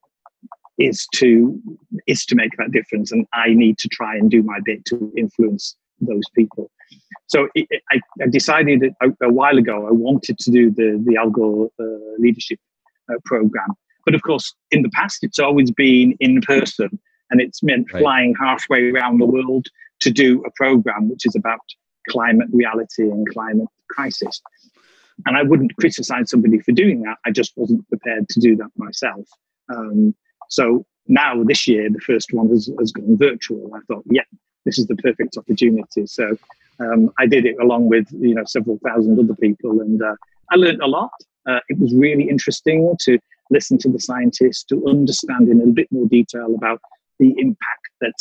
is 0.81 1.07
to 1.13 1.59
is 2.07 2.25
to 2.25 2.35
make 2.35 2.55
that 2.57 2.71
difference 2.71 3.11
and 3.11 3.25
i 3.33 3.49
need 3.49 3.77
to 3.77 3.87
try 3.89 4.15
and 4.15 4.31
do 4.31 4.41
my 4.43 4.59
bit 4.65 4.83
to 4.85 5.11
influence 5.17 5.75
those 6.01 6.23
people. 6.35 6.69
So 7.27 7.47
it, 7.55 7.67
I, 7.91 7.99
I, 8.21 8.27
decided 8.27 8.83
a, 9.01 9.25
a, 9.25 9.31
while 9.31 9.57
ago 9.57 9.87
i 9.87 9.91
wanted 9.91 10.37
to 10.39 10.51
do 10.51 10.69
the 10.71 11.01
the 11.05 11.15
Al 11.15 11.29
Gore 11.29 11.69
uh, 11.79 11.83
leadership 12.17 12.59
uh, 13.09 13.15
program. 13.25 13.69
But 14.05 14.15
of 14.15 14.21
course 14.23 14.53
in 14.71 14.81
the 14.81 14.89
past 14.89 15.19
it's 15.23 15.39
always 15.39 15.71
been 15.71 16.15
in 16.19 16.41
person 16.41 16.99
and 17.29 17.39
it's 17.39 17.63
meant 17.63 17.91
right. 17.93 18.01
flying 18.01 18.35
halfway 18.39 18.89
around 18.89 19.19
the 19.19 19.25
world 19.25 19.67
to 20.01 20.11
do 20.11 20.43
a 20.45 20.51
program 20.55 21.09
which 21.09 21.25
is 21.25 21.35
about 21.35 21.59
climate 22.09 22.49
reality 22.51 23.03
and 23.03 23.27
climate 23.29 23.69
crisis. 23.89 24.41
And 25.25 25.37
i 25.37 25.43
wouldn't 25.43 25.77
criticize 25.77 26.29
somebody 26.31 26.59
for 26.59 26.71
doing 26.71 27.01
that. 27.03 27.17
I 27.25 27.31
just 27.31 27.53
wasn't 27.55 27.87
prepared 27.89 28.27
to 28.29 28.39
do 28.39 28.55
that 28.57 28.71
myself. 28.75 29.27
Um, 29.69 30.15
so 30.51 30.85
now 31.07 31.43
this 31.43 31.67
year, 31.67 31.89
the 31.89 31.99
first 31.99 32.33
one 32.33 32.49
has, 32.49 32.69
has 32.79 32.91
gone 32.91 33.17
virtual. 33.17 33.71
I 33.73 33.79
thought, 33.87 34.03
yeah, 34.11 34.23
this 34.65 34.77
is 34.77 34.85
the 34.85 34.95
perfect 34.97 35.37
opportunity. 35.37 36.05
So 36.05 36.37
um, 36.79 37.11
I 37.17 37.25
did 37.25 37.45
it 37.45 37.55
along 37.61 37.89
with 37.89 38.07
you 38.11 38.35
know 38.35 38.43
several 38.45 38.77
thousand 38.85 39.17
other 39.19 39.35
people, 39.35 39.81
and 39.81 40.01
uh, 40.01 40.15
I 40.51 40.55
learned 40.55 40.81
a 40.81 40.87
lot. 40.87 41.11
Uh, 41.47 41.59
it 41.69 41.79
was 41.79 41.93
really 41.95 42.29
interesting 42.29 42.95
to 43.01 43.17
listen 43.49 43.77
to 43.79 43.89
the 43.89 43.99
scientists 43.99 44.63
to 44.65 44.85
understand 44.87 45.49
in 45.49 45.61
a 45.61 45.67
bit 45.67 45.87
more 45.91 46.07
detail 46.07 46.53
about 46.55 46.79
the 47.19 47.33
impact 47.37 47.85
that 48.01 48.13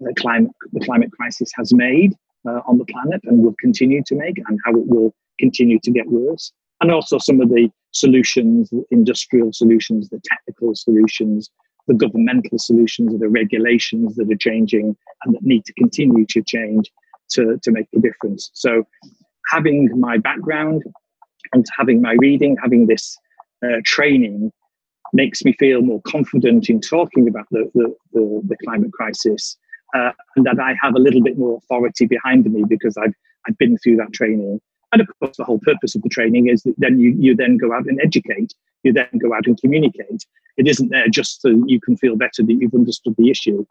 the 0.00 0.14
climate 0.14 0.52
the 0.72 0.80
climate 0.80 1.10
crisis 1.12 1.50
has 1.56 1.74
made 1.74 2.14
uh, 2.48 2.60
on 2.66 2.78
the 2.78 2.84
planet 2.86 3.20
and 3.24 3.42
will 3.42 3.56
continue 3.60 4.02
to 4.06 4.14
make, 4.14 4.38
and 4.46 4.58
how 4.64 4.72
it 4.72 4.86
will 4.86 5.12
continue 5.40 5.80
to 5.80 5.90
get 5.90 6.06
worse. 6.06 6.52
And 6.80 6.90
also 6.90 7.18
some 7.18 7.40
of 7.40 7.48
the 7.48 7.70
solutions, 7.92 8.70
industrial 8.90 9.52
solutions, 9.52 10.08
the 10.08 10.20
technical 10.24 10.74
solutions 10.74 11.50
the 11.86 11.94
governmental 11.94 12.58
solutions 12.58 13.14
or 13.14 13.18
the 13.18 13.28
regulations 13.28 14.14
that 14.16 14.30
are 14.30 14.36
changing 14.36 14.96
and 15.24 15.34
that 15.34 15.42
need 15.42 15.64
to 15.64 15.72
continue 15.74 16.24
to 16.26 16.42
change 16.42 16.90
to, 17.30 17.58
to 17.62 17.70
make 17.70 17.86
a 17.96 18.00
difference. 18.00 18.50
So, 18.54 18.86
having 19.50 19.88
my 19.98 20.18
background 20.18 20.82
and 21.52 21.66
having 21.76 22.00
my 22.00 22.14
reading, 22.18 22.56
having 22.62 22.86
this 22.86 23.16
uh, 23.64 23.80
training 23.84 24.52
makes 25.12 25.44
me 25.44 25.52
feel 25.58 25.82
more 25.82 26.00
confident 26.06 26.70
in 26.70 26.80
talking 26.80 27.28
about 27.28 27.46
the, 27.50 27.70
the, 27.74 27.94
the, 28.12 28.42
the 28.48 28.56
climate 28.64 28.92
crisis 28.92 29.58
uh, 29.94 30.12
and 30.36 30.46
that 30.46 30.58
I 30.58 30.74
have 30.80 30.94
a 30.94 30.98
little 30.98 31.22
bit 31.22 31.38
more 31.38 31.58
authority 31.58 32.06
behind 32.06 32.50
me 32.50 32.64
because 32.66 32.96
I've, 32.96 33.14
I've 33.46 33.58
been 33.58 33.76
through 33.78 33.96
that 33.96 34.12
training. 34.12 34.60
And 34.92 35.00
of 35.00 35.08
course, 35.18 35.36
the 35.36 35.44
whole 35.44 35.58
purpose 35.58 35.94
of 35.94 36.02
the 36.02 36.08
training 36.10 36.48
is 36.48 36.62
that 36.64 36.74
then 36.76 37.00
you, 37.00 37.14
you 37.18 37.34
then 37.34 37.56
go 37.56 37.72
out 37.72 37.86
and 37.86 37.98
educate, 38.02 38.54
you 38.82 38.92
then 38.92 39.08
go 39.20 39.34
out 39.34 39.46
and 39.46 39.58
communicate. 39.58 40.26
It 40.58 40.68
isn't 40.68 40.90
there 40.90 41.08
just 41.08 41.40
so 41.40 41.48
you 41.66 41.80
can 41.80 41.96
feel 41.96 42.16
better 42.16 42.42
that 42.42 42.52
you've 42.52 42.74
understood 42.74 43.14
the 43.16 43.30
issue. 43.30 43.64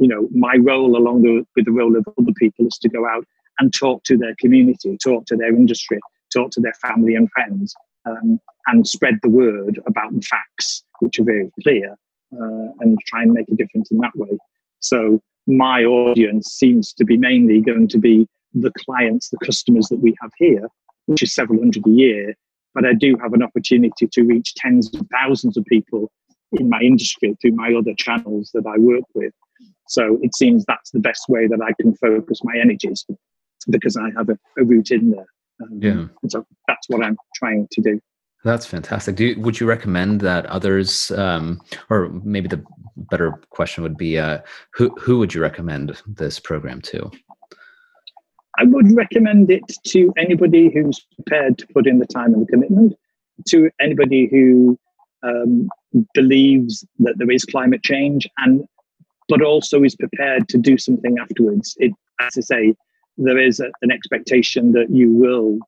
You 0.00 0.08
know, 0.08 0.28
my 0.32 0.54
role 0.60 0.96
along 0.96 1.22
the, 1.22 1.44
with 1.56 1.64
the 1.64 1.72
role 1.72 1.96
of 1.96 2.06
other 2.16 2.32
people 2.38 2.66
is 2.66 2.78
to 2.78 2.88
go 2.88 3.06
out 3.06 3.24
and 3.58 3.74
talk 3.74 4.04
to 4.04 4.16
their 4.16 4.36
community, 4.38 4.96
talk 5.02 5.26
to 5.26 5.36
their 5.36 5.48
industry, 5.48 5.98
talk 6.32 6.52
to 6.52 6.60
their 6.60 6.74
family 6.74 7.16
and 7.16 7.28
friends, 7.32 7.74
um, 8.06 8.38
and 8.68 8.86
spread 8.86 9.18
the 9.22 9.28
word 9.28 9.80
about 9.86 10.14
the 10.14 10.22
facts, 10.22 10.84
which 11.00 11.18
are 11.18 11.24
very 11.24 11.50
clear, 11.64 11.96
uh, 12.34 12.68
and 12.80 12.98
try 13.06 13.22
and 13.22 13.32
make 13.32 13.48
a 13.48 13.56
difference 13.56 13.90
in 13.90 13.98
that 13.98 14.14
way. 14.14 14.38
So 14.78 15.20
my 15.48 15.82
audience 15.82 16.52
seems 16.52 16.92
to 16.92 17.04
be 17.04 17.16
mainly 17.16 17.60
going 17.60 17.88
to 17.88 17.98
be 17.98 18.28
the 18.54 18.72
clients, 18.78 19.28
the 19.30 19.38
customers 19.44 19.86
that 19.88 20.00
we 20.00 20.14
have 20.20 20.30
here, 20.38 20.68
which 21.06 21.22
is 21.22 21.34
several 21.34 21.58
hundred 21.58 21.86
a 21.86 21.90
year. 21.90 22.34
But 22.74 22.84
I 22.84 22.92
do 22.92 23.16
have 23.22 23.32
an 23.32 23.42
opportunity 23.42 24.06
to 24.06 24.22
reach 24.22 24.54
tens 24.54 24.94
of 24.94 25.06
thousands 25.10 25.56
of 25.56 25.64
people 25.64 26.10
in 26.52 26.68
my 26.68 26.80
industry 26.80 27.36
through 27.40 27.52
my 27.52 27.72
other 27.74 27.94
channels 27.94 28.50
that 28.54 28.66
I 28.66 28.78
work 28.78 29.04
with. 29.14 29.32
So 29.88 30.18
it 30.22 30.34
seems 30.36 30.64
that's 30.64 30.90
the 30.90 31.00
best 31.00 31.24
way 31.28 31.46
that 31.46 31.60
I 31.62 31.72
can 31.80 31.94
focus 31.96 32.40
my 32.44 32.56
energies 32.60 33.04
because 33.68 33.96
I 33.96 34.10
have 34.16 34.28
a, 34.28 34.38
a 34.58 34.64
route 34.64 34.90
in 34.90 35.10
there. 35.10 35.26
Um, 35.62 35.78
yeah. 35.80 36.06
And 36.22 36.30
so 36.30 36.46
that's 36.66 36.88
what 36.88 37.02
I'm 37.02 37.16
trying 37.34 37.66
to 37.72 37.80
do. 37.80 38.00
That's 38.44 38.66
fantastic. 38.66 39.16
Do 39.16 39.26
you, 39.26 39.40
would 39.40 39.58
you 39.58 39.66
recommend 39.66 40.20
that 40.20 40.46
others, 40.46 41.10
um, 41.12 41.60
or 41.90 42.08
maybe 42.22 42.48
the 42.48 42.64
better 42.96 43.32
question 43.50 43.82
would 43.82 43.96
be, 43.96 44.18
uh, 44.18 44.38
who 44.74 44.90
who 44.90 45.18
would 45.18 45.34
you 45.34 45.40
recommend 45.40 46.00
this 46.06 46.38
program 46.38 46.80
to? 46.82 47.10
I 48.58 48.64
would 48.64 48.90
recommend 48.92 49.50
it 49.50 49.62
to 49.88 50.12
anybody 50.16 50.70
who's 50.70 51.06
prepared 51.14 51.58
to 51.58 51.66
put 51.68 51.86
in 51.86 51.98
the 51.98 52.06
time 52.06 52.34
and 52.34 52.42
the 52.42 52.50
commitment, 52.50 52.94
to 53.48 53.70
anybody 53.80 54.26
who 54.26 54.78
um, 55.22 55.68
believes 56.12 56.84
that 56.98 57.14
there 57.18 57.30
is 57.30 57.44
climate 57.44 57.82
change 57.82 58.26
and 58.38 58.64
but 59.28 59.42
also 59.42 59.82
is 59.84 59.94
prepared 59.94 60.48
to 60.48 60.58
do 60.58 60.78
something 60.78 61.18
afterwards. 61.18 61.76
It, 61.78 61.92
as 62.20 62.32
I 62.38 62.40
say, 62.40 62.74
there 63.18 63.38
is 63.38 63.60
a, 63.60 63.70
an 63.82 63.90
expectation 63.90 64.72
that 64.72 64.90
you 64.90 65.12
will 65.12 65.58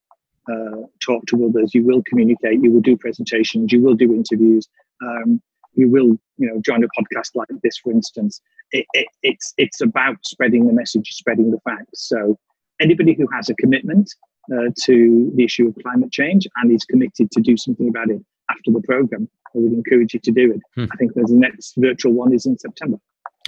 uh, 0.50 0.86
talk 1.04 1.26
to 1.26 1.46
others, 1.46 1.74
you 1.74 1.84
will 1.84 2.02
communicate, 2.08 2.62
you 2.62 2.72
will 2.72 2.80
do 2.80 2.96
presentations, 2.96 3.70
you 3.72 3.82
will 3.82 3.94
do 3.94 4.14
interviews, 4.14 4.66
um, 5.02 5.42
you 5.74 5.88
will, 5.88 6.16
you 6.38 6.48
know, 6.48 6.60
join 6.64 6.82
a 6.82 6.88
podcast 6.98 7.30
like 7.34 7.48
this, 7.62 7.76
for 7.78 7.92
instance. 7.92 8.40
It, 8.72 8.86
it, 8.94 9.06
it's 9.22 9.52
it's 9.58 9.80
about 9.80 10.16
spreading 10.24 10.66
the 10.66 10.72
message, 10.72 11.08
spreading 11.10 11.50
the 11.50 11.60
facts. 11.60 12.08
So 12.08 12.38
anybody 12.80 13.14
who 13.14 13.26
has 13.34 13.48
a 13.48 13.54
commitment 13.54 14.12
uh, 14.52 14.70
to 14.84 15.30
the 15.34 15.44
issue 15.44 15.68
of 15.68 15.74
climate 15.82 16.10
change 16.10 16.46
and 16.56 16.72
is 16.72 16.84
committed 16.84 17.30
to 17.30 17.40
do 17.40 17.56
something 17.56 17.88
about 17.88 18.10
it 18.10 18.20
after 18.50 18.70
the 18.72 18.82
program, 18.82 19.28
I 19.54 19.58
would 19.58 19.72
encourage 19.72 20.14
you 20.14 20.20
to 20.20 20.30
do 20.30 20.52
it. 20.52 20.60
Hmm. 20.74 20.90
I 20.92 20.96
think 20.96 21.14
the 21.14 21.24
next 21.28 21.74
virtual 21.76 22.12
one 22.12 22.32
is 22.32 22.46
in 22.46 22.58
September. 22.58 22.98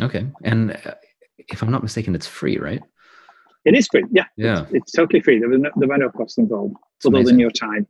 Okay, 0.00 0.26
and 0.44 0.72
uh, 0.72 0.94
if 1.38 1.62
I'm 1.62 1.70
not 1.70 1.82
mistaken, 1.82 2.14
it's 2.14 2.26
free, 2.26 2.58
right? 2.58 2.82
It 3.64 3.74
is 3.74 3.86
free. 3.88 4.04
Yeah. 4.10 4.24
Yeah. 4.36 4.62
It's, 4.62 4.72
it's 4.72 4.92
totally 4.92 5.20
free. 5.20 5.38
There 5.38 5.52
are 5.52 5.58
no, 5.58 5.70
there 5.76 5.92
are 5.92 5.98
no 5.98 6.10
costs 6.10 6.38
involved 6.38 6.76
other 7.06 7.22
than 7.22 7.38
your 7.38 7.50
time. 7.50 7.86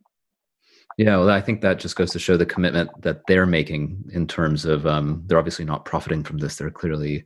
Yeah, 0.97 1.17
well, 1.17 1.31
I 1.31 1.41
think 1.41 1.61
that 1.61 1.79
just 1.79 1.95
goes 1.95 2.11
to 2.11 2.19
show 2.19 2.37
the 2.37 2.45
commitment 2.45 2.89
that 3.01 3.21
they're 3.27 3.47
making 3.47 4.03
in 4.13 4.27
terms 4.27 4.65
of 4.65 4.85
um, 4.85 5.23
they're 5.25 5.39
obviously 5.39 5.65
not 5.65 5.85
profiting 5.85 6.23
from 6.23 6.37
this. 6.37 6.57
They're 6.57 6.69
clearly, 6.69 7.25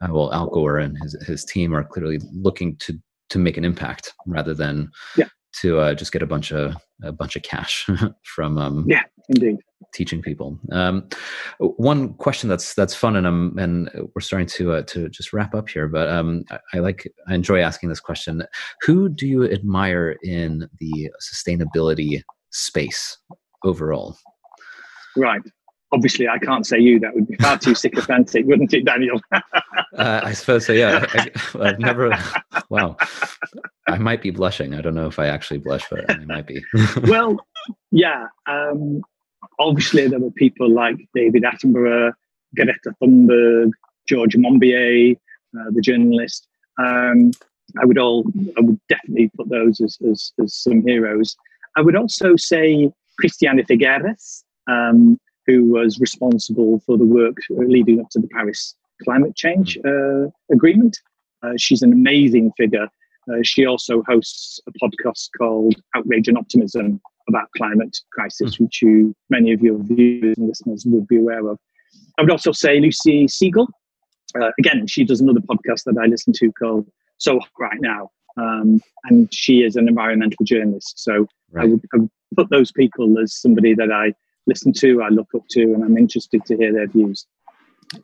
uh, 0.00 0.08
well, 0.12 0.32
Al 0.32 0.46
Gore 0.46 0.78
and 0.78 0.96
his 1.02 1.16
his 1.26 1.44
team 1.44 1.74
are 1.74 1.82
clearly 1.82 2.20
looking 2.32 2.76
to 2.76 2.96
to 3.30 3.38
make 3.38 3.56
an 3.56 3.64
impact 3.64 4.14
rather 4.26 4.54
than 4.54 4.90
yeah. 5.16 5.28
to 5.60 5.78
uh, 5.80 5.94
just 5.94 6.12
get 6.12 6.22
a 6.22 6.26
bunch 6.26 6.52
of 6.52 6.76
a 7.02 7.12
bunch 7.12 7.36
of 7.36 7.42
cash 7.42 7.88
from 8.24 8.58
um, 8.58 8.84
yeah, 8.88 9.02
indeed 9.28 9.58
teaching 9.92 10.20
people. 10.20 10.58
Um, 10.72 11.08
one 11.58 12.14
question 12.14 12.48
that's 12.48 12.74
that's 12.74 12.94
fun, 12.94 13.16
and 13.16 13.26
um, 13.26 13.56
and 13.58 13.90
we're 14.14 14.20
starting 14.20 14.48
to 14.48 14.72
uh, 14.72 14.82
to 14.82 15.08
just 15.08 15.32
wrap 15.32 15.54
up 15.54 15.68
here. 15.68 15.88
But 15.88 16.08
um, 16.08 16.44
I, 16.50 16.58
I, 16.74 16.78
like 16.78 17.10
I 17.28 17.34
enjoy 17.34 17.60
asking 17.60 17.88
this 17.88 18.00
question: 18.00 18.44
Who 18.82 19.08
do 19.08 19.26
you 19.26 19.50
admire 19.50 20.16
in 20.22 20.68
the 20.78 21.10
sustainability 21.22 22.22
space 22.50 23.18
overall? 23.64 24.16
Right. 25.16 25.42
Obviously, 25.92 26.28
I 26.28 26.38
can't 26.38 26.66
say 26.66 26.78
you. 26.78 27.00
That 27.00 27.14
would 27.14 27.26
be 27.26 27.36
far 27.36 27.58
too 27.58 27.74
sycophantic, 27.74 28.44
wouldn't 28.46 28.74
it, 28.74 28.84
Daniel? 28.84 29.20
uh, 29.32 30.20
I 30.22 30.32
suppose 30.32 30.66
so. 30.66 30.72
Yeah, 30.72 31.06
I, 31.14 31.66
have 31.66 31.78
never. 31.78 32.16
Wow, 32.68 32.96
I 33.88 33.96
might 33.96 34.20
be 34.20 34.30
blushing. 34.30 34.74
I 34.74 34.82
don't 34.82 34.94
know 34.94 35.06
if 35.06 35.18
I 35.18 35.28
actually 35.28 35.58
blush, 35.58 35.84
but 35.90 36.10
I 36.10 36.18
might 36.26 36.46
be. 36.46 36.62
well, 37.04 37.38
yeah. 37.90 38.26
Um, 38.46 39.02
obviously 39.58 40.06
there 40.08 40.20
were 40.20 40.30
people 40.32 40.70
like 40.70 40.96
David 41.14 41.42
Attenborough, 41.42 42.12
Greta 42.54 42.94
Thunberg, 43.02 43.70
George 44.08 44.36
Monbiot, 44.36 45.18
uh, 45.58 45.70
the 45.70 45.80
journalist. 45.80 46.46
Um, 46.78 47.32
I 47.80 47.84
would 47.84 47.98
all, 47.98 48.24
I 48.56 48.60
would 48.60 48.80
definitely 48.88 49.30
put 49.36 49.48
those 49.48 49.80
as, 49.80 49.98
as, 50.10 50.32
as 50.42 50.54
some 50.54 50.82
heroes. 50.86 51.36
I 51.76 51.82
would 51.82 51.96
also 51.96 52.36
say 52.36 52.90
Christiana 53.20 53.62
Figueres, 53.64 54.42
um, 54.68 55.18
who 55.48 55.64
was 55.64 55.98
responsible 55.98 56.80
for 56.86 56.96
the 56.96 57.04
work 57.04 57.36
leading 57.50 57.98
up 58.00 58.10
to 58.10 58.20
the 58.20 58.28
Paris 58.28 58.76
Climate 59.02 59.34
Change 59.34 59.78
uh, 59.84 60.26
Agreement. 60.52 60.96
Uh, 61.42 61.52
she's 61.56 61.82
an 61.82 61.92
amazing 61.92 62.52
figure. 62.56 62.86
Uh, 63.28 63.38
she 63.42 63.64
also 63.64 64.02
hosts 64.06 64.60
a 64.68 64.72
podcast 64.72 65.28
called 65.36 65.74
Outrage 65.96 66.28
and 66.28 66.38
Optimism, 66.38 67.00
about 67.28 67.48
climate 67.56 67.96
crisis, 68.12 68.56
mm. 68.56 68.60
which 68.60 68.82
you 68.82 69.14
many 69.30 69.52
of 69.52 69.60
your 69.60 69.78
viewers 69.78 70.36
and 70.38 70.48
listeners 70.48 70.84
would 70.86 71.06
be 71.06 71.18
aware 71.18 71.46
of. 71.48 71.58
I 72.18 72.22
would 72.22 72.30
also 72.30 72.52
say 72.52 72.80
Lucy 72.80 73.26
Siegle. 73.26 73.68
Uh, 74.38 74.50
again, 74.58 74.86
she 74.86 75.04
does 75.04 75.20
another 75.20 75.40
podcast 75.40 75.84
that 75.84 75.96
I 76.00 76.06
listen 76.06 76.32
to 76.34 76.52
called 76.52 76.86
So 77.18 77.38
Hot 77.38 77.48
Right 77.58 77.80
Now, 77.80 78.10
um, 78.36 78.80
and 79.04 79.32
she 79.32 79.62
is 79.62 79.76
an 79.76 79.88
environmental 79.88 80.44
journalist. 80.44 80.98
So 80.98 81.26
right. 81.52 81.64
I, 81.64 81.66
would, 81.66 81.84
I, 81.94 81.98
would, 81.98 82.10
put 82.36 82.50
those 82.50 82.70
people 82.70 83.18
as 83.18 83.34
somebody 83.34 83.74
that 83.74 83.90
I 83.90 84.12
listen 84.48 84.72
to, 84.78 85.02
I 85.02 85.08
look 85.10 85.28
up 85.36 85.44
to, 85.50 85.62
and 85.62 85.84
I'm 85.84 85.96
interested 85.96 86.44
to 86.46 86.56
hear 86.56 86.72
their 86.72 86.88
views. 86.88 87.26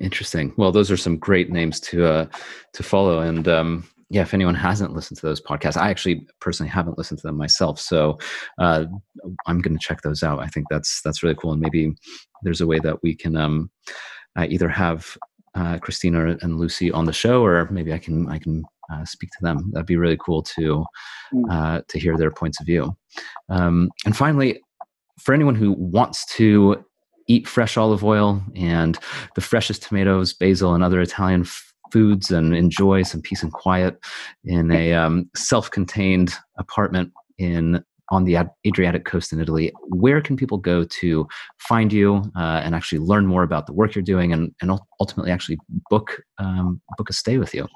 Interesting. 0.00 0.52
Well, 0.56 0.72
those 0.72 0.90
are 0.90 0.96
some 0.96 1.18
great 1.18 1.50
names 1.50 1.80
to 1.80 2.06
uh, 2.06 2.26
to 2.72 2.82
follow, 2.82 3.18
and 3.18 3.46
um, 3.48 3.84
yeah, 4.08 4.22
if 4.22 4.32
anyone 4.32 4.54
hasn't 4.54 4.94
listened 4.94 5.18
to 5.18 5.26
those 5.26 5.40
podcasts, 5.40 5.76
I 5.76 5.90
actually 5.90 6.26
personally 6.40 6.70
haven't 6.70 6.96
listened 6.96 7.18
to 7.20 7.26
them 7.26 7.36
myself, 7.36 7.78
so 7.80 8.18
uh, 8.58 8.84
I'm 9.46 9.60
going 9.60 9.76
to 9.76 9.86
check 9.86 10.02
those 10.02 10.22
out. 10.22 10.38
I 10.38 10.46
think 10.46 10.66
that's 10.70 11.02
that's 11.02 11.22
really 11.22 11.34
cool, 11.34 11.52
and 11.52 11.60
maybe 11.60 11.94
there's 12.42 12.60
a 12.60 12.66
way 12.66 12.78
that 12.78 13.02
we 13.02 13.14
can 13.14 13.36
um, 13.36 13.70
uh, 14.36 14.46
either 14.48 14.68
have 14.68 15.18
uh, 15.54 15.78
Christina 15.78 16.36
and 16.40 16.58
Lucy 16.58 16.90
on 16.90 17.04
the 17.04 17.12
show, 17.12 17.44
or 17.44 17.68
maybe 17.70 17.92
I 17.92 17.98
can 17.98 18.28
I 18.28 18.38
can 18.38 18.64
uh, 18.90 19.04
speak 19.04 19.30
to 19.30 19.42
them. 19.42 19.70
That'd 19.72 19.86
be 19.86 19.96
really 19.96 20.18
cool 20.18 20.42
to 20.42 20.84
mm. 21.32 21.44
uh, 21.50 21.82
to 21.88 21.98
hear 21.98 22.16
their 22.16 22.30
points 22.30 22.60
of 22.60 22.66
view. 22.66 22.96
Um, 23.48 23.90
and 24.04 24.16
finally, 24.16 24.60
for 25.18 25.34
anyone 25.34 25.54
who 25.54 25.72
wants 25.72 26.24
to 26.36 26.84
eat 27.26 27.48
fresh 27.48 27.76
olive 27.76 28.04
oil 28.04 28.42
and 28.54 28.98
the 29.34 29.40
freshest 29.40 29.82
tomatoes, 29.82 30.32
basil, 30.32 30.74
and 30.74 30.84
other 30.84 31.00
Italian 31.00 31.46
foods 31.92 32.30
and 32.30 32.54
enjoy 32.54 33.02
some 33.02 33.22
peace 33.22 33.42
and 33.42 33.52
quiet 33.52 33.98
in 34.44 34.70
a 34.70 34.92
um, 34.92 35.30
self-contained 35.36 36.34
apartment 36.58 37.12
in 37.38 37.82
on 38.10 38.24
the 38.24 38.36
Adriatic 38.66 39.04
coast 39.04 39.32
in 39.32 39.40
Italy. 39.40 39.72
Where 39.88 40.20
can 40.20 40.36
people 40.36 40.58
go 40.58 40.84
to 40.84 41.26
find 41.58 41.92
you 41.92 42.30
uh, 42.36 42.60
and 42.62 42.74
actually 42.74 42.98
learn 42.98 43.26
more 43.26 43.42
about 43.42 43.66
the 43.66 43.72
work 43.72 43.94
you're 43.94 44.02
doing 44.02 44.32
and, 44.32 44.54
and 44.60 44.70
ultimately 45.00 45.32
actually 45.32 45.58
book 45.88 46.22
um, 46.38 46.80
book 46.98 47.08
a 47.08 47.12
stay 47.12 47.38
with 47.38 47.54
you? 47.54 47.66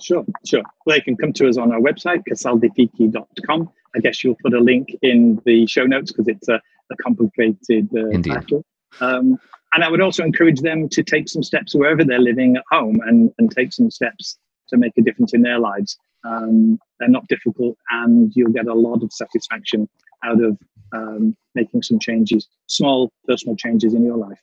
Sure, 0.00 0.24
sure. 0.44 0.62
Well, 0.84 0.96
they 0.96 1.00
can 1.00 1.16
come 1.16 1.32
to 1.34 1.48
us 1.48 1.56
on 1.56 1.72
our 1.72 1.80
website, 1.80 2.22
casaldeifichi.com. 2.28 3.70
I 3.94 3.98
guess 4.00 4.22
you'll 4.22 4.36
put 4.42 4.52
a 4.52 4.60
link 4.60 4.94
in 5.02 5.40
the 5.46 5.66
show 5.66 5.84
notes 5.84 6.12
because 6.12 6.28
it's 6.28 6.48
a, 6.48 6.60
a 6.90 6.96
complicated 6.96 7.88
uh, 7.96 8.20
title. 8.20 8.64
Um, 9.00 9.38
and 9.72 9.84
I 9.84 9.88
would 9.88 10.00
also 10.00 10.22
encourage 10.22 10.60
them 10.60 10.88
to 10.90 11.02
take 11.02 11.28
some 11.28 11.42
steps 11.42 11.74
wherever 11.74 12.04
they're 12.04 12.18
living 12.18 12.56
at 12.56 12.64
home 12.70 13.00
and, 13.06 13.32
and 13.38 13.50
take 13.50 13.72
some 13.72 13.90
steps 13.90 14.38
to 14.68 14.76
make 14.76 14.92
a 14.98 15.02
difference 15.02 15.34
in 15.34 15.42
their 15.42 15.58
lives. 15.58 15.98
Um, 16.24 16.78
they're 16.98 17.08
not 17.08 17.26
difficult, 17.28 17.76
and 17.90 18.32
you'll 18.34 18.52
get 18.52 18.66
a 18.66 18.74
lot 18.74 19.02
of 19.02 19.12
satisfaction 19.12 19.88
out 20.24 20.42
of 20.42 20.58
um, 20.92 21.36
making 21.54 21.82
some 21.82 21.98
changes, 21.98 22.48
small 22.66 23.12
personal 23.26 23.56
changes 23.56 23.94
in 23.94 24.04
your 24.04 24.16
life. 24.16 24.40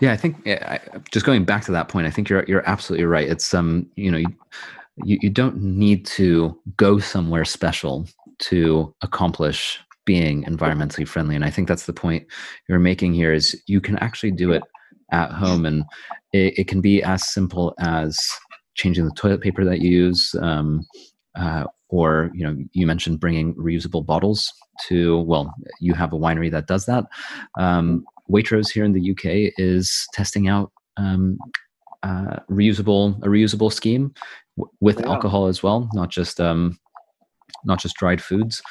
Yeah, 0.00 0.12
I 0.12 0.16
think 0.16 0.44
just 1.10 1.26
going 1.26 1.44
back 1.44 1.64
to 1.64 1.72
that 1.72 1.88
point, 1.88 2.06
I 2.06 2.10
think 2.10 2.28
you're 2.28 2.44
you're 2.48 2.68
absolutely 2.68 3.04
right. 3.04 3.28
It's 3.28 3.52
um, 3.52 3.86
you 3.96 4.10
know, 4.10 4.18
you, 5.04 5.18
you 5.20 5.30
don't 5.30 5.60
need 5.60 6.06
to 6.06 6.58
go 6.76 6.98
somewhere 6.98 7.44
special 7.44 8.08
to 8.38 8.94
accomplish 9.02 9.80
being 10.04 10.42
environmentally 10.44 11.06
friendly 11.06 11.34
and 11.34 11.44
i 11.44 11.50
think 11.50 11.68
that's 11.68 11.84
the 11.84 11.92
point 11.92 12.26
you're 12.66 12.78
making 12.78 13.12
here 13.12 13.32
is 13.32 13.62
you 13.66 13.78
can 13.78 13.98
actually 13.98 14.30
do 14.30 14.52
it 14.52 14.62
at 15.12 15.30
home 15.32 15.66
and 15.66 15.84
it, 16.32 16.58
it 16.60 16.68
can 16.68 16.80
be 16.80 17.02
as 17.02 17.30
simple 17.30 17.74
as 17.78 18.18
changing 18.74 19.04
the 19.04 19.12
toilet 19.12 19.42
paper 19.42 19.64
that 19.64 19.80
you 19.80 19.90
use 19.90 20.34
um, 20.40 20.86
uh, 21.34 21.64
or 21.90 22.30
you 22.32 22.42
know 22.42 22.56
you 22.72 22.86
mentioned 22.86 23.20
bringing 23.20 23.54
reusable 23.56 24.04
bottles 24.04 24.52
to 24.86 25.20
well 25.22 25.52
you 25.80 25.92
have 25.92 26.12
a 26.12 26.18
winery 26.18 26.50
that 26.50 26.66
does 26.66 26.86
that 26.86 27.04
um, 27.58 28.04
waitrose 28.30 28.70
here 28.70 28.84
in 28.84 28.92
the 28.92 29.10
uk 29.10 29.24
is 29.24 30.06
testing 30.12 30.48
out 30.48 30.70
um, 30.96 31.38
uh, 32.02 32.36
reusable 32.50 33.16
a 33.24 33.28
reusable 33.28 33.72
scheme 33.72 34.12
w- 34.56 34.70
with 34.80 35.00
yeah. 35.00 35.06
alcohol 35.06 35.46
as 35.46 35.62
well 35.62 35.88
not 35.92 36.10
just 36.10 36.40
um, 36.40 36.78
not 37.64 37.80
just 37.80 37.96
dried 37.96 38.22
foods 38.22 38.62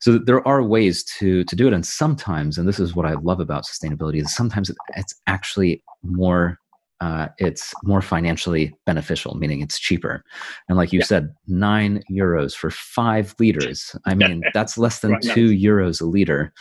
so 0.00 0.18
there 0.18 0.46
are 0.46 0.62
ways 0.62 1.02
to 1.04 1.44
to 1.44 1.56
do 1.56 1.66
it 1.66 1.72
and 1.72 1.86
sometimes 1.86 2.58
and 2.58 2.68
this 2.68 2.78
is 2.78 2.94
what 2.94 3.06
i 3.06 3.14
love 3.14 3.40
about 3.40 3.64
sustainability 3.64 4.20
is 4.20 4.34
sometimes 4.34 4.70
it's 4.96 5.14
actually 5.26 5.82
more 6.02 6.58
uh, 7.00 7.28
it's 7.38 7.74
more 7.84 8.00
financially 8.00 8.74
beneficial, 8.86 9.34
meaning 9.36 9.60
it's 9.60 9.78
cheaper. 9.78 10.24
And 10.68 10.78
like 10.78 10.92
you 10.92 11.00
yeah. 11.00 11.04
said, 11.04 11.34
nine 11.46 12.02
euros 12.10 12.54
for 12.54 12.70
five 12.70 13.34
liters. 13.38 13.94
I 14.06 14.14
mean, 14.14 14.42
that's 14.54 14.78
less 14.78 15.00
than 15.00 15.12
right, 15.12 15.22
two 15.22 15.48
nice. 15.48 15.62
euros 15.62 16.00
a 16.00 16.04
liter. 16.04 16.52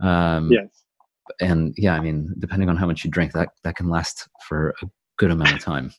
Um, 0.00 0.50
yes. 0.50 0.83
And 1.40 1.74
yeah, 1.76 1.94
I 1.94 2.00
mean, 2.00 2.34
depending 2.38 2.68
on 2.68 2.76
how 2.76 2.86
much 2.86 3.04
you 3.04 3.10
drink, 3.10 3.32
that 3.32 3.50
that 3.62 3.76
can 3.76 3.88
last 3.88 4.28
for 4.46 4.74
a 4.82 4.86
good 5.16 5.30
amount 5.30 5.52
of 5.52 5.60
time. 5.60 5.92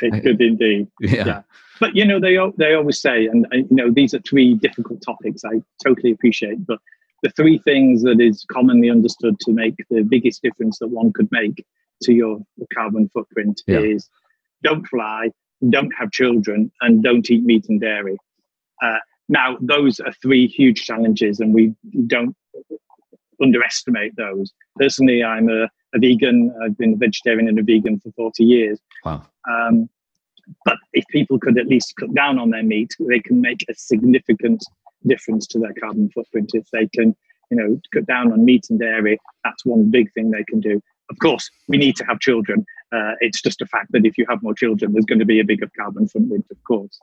it 0.00 0.12
could 0.22 0.40
indeed. 0.40 0.88
Yeah. 1.00 1.26
yeah. 1.26 1.42
But 1.80 1.96
you 1.96 2.04
know, 2.04 2.20
they 2.20 2.38
they 2.58 2.74
always 2.74 3.00
say, 3.00 3.26
and 3.26 3.46
you 3.52 3.66
know, 3.70 3.90
these 3.90 4.14
are 4.14 4.20
three 4.20 4.54
difficult 4.54 5.02
topics. 5.02 5.44
I 5.44 5.62
totally 5.84 6.12
appreciate, 6.12 6.64
but 6.66 6.78
the 7.22 7.30
three 7.30 7.58
things 7.58 8.02
that 8.02 8.20
is 8.20 8.44
commonly 8.50 8.90
understood 8.90 9.38
to 9.40 9.52
make 9.52 9.74
the 9.90 10.02
biggest 10.02 10.42
difference 10.42 10.78
that 10.78 10.88
one 10.88 11.12
could 11.12 11.28
make 11.30 11.64
to 12.02 12.12
your 12.12 12.40
carbon 12.74 13.08
footprint 13.12 13.62
yeah. 13.66 13.78
is 13.78 14.08
don't 14.62 14.86
fly, 14.86 15.30
don't 15.70 15.92
have 15.98 16.10
children, 16.10 16.70
and 16.80 17.02
don't 17.02 17.30
eat 17.30 17.44
meat 17.44 17.68
and 17.68 17.80
dairy. 17.80 18.16
Uh, 18.82 18.98
now, 19.28 19.56
those 19.60 20.00
are 20.00 20.12
three 20.20 20.46
huge 20.46 20.84
challenges, 20.84 21.40
and 21.40 21.54
we 21.54 21.74
don't 22.06 22.36
underestimate 23.42 24.14
those. 24.16 24.52
Personally, 24.76 25.22
I'm 25.22 25.48
a, 25.48 25.64
a 25.94 25.98
vegan. 25.98 26.54
I've 26.62 26.76
been 26.78 26.94
a 26.94 26.96
vegetarian 26.96 27.48
and 27.48 27.58
a 27.58 27.62
vegan 27.62 28.00
for 28.00 28.12
40 28.12 28.44
years. 28.44 28.78
Wow. 29.04 29.26
Um, 29.50 29.88
but 30.64 30.78
if 30.92 31.04
people 31.10 31.38
could 31.38 31.58
at 31.58 31.66
least 31.66 31.94
cut 31.98 32.14
down 32.14 32.38
on 32.38 32.50
their 32.50 32.62
meat, 32.62 32.90
they 32.98 33.20
can 33.20 33.40
make 33.40 33.64
a 33.68 33.74
significant 33.74 34.64
difference 35.06 35.46
to 35.48 35.58
their 35.58 35.74
carbon 35.74 36.10
footprint. 36.10 36.50
If 36.54 36.68
they 36.70 36.88
can, 36.88 37.14
you 37.50 37.56
know, 37.56 37.80
cut 37.92 38.06
down 38.06 38.32
on 38.32 38.44
meat 38.44 38.66
and 38.70 38.78
dairy, 38.78 39.18
that's 39.44 39.64
one 39.64 39.90
big 39.90 40.12
thing 40.12 40.30
they 40.30 40.44
can 40.44 40.60
do. 40.60 40.80
Of 41.10 41.18
course, 41.18 41.50
we 41.68 41.76
need 41.76 41.96
to 41.96 42.04
have 42.04 42.20
children. 42.20 42.64
Uh, 42.92 43.12
it's 43.20 43.42
just 43.42 43.60
a 43.60 43.66
fact 43.66 43.92
that 43.92 44.06
if 44.06 44.16
you 44.18 44.26
have 44.28 44.42
more 44.42 44.54
children, 44.54 44.92
there's 44.92 45.04
going 45.04 45.18
to 45.18 45.24
be 45.24 45.40
a 45.40 45.44
bigger 45.44 45.70
carbon 45.78 46.08
footprint, 46.08 46.46
of 46.50 46.62
course. 46.64 46.98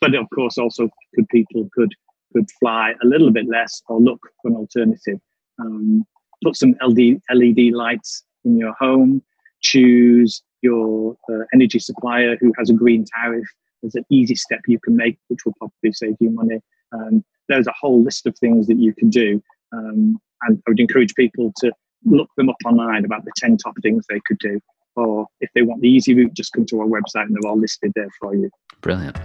But 0.00 0.14
of 0.14 0.26
course, 0.34 0.56
also, 0.58 0.88
could 1.14 1.28
people 1.28 1.68
could 1.74 1.94
could 2.32 2.48
fly 2.60 2.94
a 3.02 3.06
little 3.06 3.30
bit 3.30 3.46
less 3.48 3.82
or 3.88 4.00
look 4.00 4.20
for 4.40 4.50
an 4.50 4.56
alternative. 4.56 5.18
Um, 5.60 6.04
put 6.42 6.56
some 6.56 6.74
LD, 6.82 7.20
LED 7.32 7.72
lights 7.72 8.24
in 8.44 8.56
your 8.56 8.74
home. 8.74 9.22
Choose 9.62 10.42
your 10.62 11.16
uh, 11.30 11.44
energy 11.54 11.78
supplier 11.78 12.36
who 12.40 12.52
has 12.58 12.70
a 12.70 12.74
green 12.74 13.04
tariff. 13.14 13.46
There's 13.82 13.94
an 13.94 14.04
easy 14.10 14.34
step 14.34 14.60
you 14.66 14.78
can 14.78 14.96
make, 14.96 15.18
which 15.28 15.44
will 15.44 15.54
probably 15.58 15.92
save 15.92 16.16
you 16.20 16.30
money. 16.30 16.60
Um, 16.92 17.24
there's 17.48 17.66
a 17.66 17.74
whole 17.78 18.02
list 18.02 18.26
of 18.26 18.36
things 18.38 18.66
that 18.66 18.78
you 18.78 18.94
can 18.94 19.10
do. 19.10 19.42
Um, 19.72 20.18
and 20.42 20.62
I 20.66 20.70
would 20.70 20.80
encourage 20.80 21.14
people 21.14 21.52
to 21.58 21.72
look 22.04 22.30
them 22.36 22.48
up 22.48 22.56
online 22.64 23.04
about 23.04 23.24
the 23.24 23.32
10 23.36 23.58
top 23.58 23.74
things 23.82 24.06
they 24.08 24.20
could 24.26 24.38
do. 24.38 24.60
Or 24.96 25.26
if 25.40 25.50
they 25.54 25.62
want 25.62 25.82
the 25.82 25.88
easy 25.88 26.14
route, 26.14 26.34
just 26.34 26.52
come 26.52 26.66
to 26.66 26.80
our 26.80 26.86
website 26.86 27.26
and 27.26 27.34
they're 27.34 27.50
all 27.50 27.58
listed 27.58 27.92
there 27.94 28.08
for 28.18 28.34
you. 28.34 28.50
Brilliant. 28.80 29.18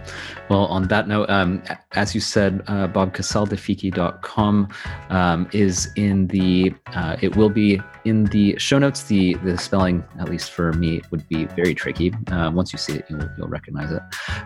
Well, 0.50 0.66
on 0.66 0.88
that 0.90 1.08
note, 1.08 1.30
um, 1.30 1.64
as 1.94 2.14
you 2.14 2.22
said, 2.22 2.62
uh, 2.68 2.88
bobcasaldefiki.com 2.88 4.70
um, 5.10 5.50
is 5.54 5.92
in 5.96 6.28
the, 6.28 6.74
uh, 6.88 7.16
it 7.22 7.36
will 7.36 7.50
be 7.50 7.82
in 8.04 8.26
the 8.26 8.58
show 8.58 8.78
notes. 8.78 9.04
The 9.04 9.36
the 9.36 9.58
spelling, 9.58 10.04
at 10.20 10.30
least 10.30 10.52
for 10.52 10.74
me, 10.74 11.02
would 11.12 11.28
be 11.30 11.46
very 11.46 11.74
tricky. 11.74 12.14
Uh, 12.28 12.52
once 12.54 12.74
you 12.74 12.80
see 12.80 12.96
it, 12.96 13.06
you'll, 13.10 13.30
you'll 13.38 13.48
recognize 13.48 13.92
it. 13.92 14.02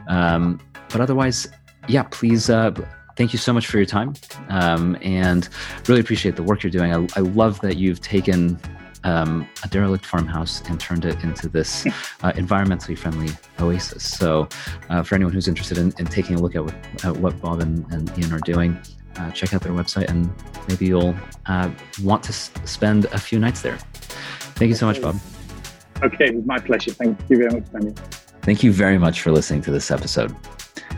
Um, 0.07 0.59
but 0.89 1.01
otherwise, 1.01 1.47
yeah, 1.87 2.03
please 2.03 2.49
uh, 2.49 2.71
thank 3.15 3.33
you 3.33 3.39
so 3.39 3.51
much 3.51 3.67
for 3.67 3.77
your 3.77 3.85
time 3.85 4.13
um, 4.49 4.97
and 5.01 5.49
really 5.87 6.01
appreciate 6.01 6.35
the 6.35 6.43
work 6.43 6.63
you're 6.63 6.71
doing. 6.71 6.93
I, 6.93 7.07
I 7.15 7.21
love 7.21 7.59
that 7.61 7.77
you've 7.77 8.01
taken 8.01 8.59
um, 9.03 9.47
a 9.63 9.67
derelict 9.67 10.05
farmhouse 10.05 10.61
and 10.69 10.79
turned 10.79 11.05
it 11.05 11.23
into 11.23 11.47
this 11.47 11.85
uh, 12.23 12.31
environmentally 12.33 12.97
friendly 12.97 13.29
oasis. 13.59 14.03
So, 14.03 14.47
uh, 14.89 15.03
for 15.03 15.15
anyone 15.15 15.33
who's 15.33 15.47
interested 15.47 15.77
in, 15.77 15.93
in, 15.99 16.05
taking 16.05 16.35
a 16.35 16.39
look 16.39 16.55
at 16.55 16.63
what, 16.63 16.75
at 17.05 17.17
what 17.17 17.39
Bob 17.41 17.61
and, 17.61 17.85
and, 17.91 18.11
Ian 18.17 18.33
are 18.33 18.39
doing, 18.39 18.77
uh, 19.17 19.31
check 19.31 19.53
out 19.53 19.61
their 19.61 19.73
website 19.73 20.09
and 20.09 20.29
maybe 20.67 20.85
you'll 20.85 21.15
uh, 21.45 21.69
want 22.03 22.23
to 22.23 22.29
s- 22.29 22.51
spend 22.65 23.05
a 23.05 23.17
few 23.17 23.39
nights 23.39 23.61
there. 23.61 23.77
Thank 24.57 24.69
you 24.69 24.75
so 24.75 24.85
much, 24.85 25.01
Bob. 25.01 25.17
Okay, 26.01 26.27
it 26.27 26.35
was 26.35 26.45
my 26.45 26.59
pleasure. 26.59 26.91
Thank 26.91 27.19
you 27.29 27.37
very 27.37 27.51
much, 27.51 27.71
Daniel. 27.71 27.95
Thank 28.41 28.63
you 28.63 28.71
very 28.71 28.97
much 28.97 29.21
for 29.21 29.31
listening 29.31 29.61
to 29.63 29.71
this 29.71 29.91
episode. 29.91 30.35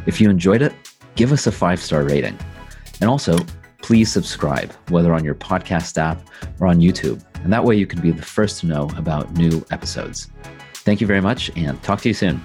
If 0.06 0.22
you 0.22 0.30
enjoyed 0.30 0.62
it, 0.62 0.74
give 1.16 1.32
us 1.32 1.48
a 1.48 1.52
five 1.52 1.80
star 1.80 2.04
rating. 2.04 2.38
And 3.02 3.10
also, 3.10 3.36
please 3.82 4.12
subscribe, 4.12 4.72
whether 4.90 5.14
on 5.14 5.24
your 5.24 5.36
podcast 5.36 5.98
app 5.98 6.22
or 6.60 6.68
on 6.68 6.80
YouTube. 6.80 7.24
And 7.44 7.52
that 7.52 7.64
way 7.64 7.76
you 7.76 7.88
can 7.88 8.02
be 8.02 8.12
the 8.12 8.22
first 8.22 8.60
to 8.60 8.68
know 8.68 8.90
about 8.98 9.34
new 9.34 9.66
episodes. 9.72 10.30
Thank 10.74 11.02
you 11.02 11.08
very 11.08 11.22
much 11.22 11.52
and 11.56 11.82
talk 11.84 12.02
to 12.02 12.10
you 12.10 12.14
soon. 12.14 12.42